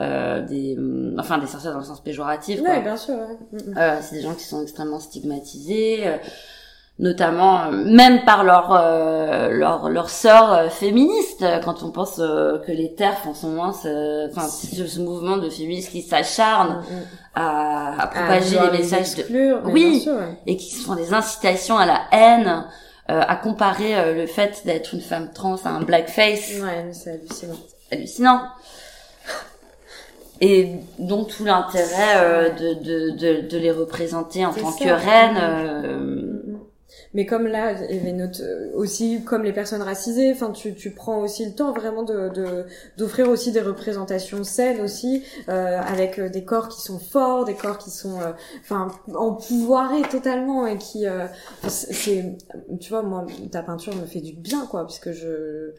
euh, 0.00 0.40
des, 0.42 0.76
hum, 0.78 1.16
enfin 1.18 1.38
des 1.38 1.46
sorcières 1.46 1.72
dans 1.72 1.78
le 1.80 1.84
sens 1.84 2.00
péjoratif. 2.02 2.60
quoi. 2.60 2.70
ouais 2.70 2.82
bien 2.82 2.96
sûr 2.96 3.14
ouais. 3.14 3.36
Mm, 3.52 3.70
mm. 3.72 3.78
Euh, 3.78 3.96
c'est 4.00 4.16
des 4.16 4.22
gens 4.22 4.34
qui 4.34 4.44
sont 4.44 4.62
extrêmement 4.62 5.00
stigmatisés, 5.00 6.06
euh, 6.06 6.16
notamment 6.98 7.64
euh, 7.64 7.70
même 7.70 8.24
par 8.24 8.44
leur 8.44 8.72
euh, 8.72 9.48
leur 9.50 9.88
leur 9.88 10.10
sœur 10.10 10.52
euh, 10.52 10.68
féministe. 10.68 11.44
Quand 11.64 11.82
on 11.82 11.90
pense 11.90 12.16
que 12.16 12.72
les 12.72 12.94
TERF 12.94 13.26
en 13.26 13.34
ce 13.34 13.46
moment, 13.46 13.72
ce- 13.72 14.28
enfin 14.30 14.46
ce, 14.48 15.00
mouvement 15.00 15.36
de 15.38 15.48
féministes 15.48 15.90
qui 15.90 16.02
s'acharne 16.02 16.78
Mm, 16.90 16.94
mm. 16.94 17.02
à, 17.36 17.88
à 18.00 18.02
À 18.02 18.06
propager 18.08 18.58
des 18.58 18.64
les 18.70 18.78
messages 18.78 19.14
de 19.14 19.20
exclure, 19.20 19.60
Oui. 19.66 20.00
sûr, 20.00 20.12
ouais. 20.14 20.38
et 20.46 20.56
qui 20.56 20.74
font 20.74 20.94
des 20.94 21.14
incitations 21.14 21.78
à 21.78 21.86
la 21.86 22.00
haine, 22.12 22.64
euh, 23.10 23.20
à 23.26 23.36
comparer 23.36 24.14
le 24.14 24.26
fait 24.26 24.62
d'être 24.66 24.92
une 24.94 25.00
femme 25.00 25.30
trans 25.34 25.56
à 25.64 25.68
un 25.70 25.80
blackface 25.82 26.52
ouais 26.62 26.90
c'est 26.92 27.10
hallucinant 27.12 27.56
hallucinant. 27.92 28.40
Et 30.40 30.68
donc 30.98 31.28
tout 31.28 31.44
l'intérêt 31.44 32.16
euh, 32.16 32.48
de, 32.50 32.74
de, 32.82 33.10
de, 33.10 33.48
de 33.48 33.58
les 33.58 33.70
représenter 33.70 34.46
en 34.46 34.52
tant 34.54 34.70
ça. 34.70 34.84
que 34.84 34.90
reines. 34.90 35.38
euh, 35.38 36.32
Mais 37.14 37.26
comme 37.26 37.46
là, 37.46 37.72
il 37.90 37.96
y 37.96 38.00
avait 38.00 38.12
notre, 38.12 38.40
aussi 38.74 39.22
comme 39.24 39.42
les 39.44 39.52
personnes 39.52 39.82
racisées, 39.82 40.32
enfin 40.32 40.50
tu, 40.50 40.74
tu 40.74 40.92
prends 40.92 41.18
aussi 41.18 41.44
le 41.44 41.52
temps 41.54 41.72
vraiment 41.72 42.02
de 42.04 42.28
de- 42.30 42.64
d'offrir 42.96 43.28
aussi 43.28 43.52
des 43.52 43.60
représentations 43.60 44.42
saines 44.44 44.80
aussi 44.80 45.22
euh, 45.48 45.80
avec 45.80 46.18
euh, 46.18 46.28
des 46.28 46.44
corps 46.44 46.68
qui 46.68 46.80
sont 46.80 46.98
forts, 46.98 47.44
des 47.44 47.54
corps 47.54 47.78
qui 47.78 47.90
sont 47.90 48.20
euh, 48.20 48.32
enfin 48.60 48.88
empouvoirés 49.14 50.02
totalement 50.02 50.66
et 50.66 50.78
qui 50.78 51.06
euh, 51.06 51.26
c'est 51.68 51.92
c'est- 51.92 52.38
tu 52.80 52.90
vois 52.90 53.02
moi 53.02 53.26
ta 53.52 53.62
peinture 53.62 53.94
me 53.94 54.06
fait 54.06 54.20
du 54.20 54.32
bien 54.32 54.66
quoi 54.66 54.86
puisque 54.86 55.12
je 55.12 55.72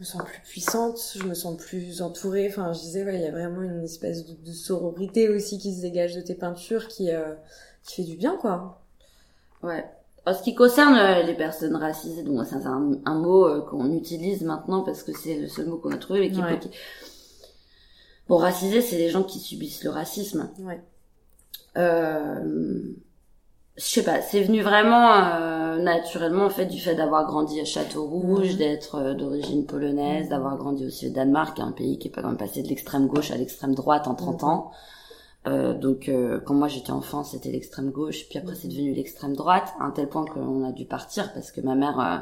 me 0.00 0.04
sens 0.04 0.22
plus 0.24 0.40
puissante, 0.40 0.98
je 1.16 1.22
me 1.24 1.34
sens 1.34 1.56
plus 1.56 2.02
entourée. 2.02 2.48
Enfin, 2.48 2.72
je 2.72 2.80
disais, 2.80 3.04
ouais, 3.04 3.16
il 3.16 3.22
y 3.22 3.26
a 3.26 3.30
vraiment 3.30 3.62
une 3.62 3.84
espèce 3.84 4.26
de, 4.26 4.34
de 4.34 4.52
sororité 4.52 5.28
aussi 5.28 5.58
qui 5.58 5.74
se 5.74 5.80
dégage 5.82 6.14
de 6.14 6.20
tes 6.20 6.34
peintures 6.34 6.88
qui, 6.88 7.10
euh, 7.10 7.34
qui 7.84 7.96
fait 7.96 8.02
du 8.10 8.16
bien, 8.16 8.36
quoi. 8.36 8.80
Ouais. 9.62 9.84
En 10.26 10.32
ce 10.34 10.42
qui 10.42 10.54
concerne 10.54 10.94
euh, 10.96 11.22
les 11.22 11.34
personnes 11.34 11.76
racisées, 11.76 12.22
donc 12.22 12.46
c'est 12.46 12.54
un, 12.66 12.92
un 13.04 13.14
mot 13.14 13.46
euh, 13.46 13.60
qu'on 13.60 13.92
utilise 13.92 14.42
maintenant 14.42 14.82
parce 14.82 15.02
que 15.02 15.12
c'est 15.16 15.36
le 15.38 15.48
seul 15.48 15.66
mot 15.66 15.76
qu'on 15.76 15.92
a 15.92 15.98
trouvé. 15.98 16.30
Qui, 16.30 16.40
Ouais. 16.40 16.58
qui- 16.58 16.70
Bon, 18.26 18.38
racisés, 18.38 18.80
c'est 18.80 18.96
les 18.96 19.10
gens 19.10 19.22
qui 19.22 19.38
subissent 19.38 19.84
le 19.84 19.90
racisme. 19.90 20.48
Ouais. 20.60 20.80
Euh, 21.76 22.82
je 23.76 23.82
sais 23.82 24.04
pas, 24.04 24.20
c'est 24.22 24.42
venu 24.42 24.62
vraiment 24.62 25.10
euh, 25.12 25.78
naturellement 25.78 26.44
en 26.44 26.50
fait 26.50 26.66
du 26.66 26.78
fait 26.80 26.94
d'avoir 26.94 27.26
grandi 27.26 27.60
à 27.60 27.64
Château-Rouge, 27.64 28.52
Mhm. 28.52 28.56
d'être 28.58 28.94
euh, 28.96 29.14
d'origine 29.14 29.66
polonaise, 29.66 30.28
d'avoir 30.28 30.56
grandi 30.56 30.86
aussi 30.86 31.08
au 31.08 31.10
Danemark, 31.10 31.58
un 31.58 31.72
pays 31.72 31.98
qui 31.98 32.08
est 32.08 32.10
pas 32.12 32.22
quand 32.22 32.28
même 32.28 32.36
passé 32.36 32.62
de 32.62 32.68
l'extrême 32.68 33.08
gauche 33.08 33.32
à 33.32 33.36
l'extrême 33.36 33.74
droite 33.74 34.06
en 34.06 34.14
30 34.14 34.42
Mhm. 34.42 34.48
ans. 34.48 34.70
Euh, 35.46 35.74
donc 35.74 36.08
euh, 36.08 36.40
quand 36.40 36.54
moi 36.54 36.68
j'étais 36.68 36.92
enfant, 36.92 37.24
c'était 37.24 37.50
l'extrême 37.50 37.90
gauche, 37.90 38.28
puis 38.28 38.38
après 38.38 38.54
c'est 38.54 38.68
devenu 38.68 38.94
l'extrême 38.94 39.34
droite, 39.36 39.74
à 39.80 39.84
un 39.84 39.90
tel 39.90 40.08
point 40.08 40.24
qu'on 40.24 40.64
a 40.64 40.72
dû 40.72 40.84
partir 40.86 41.32
parce 41.34 41.50
que 41.50 41.60
ma 41.60 41.74
mère 41.74 42.00
euh, 42.00 42.18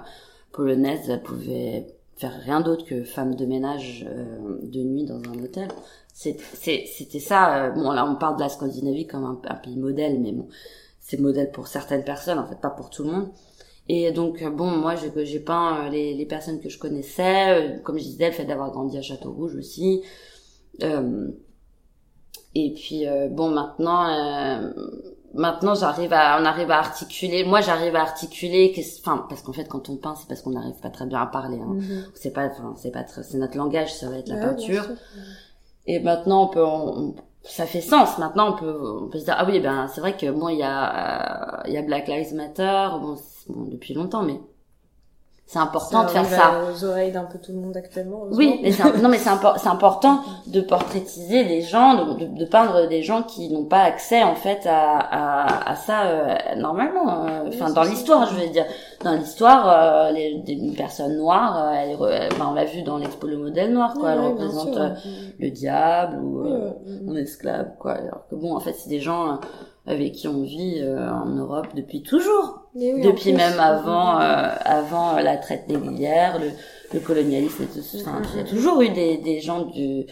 polonaise 0.53 1.09
elle 1.11 1.23
pouvait 1.23 1.87
faire 2.17 2.33
rien 2.45 2.61
d'autre 2.62 2.85
que 2.87 3.05
femme 3.05 3.35
de 3.35 3.47
ménage 3.47 4.07
euh, 4.09 4.59
de 4.62 4.81
nuit 4.81 5.05
dans 5.05 5.19
un 5.19 5.43
hôtel. 5.43 5.69
C'était 6.15 7.21
ça. 7.21 7.67
euh, 7.67 7.71
bon, 7.71 7.91
là 7.93 8.07
on 8.07 8.17
parle 8.17 8.37
de 8.37 8.41
la 8.43 8.49
Scandinavie 8.49 9.07
comme 9.07 9.25
un, 9.25 9.41
un 9.49 9.55
pays 9.57 9.77
modèle, 9.77 10.19
mais 10.21 10.33
bon, 10.33 10.49
c'est 11.03 11.21
modèle 11.21 11.51
pour 11.51 11.67
certaines 11.67 12.05
personnes, 12.05 12.38
en 12.38 12.47
fait, 12.47 12.61
pas 12.61 12.71
pour 12.71 12.88
tout 12.88 13.05
le 13.05 13.11
monde. 13.11 13.29
Et 13.88 14.12
donc, 14.12 14.41
euh, 14.43 14.51
bon, 14.51 14.71
moi, 14.71 14.95
j'ai 14.95 15.12
j'ai 15.27 15.41
peint 15.41 15.87
euh, 15.87 15.91
les, 15.91 16.15
les 16.15 16.27
personnes 16.27 16.61
que 16.61 16.69
je 16.69 16.79
connaissais, 16.79 17.77
euh, 17.77 17.79
comme 17.81 17.99
je 17.99 18.05
disais, 18.05 18.29
le 18.29 18.33
fait 18.33 18.45
d'avoir 18.45 18.71
grandi 18.71 18.97
à 18.97 19.03
Château-Rouge 19.03 19.57
aussi. 19.57 20.03
Euh, 20.83 21.29
et 22.55 22.73
puis 22.75 23.07
euh, 23.07 23.29
bon 23.29 23.51
maintenant 23.51 24.07
euh, 24.09 24.71
maintenant 25.35 25.75
j'arrive 25.75 26.12
à 26.12 26.38
on 26.41 26.45
arrive 26.45 26.71
à 26.71 26.79
articuler 26.79 27.45
moi 27.45 27.61
j'arrive 27.61 27.97
à 27.97 28.03
articuler 28.03 28.75
enfin 29.01 29.25
parce 29.29 29.43
qu'en 29.43 29.53
fait 29.53 29.67
quand 29.67 29.88
on 29.88 29.97
peint 29.97 30.15
c'est 30.17 30.29
parce 30.29 30.43
qu'on 30.43 30.51
n'arrive 30.51 30.79
pas 30.81 30.91
très 30.91 31.07
bien 31.07 31.21
à 31.21 31.27
parler 31.27 31.59
hein. 31.59 31.75
Mhm. 31.75 32.05
c'est 32.15 32.33
pas 32.33 32.47
enfin 32.47 32.75
c'est 32.77 32.91
pas 32.91 33.07
c'est 33.07 33.38
notre 33.38 33.57
langage 33.57 33.95
ça 33.95 34.11
va 34.11 34.19
être 34.19 34.29
la 34.29 34.37
peinture 34.37 34.87
et 35.87 36.01
maintenant 36.01 36.45
on 36.45 36.49
peut 36.49 37.23
ça 37.44 37.66
fait 37.66 37.81
sens. 37.81 38.18
Maintenant 38.18 38.55
on 38.55 38.57
peut 38.59 39.00
on 39.02 39.09
peut 39.09 39.18
se 39.18 39.24
dire 39.24 39.35
ah 39.38 39.44
oui 39.46 39.61
ben 39.61 39.88
c'est 39.88 40.00
vrai 40.00 40.16
que 40.16 40.31
bon 40.31 40.48
il 40.48 40.59
y 40.59 40.62
a 40.62 41.62
il 41.66 41.72
y 41.72 41.76
a 41.76 41.83
Black 41.83 42.09
Lives 42.09 42.35
Matter. 42.35 42.88
Bon, 43.00 43.16
bon 43.48 43.64
depuis 43.64 43.94
longtemps 43.94 44.22
mais 44.22 44.40
c'est 45.46 45.59
important 45.59 46.05
de 46.05 46.09
faire 46.09 46.24
ça. 46.24 46.61
aux 46.72 46.85
oreilles 46.85 47.12
d'un 47.12 47.24
peu 47.24 47.38
tout 47.38 47.52
le 47.52 47.59
monde 47.59 47.76
actuellement. 47.76 48.24
Oui, 48.31 48.59
mais 48.62 48.70
non, 49.02 49.09
mais 49.11 49.18
c'est 49.18 49.68
important 49.68 50.20
de 50.46 50.61
portraitiser 50.62 51.44
les 51.44 51.61
gens, 51.61 52.14
de, 52.14 52.24
de, 52.24 52.44
peindre 52.46 52.88
des 52.88 53.02
gens 53.02 53.22
qui 53.22 53.50
n'ont 53.50 53.66
pas 53.66 53.83
accès 53.83 54.22
en 54.22 54.35
fait 54.35 54.66
à, 54.66 54.98
à, 54.98 55.70
à 55.70 55.76
ça 55.76 56.07
euh, 56.07 56.35
normalement. 56.57 57.09
Hein. 57.09 57.44
Enfin, 57.48 57.70
dans 57.70 57.83
l'histoire, 57.83 58.26
je 58.31 58.40
veux 58.40 58.48
dire, 58.48 58.64
dans 59.05 59.12
l'histoire, 59.12 59.68
euh, 59.68 60.11
les, 60.12 60.38
des 60.38 60.57
personnes 60.74 61.18
noires, 61.18 61.68
euh, 61.68 61.98
elles, 62.00 62.33
on 62.40 62.55
l'a 62.55 62.64
vu 62.64 62.83
dans 62.83 62.96
l'expo 62.96 63.26
le 63.26 63.37
modèle 63.37 63.74
noir, 63.74 63.92
quoi. 63.94 64.12
elles 64.12 64.20
représentent 64.20 64.96
le 65.38 65.50
diable 65.50 66.18
ou 66.22 66.44
un 67.11 67.16
esclave, 67.16 67.72
quoi. 67.78 67.92
Alors 67.92 68.26
que 68.31 68.37
bon, 68.37 68.57
en 68.57 68.61
fait, 68.61 68.72
c'est 68.72 68.88
des 68.88 69.00
gens 69.00 69.38
avec 69.87 70.12
qui 70.12 70.28
on 70.28 70.42
vit 70.42 70.81
euh, 70.81 71.11
en 71.11 71.26
Europe 71.26 71.68
depuis 71.74 72.02
toujours, 72.02 72.62
depuis 72.74 73.32
même 73.32 73.58
avant 73.61 74.20
euh, 74.20 74.54
avant 74.64 75.18
la 75.20 75.37
traite 75.37 75.68
négrière, 75.68 76.38
le, 76.38 76.50
le 76.92 77.00
colonialisme 77.00 77.64
et 77.64 77.66
tout 77.66 77.82
ça. 77.82 77.98
Enfin, 77.98 78.22
il 78.35 78.38
y 78.38 78.42
a 78.42 78.44
toujours 78.44 78.80
eu 78.82 78.88
des, 78.90 79.18
des 79.18 79.40
gens 79.40 79.62
du 79.66 80.06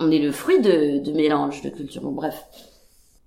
on 0.00 0.10
est 0.10 0.18
le 0.18 0.32
fruit 0.32 0.60
de, 0.60 0.98
de 0.98 1.12
mélange 1.12 1.62
de 1.62 1.70
culture. 1.70 2.02
Bon, 2.02 2.10
bref. 2.10 2.46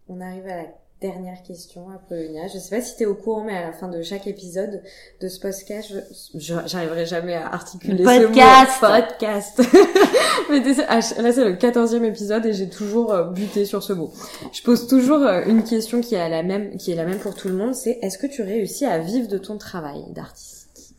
On 0.09 0.21
arrive 0.21 0.47
à 0.47 0.57
la 0.57 0.65
Dernière 0.99 1.43
question, 1.43 1.91
Apollonia. 1.91 2.47
Je 2.47 2.57
sais 2.57 2.75
pas 2.75 2.81
si 2.81 2.95
tu 2.95 3.03
es 3.03 3.05
au 3.05 3.13
courant, 3.13 3.43
mais 3.43 3.55
à 3.55 3.67
la 3.67 3.71
fin 3.71 3.88
de 3.88 4.01
chaque 4.01 4.25
épisode 4.25 4.81
de 5.21 5.27
ce 5.27 5.39
podcast, 5.39 5.93
j'arriverai 6.33 7.05
jamais 7.05 7.36
à 7.36 7.53
articuler 7.53 8.03
podcast. 8.03 8.71
ce 8.81 8.86
mot. 8.86 8.91
Podcast. 8.91 9.62
mais 10.49 10.63
ah, 10.88 10.99
là, 11.21 11.31
c'est 11.31 11.45
le 11.45 11.55
quatorzième 11.55 12.03
épisode 12.03 12.47
et 12.47 12.53
j'ai 12.53 12.67
toujours 12.67 13.13
euh, 13.13 13.25
buté 13.25 13.65
sur 13.65 13.83
ce 13.83 13.93
mot. 13.93 14.12
Je 14.51 14.63
pose 14.63 14.88
toujours 14.88 15.21
euh, 15.21 15.43
une 15.45 15.63
question 15.63 16.01
qui 16.01 16.15
est 16.15 16.29
la 16.29 16.41
même, 16.41 16.77
qui 16.77 16.93
est 16.93 16.95
la 16.95 17.05
même 17.05 17.19
pour 17.19 17.36
tout 17.36 17.47
le 17.47 17.53
monde. 17.53 17.75
C'est 17.75 17.99
est-ce 18.01 18.17
que 18.17 18.25
tu 18.25 18.41
réussis 18.41 18.86
à 18.86 18.97
vivre 18.97 19.27
de 19.27 19.38
ton 19.38 19.60
travail 19.60 20.03
d'artiste? 20.13 20.95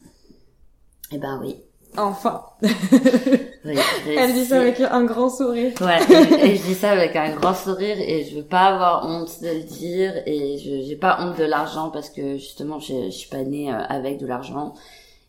Eh 1.11 1.19
ben 1.19 1.41
oui. 1.43 1.57
Enfin. 1.99 2.45
Elle 2.63 4.33
dit 4.33 4.45
ça 4.45 4.61
avec 4.61 4.81
un 4.81 5.05
grand 5.05 5.29
sourire. 5.29 5.73
Ouais, 5.81 5.99
et, 6.43 6.57
je 6.57 6.63
dis 6.63 6.75
ça 6.75 6.93
avec 6.93 7.17
un 7.17 7.35
grand 7.35 7.55
sourire 7.55 7.97
et 8.01 8.25
je 8.25 8.37
veux 8.37 8.45
pas 8.45 8.67
avoir 8.67 9.07
honte 9.07 9.43
de 9.43 9.49
le 9.49 9.63
dire 9.63 10.15
et 10.27 10.59
je 10.59 10.87
j'ai 10.87 10.97
pas 10.97 11.19
honte 11.21 11.37
de 11.39 11.45
l'argent 11.45 11.91
parce 11.91 12.11
que 12.11 12.39
justement 12.39 12.79
je, 12.79 13.07
je 13.07 13.11
suis 13.11 13.29
pas 13.29 13.43
née 13.43 13.73
euh, 13.73 13.79
avec 13.89 14.19
de 14.19 14.27
l'argent 14.27 14.75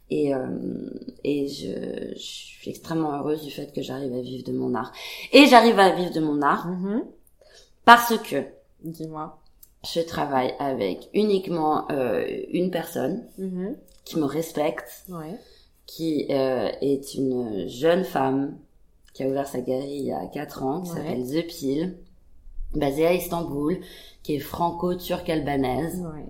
et 0.09 0.33
euh, 0.33 0.47
et 1.23 1.47
je, 1.47 2.13
je, 2.15 2.19
suis 2.19 2.69
extrêmement 2.69 3.13
heureuse 3.17 3.43
du 3.43 3.51
fait 3.51 3.73
que 3.73 3.81
j'arrive 3.81 4.13
à 4.13 4.21
vivre 4.21 4.45
de 4.45 4.53
mon 4.53 4.75
art 4.75 4.91
et 5.33 5.47
j'arrive 5.47 5.79
à 5.79 5.89
vivre 5.91 6.13
de 6.13 6.19
mon 6.19 6.41
art 6.41 6.67
mm-hmm. 6.67 7.03
parce 7.85 8.17
que 8.17 8.43
dis-moi 8.83 9.39
je 9.93 10.01
travaille 10.01 10.53
avec 10.59 11.09
uniquement 11.13 11.87
euh, 11.91 12.25
une 12.51 12.69
personne 12.69 13.25
mm-hmm. 13.39 13.75
qui 14.05 14.19
me 14.19 14.25
respecte. 14.25 15.05
Ouais 15.09 15.37
qui 15.89 16.27
euh, 16.29 16.69
est 16.81 17.15
une 17.15 17.67
jeune 17.67 18.03
femme 18.03 18.57
qui 19.13 19.23
a 19.23 19.27
ouvert 19.27 19.47
sa 19.47 19.59
galerie 19.59 19.97
il 19.97 20.05
y 20.05 20.11
a 20.11 20.27
4 20.27 20.63
ans, 20.63 20.81
qui 20.81 20.91
s'appelle 20.91 21.23
The 21.23 21.47
Peel, 21.47 21.97
basée 22.75 23.07
à 23.07 23.13
Istanbul, 23.13 23.79
qui 24.21 24.35
est 24.35 24.39
franco-turque-albanaise. 24.39 26.01
Ouais. 26.01 26.25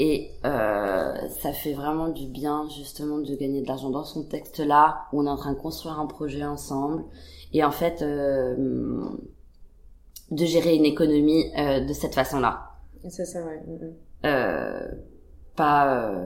Et 0.00 0.32
euh, 0.44 1.14
ça 1.40 1.52
fait 1.52 1.72
vraiment 1.72 2.08
du 2.08 2.26
bien 2.26 2.68
justement 2.68 3.18
de 3.18 3.34
gagner 3.36 3.62
de 3.62 3.68
l'argent 3.68 3.90
dans 3.90 4.04
son 4.04 4.24
texte 4.24 4.58
là, 4.58 5.06
où 5.12 5.20
on 5.20 5.26
est 5.26 5.30
en 5.30 5.36
train 5.36 5.52
de 5.52 5.58
construire 5.58 6.00
un 6.00 6.06
projet 6.06 6.44
ensemble. 6.44 7.04
Et 7.52 7.62
en 7.62 7.70
fait, 7.70 8.02
euh, 8.02 9.04
de 10.32 10.44
gérer 10.44 10.74
une 10.74 10.84
économie 10.84 11.44
euh, 11.56 11.80
de 11.80 11.92
cette 11.92 12.14
façon-là. 12.14 12.72
C'est 13.08 13.24
ça, 13.24 13.40
ouais. 13.44 13.62
Mm, 13.66 13.84
mm. 13.84 13.92
Euh, 14.26 14.88
pas 15.54 16.16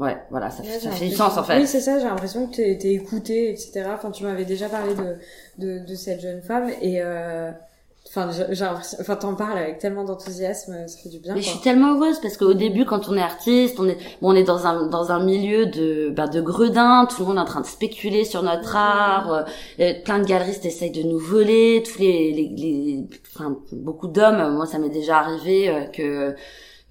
Ouais, 0.00 0.16
voilà, 0.30 0.50
ça, 0.50 0.62
ça 0.64 0.90
fait 0.92 1.08
du 1.08 1.14
sens 1.14 1.36
en 1.36 1.44
fait. 1.44 1.58
Oui, 1.58 1.66
c'est 1.66 1.80
ça, 1.80 1.98
j'ai 1.98 2.06
l'impression 2.06 2.46
que 2.46 2.56
t'es 2.56 2.70
es 2.70 2.94
écouté, 2.94 3.50
etc. 3.50 3.84
Enfin, 3.94 4.10
tu 4.10 4.24
m'avais 4.24 4.46
déjà 4.46 4.70
parlé 4.70 4.94
de, 4.94 5.16
de, 5.58 5.84
de, 5.84 5.94
cette 5.94 6.22
jeune 6.22 6.40
femme 6.40 6.70
et 6.80 7.02
euh, 7.02 7.50
enfin, 8.08 8.30
j'ai 8.50 8.64
enfin, 8.64 9.16
t'en 9.16 9.34
parles 9.34 9.58
avec 9.58 9.78
tellement 9.78 10.04
d'enthousiasme, 10.04 10.86
ça 10.86 10.98
fait 11.02 11.10
du 11.10 11.18
bien. 11.18 11.34
Mais 11.34 11.42
je 11.42 11.50
suis 11.50 11.60
tellement 11.60 11.96
heureuse 11.96 12.18
parce 12.22 12.38
qu'au 12.38 12.54
début, 12.54 12.86
quand 12.86 13.10
on 13.10 13.16
est 13.18 13.20
artiste, 13.20 13.78
on 13.78 13.86
est, 13.86 13.98
bon, 14.22 14.32
on 14.32 14.34
est 14.34 14.42
dans 14.42 14.66
un, 14.66 14.86
dans 14.86 15.12
un 15.12 15.22
milieu 15.22 15.66
de, 15.66 16.08
bah, 16.08 16.28
de 16.28 16.40
gredin, 16.40 17.04
tout 17.04 17.20
le 17.20 17.28
monde 17.28 17.36
est 17.36 17.40
en 17.40 17.44
train 17.44 17.60
de 17.60 17.66
spéculer 17.66 18.24
sur 18.24 18.42
notre 18.42 18.74
art, 18.74 19.44
euh, 19.80 19.92
plein 20.02 20.18
de 20.18 20.24
galeristes 20.24 20.64
essayent 20.64 20.92
de 20.92 21.02
nous 21.02 21.18
voler, 21.18 21.82
tous 21.84 21.98
les, 21.98 22.32
les, 22.32 22.48
les 22.56 23.06
enfin, 23.36 23.58
beaucoup 23.72 24.08
d'hommes, 24.08 24.54
moi 24.54 24.64
ça 24.64 24.78
m'est 24.78 24.88
déjà 24.88 25.18
arrivé 25.18 25.68
euh, 25.68 25.84
que 25.84 26.34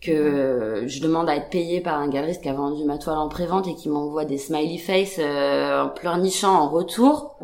que 0.02 0.84
je 0.88 1.02
demande 1.02 1.30
à 1.30 1.36
être 1.36 1.50
payé 1.50 1.82
par 1.82 2.00
un 2.00 2.08
galeriste 2.08 2.42
qui 2.42 2.50
a 2.50 2.54
vendu 2.54 2.84
ma 2.86 2.98
toile 2.98 3.18
en 3.18 3.28
prévente 3.28 3.68
et 3.68 3.76
qui 3.76 3.90
m'envoie 3.90 4.26
des 4.26 4.38
smiley 4.38 4.78
face 4.78 5.18
euh, 5.20 5.84
en 5.84 5.90
pleurnichant 5.90 6.54
en 6.54 6.70
retour. 6.70 7.36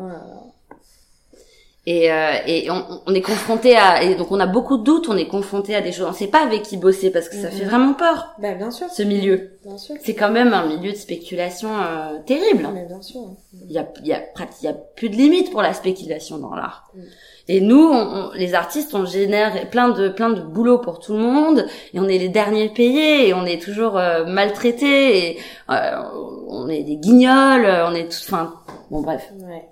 Et, 1.88 2.10
euh, 2.10 2.32
et 2.46 2.68
on, 2.68 2.84
on, 3.06 3.14
est 3.14 3.20
confronté 3.20 3.76
à 3.76 4.02
et 4.02 4.16
donc 4.16 4.32
on 4.32 4.40
a 4.40 4.46
beaucoup 4.46 4.76
de 4.76 4.82
doutes, 4.82 5.08
on 5.08 5.16
est 5.16 5.28
confronté 5.28 5.72
à 5.72 5.80
des 5.80 5.92
choses, 5.92 6.08
on 6.10 6.12
sait 6.12 6.26
pas 6.26 6.42
avec 6.44 6.64
qui 6.64 6.76
bosser 6.76 7.12
parce 7.12 7.28
que 7.28 7.36
ça 7.36 7.48
fait 7.48 7.64
vraiment 7.64 7.94
peur. 7.94 8.34
Bah, 8.40 8.54
bien 8.54 8.72
sûr. 8.72 8.88
Ce 8.90 9.04
milieu. 9.04 9.52
Bien 9.64 9.78
sûr. 9.78 9.94
C'est 10.02 10.14
quand 10.14 10.32
même 10.32 10.52
un 10.52 10.66
milieu 10.66 10.90
de 10.90 10.96
spéculation 10.96 11.68
euh, 11.80 12.18
terrible. 12.26 12.68
Mais 12.74 12.86
bien 12.86 13.00
sûr. 13.00 13.20
Il 13.52 13.70
y 13.70 13.78
a 13.78 13.86
il 14.00 14.08
y 14.08 14.12
a 14.12 14.20
il 14.60 14.64
y 14.64 14.68
a 14.68 14.72
plus 14.72 15.10
de 15.10 15.14
limites 15.14 15.52
pour 15.52 15.62
la 15.62 15.74
spéculation 15.74 16.38
dans 16.38 16.56
l'art. 16.56 16.90
Mm. 16.96 17.00
Et 17.48 17.60
nous, 17.60 17.88
on, 17.92 18.32
les 18.34 18.54
artistes, 18.54 18.94
on 18.94 19.04
génère 19.04 19.70
plein 19.70 19.88
de 19.90 20.08
plein 20.08 20.30
de 20.30 20.40
boulot 20.40 20.78
pour 20.78 20.98
tout 20.98 21.12
le 21.12 21.20
monde, 21.20 21.66
et 21.94 22.00
on 22.00 22.08
est 22.08 22.18
les 22.18 22.28
derniers 22.28 22.68
payés, 22.68 23.28
et 23.28 23.34
on 23.34 23.44
est 23.44 23.62
toujours 23.62 23.96
euh, 23.96 24.24
maltraités, 24.24 25.30
et 25.30 25.38
euh, 25.70 26.02
on 26.48 26.68
est 26.68 26.82
des 26.82 26.96
guignols, 26.96 27.66
on 27.86 27.94
est 27.94 28.10
tout, 28.10 28.18
enfin, 28.26 28.54
bon 28.90 29.00
bref. 29.00 29.32
Ouais. 29.40 29.68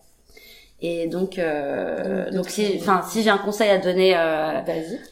Et 0.87 1.07
donc, 1.07 1.39
euh, 1.39 2.31
donc, 2.31 2.51
si, 2.51 2.77
enfin, 2.79 3.03
si 3.09 3.23
j'ai 3.23 3.31
un 3.31 3.39
conseil 3.39 3.71
à 3.71 3.79
donner 3.79 4.15
euh, 4.15 4.61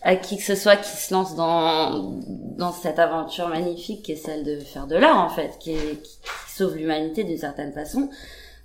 à 0.03 0.17
qui 0.17 0.37
que 0.37 0.43
ce 0.43 0.55
soit 0.55 0.77
qui 0.77 0.91
se 0.91 1.15
lance 1.15 1.35
dans 1.35 2.13
dans 2.59 2.73
cette 2.73 2.99
aventure 2.99 3.49
magnifique 3.49 4.03
qui 4.03 4.13
est 4.13 4.17
celle 4.17 4.45
de 4.45 4.59
faire 4.59 4.87
de 4.87 4.97
l'art 4.97 5.19
en 5.19 5.31
fait, 5.31 5.57
qui, 5.59 5.73
est, 5.73 6.03
qui 6.03 6.19
sauve 6.55 6.77
l'humanité 6.77 7.25
d'une 7.25 7.39
certaine 7.39 7.73
façon, 7.73 8.11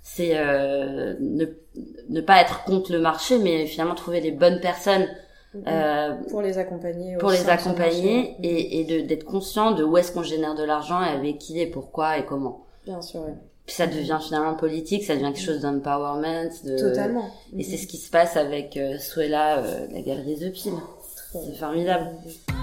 c'est 0.02 0.36
euh, 0.36 1.14
ne, 1.20 1.46
ne 2.08 2.20
pas 2.20 2.40
être 2.40 2.64
contre 2.64 2.92
le 2.92 3.00
marché, 3.00 3.38
mais 3.38 3.66
finalement 3.66 3.94
trouver 3.94 4.20
les 4.20 4.32
bonnes 4.32 4.60
personnes 4.60 5.06
mm-hmm. 5.54 5.62
euh, 5.68 6.14
pour 6.30 6.42
les 6.42 6.58
accompagner 6.58 7.16
pour 7.18 7.30
les 7.30 7.48
accompagner 7.48 8.36
et, 8.42 8.80
et 8.80 9.02
d'être 9.02 9.24
conscient 9.24 9.72
de 9.72 9.84
où 9.84 9.96
est-ce 9.96 10.12
qu'on 10.12 10.22
génère 10.22 10.54
de 10.54 10.64
l'argent 10.64 11.02
et 11.02 11.08
avec 11.08 11.38
qui 11.38 11.60
et 11.60 11.66
pourquoi 11.66 12.18
et 12.18 12.24
comment. 12.24 12.64
Bien 12.84 13.02
sûr 13.02 13.20
oui. 13.26 13.32
puis 13.66 13.74
ça 13.74 13.86
devient 13.86 14.18
finalement 14.20 14.54
politique 14.54 15.04
ça 15.04 15.14
devient 15.14 15.32
quelque 15.32 15.44
chose 15.44 15.60
d'empowerment 15.60 16.48
de... 16.64 16.78
totalement. 16.78 17.30
et 17.56 17.62
c'est 17.62 17.76
ce 17.76 17.86
qui 17.86 17.98
se 17.98 18.10
passe 18.10 18.36
avec 18.36 18.78
euh, 18.78 18.98
Suela 18.98 19.58
euh, 19.58 19.86
la 19.92 20.00
galerie 20.00 20.36
The 20.36 20.52
Pile 20.52 20.72
c'est 21.44 21.58
formidable 21.58 22.10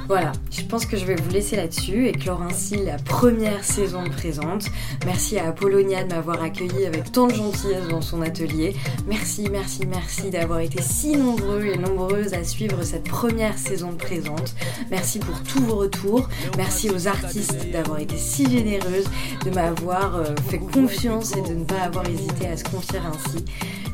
voilà, 0.08 0.34
je 0.52 0.62
pense 0.62 0.86
que 0.86 0.98
je 0.98 1.06
vais 1.06 1.16
vous 1.16 1.32
laisser 1.32 1.56
là-dessus 1.56 2.08
et 2.08 2.12
clore 2.12 2.44
ainsi 2.44 2.76
la 2.76 2.98
première 2.98 3.64
saison 3.64 4.04
présente. 4.08 4.66
Merci 5.04 5.40
à 5.40 5.48
Apollonia 5.48 6.04
de 6.04 6.14
m'avoir 6.14 6.44
accueilli 6.44 6.86
avec 6.86 7.12
tant 7.12 7.26
de 7.26 7.34
gentillesse 7.34 7.88
dans 7.90 8.02
son 8.02 8.22
atelier. 8.22 8.76
Merci, 9.08 9.48
merci, 9.52 9.88
merci 9.88 10.30
d'avoir 10.30 10.60
été 10.60 10.80
si 10.84 11.18
nombreux 11.18 11.66
et 11.66 11.78
nombreuses 11.78 12.36
à 12.36 12.44
suivre 12.44 12.84
cette 12.84 13.06
première 13.06 13.58
saison 13.58 13.96
présente. 13.98 14.54
Merci 14.92 15.18
pour 15.18 15.42
tous 15.42 15.64
vos 15.64 15.78
retours. 15.78 16.30
Merci 16.56 16.92
aux 16.92 17.08
artistes 17.08 17.72
d'avoir 17.72 18.00
été 18.00 18.16
si 18.16 18.48
généreuses, 18.48 19.10
de 19.44 19.50
m'avoir 19.50 20.18
euh, 20.18 20.26
fait 20.50 20.60
confiance 20.60 21.36
et 21.36 21.42
de 21.42 21.56
ne 21.56 21.64
pas 21.64 21.82
avoir 21.82 22.08
hésité 22.08 22.48
à 22.48 22.58
se 22.58 22.64
confier 22.66 23.00
ainsi. 23.00 23.44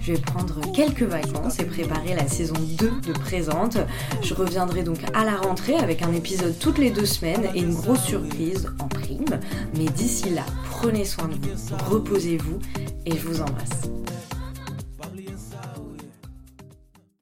Je 0.02 0.14
vais 0.14 0.20
prendre 0.20 0.60
quelques 0.74 1.04
vacances 1.04 1.60
et 1.60 1.66
préparer 1.66 2.16
la 2.16 2.28
saison 2.28 2.56
2 2.58 2.92
de 3.02 3.14
Présente. 3.14 3.78
Je 4.24 4.34
reviendrai 4.34 4.82
donc 4.82 4.98
à 5.14 5.24
la 5.24 5.38
rentrée 5.38 5.76
avec 5.76 6.02
un 6.02 6.12
épisode 6.14 6.58
toutes 6.60 6.80
les 6.80 6.90
deux 6.90 7.06
semaines 7.06 7.50
et 7.54 7.60
une 7.60 7.76
grosse 7.76 8.04
surprise 8.04 8.68
en 8.80 8.88
prime. 8.88 9.40
Mais 9.78 9.86
d'ici 9.86 10.32
là, 10.32 10.44
prenez 10.72 11.06
soin 11.06 11.28
de 11.28 11.36
vous, 11.36 11.76
reposez-vous 11.90 12.60
et 13.06 13.12
je 13.12 13.28
vous 13.28 13.42
embrasse. 13.42 13.82